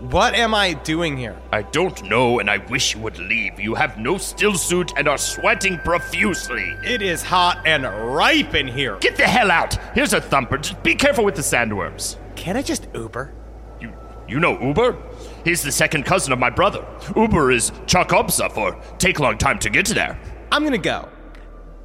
what 0.00 0.34
am 0.34 0.54
I 0.54 0.74
doing 0.74 1.16
here? 1.16 1.36
I 1.52 1.62
don't 1.62 2.02
know, 2.04 2.38
and 2.38 2.50
I 2.50 2.58
wish 2.58 2.94
you 2.94 3.00
would 3.00 3.18
leave. 3.18 3.58
You 3.58 3.74
have 3.74 3.98
no 3.98 4.18
still 4.18 4.54
suit 4.54 4.92
and 4.96 5.08
are 5.08 5.16
sweating 5.16 5.78
profusely. 5.78 6.74
It 6.84 7.00
is 7.00 7.22
hot 7.22 7.62
and 7.64 7.84
ripe 7.84 8.54
in 8.54 8.68
here. 8.68 8.98
Get 8.98 9.16
the 9.16 9.24
hell 9.24 9.50
out! 9.50 9.74
Here's 9.94 10.12
a 10.12 10.20
thumper. 10.20 10.58
Just 10.58 10.82
be 10.82 10.94
careful 10.94 11.24
with 11.24 11.34
the 11.34 11.42
sandworms. 11.42 12.16
Can 12.36 12.56
I 12.56 12.62
just 12.62 12.88
Uber? 12.94 13.32
You, 13.80 13.92
you 14.28 14.38
know 14.38 14.60
Uber? 14.60 14.96
He's 15.44 15.62
the 15.62 15.72
second 15.72 16.04
cousin 16.04 16.32
of 16.32 16.38
my 16.38 16.50
brother. 16.50 16.86
Uber 17.16 17.50
is 17.50 17.70
Chakobsa 17.86 18.52
for 18.52 18.78
take 18.98 19.18
long 19.18 19.38
time 19.38 19.58
to 19.60 19.70
get 19.70 19.86
there. 19.86 20.18
I'm 20.52 20.62
gonna 20.62 20.78
go. 20.78 21.08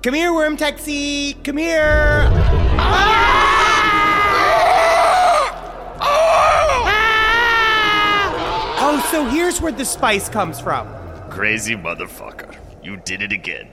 Come 0.03 0.15
here, 0.15 0.34
worm 0.34 0.57
taxi. 0.57 1.35
Come 1.44 1.57
here. 1.57 2.27
Oh, 2.34 3.40
so 9.11 9.25
here's 9.25 9.59
where 9.59 9.73
the 9.73 9.83
spice 9.83 10.29
comes 10.29 10.61
from. 10.61 10.88
Crazy 11.29 11.75
motherfucker. 11.75 12.57
You 12.81 12.95
did 12.95 13.21
it 13.21 13.33
again. 13.33 13.67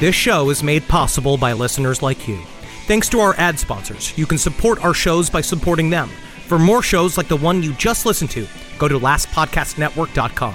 This 0.00 0.14
show 0.14 0.48
is 0.48 0.62
made 0.62 0.86
possible 0.88 1.36
by 1.36 1.52
listeners 1.52 2.02
like 2.02 2.26
you. 2.26 2.38
Thanks 2.86 3.10
to 3.10 3.20
our 3.20 3.34
ad 3.36 3.58
sponsors, 3.58 4.16
you 4.16 4.24
can 4.24 4.38
support 4.38 4.82
our 4.82 4.94
shows 4.94 5.28
by 5.28 5.42
supporting 5.42 5.90
them. 5.90 6.08
For 6.48 6.58
more 6.58 6.82
shows 6.82 7.18
like 7.18 7.28
the 7.28 7.36
one 7.36 7.62
you 7.62 7.74
just 7.74 8.06
listened 8.06 8.30
to, 8.30 8.46
go 8.78 8.88
to 8.88 8.98
lastpodcastnetwork.com. 8.98 10.54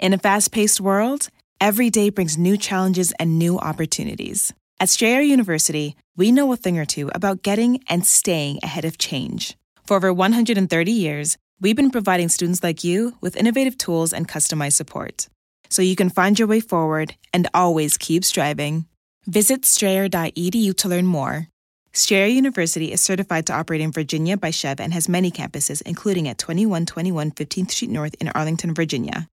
In 0.00 0.12
a 0.12 0.18
fast 0.18 0.50
paced 0.50 0.80
world, 0.80 1.28
every 1.60 1.88
day 1.88 2.10
brings 2.10 2.36
new 2.36 2.56
challenges 2.56 3.12
and 3.20 3.38
new 3.38 3.60
opportunities. 3.60 4.52
At 4.80 4.88
Strayer 4.88 5.20
University, 5.20 5.94
we 6.16 6.32
know 6.32 6.52
a 6.52 6.56
thing 6.56 6.80
or 6.80 6.84
two 6.84 7.12
about 7.14 7.44
getting 7.44 7.84
and 7.88 8.04
staying 8.04 8.58
ahead 8.64 8.84
of 8.84 8.98
change. 8.98 9.56
For 9.86 9.96
over 9.96 10.12
130 10.12 10.90
years, 10.90 11.38
we've 11.60 11.76
been 11.76 11.92
providing 11.92 12.28
students 12.28 12.64
like 12.64 12.82
you 12.82 13.14
with 13.20 13.36
innovative 13.36 13.78
tools 13.78 14.12
and 14.12 14.26
customized 14.26 14.72
support. 14.72 15.28
So 15.72 15.80
you 15.80 15.96
can 15.96 16.10
find 16.10 16.38
your 16.38 16.48
way 16.48 16.60
forward 16.60 17.14
and 17.32 17.48
always 17.54 17.96
keep 17.96 18.26
striving. 18.26 18.84
Visit 19.24 19.64
strayer.edu 19.64 20.76
to 20.76 20.88
learn 20.88 21.06
more. 21.06 21.48
Strayer 21.94 22.26
University 22.26 22.92
is 22.92 23.00
certified 23.00 23.46
to 23.46 23.54
operate 23.54 23.80
in 23.80 23.90
Virginia 23.90 24.36
by 24.36 24.50
SCHEV 24.50 24.80
and 24.80 24.92
has 24.92 25.08
many 25.08 25.30
campuses, 25.30 25.80
including 25.80 26.28
at 26.28 26.36
2121 26.36 27.30
15th 27.30 27.70
Street 27.70 27.90
North 27.90 28.14
in 28.20 28.28
Arlington, 28.28 28.74
Virginia. 28.74 29.28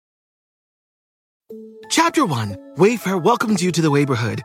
Chapter 1.90 2.24
1 2.24 2.56
Wayfair 2.76 3.20
welcomes 3.20 3.60
you 3.60 3.72
to 3.72 3.82
the 3.82 3.90
neighborhood. 3.90 4.44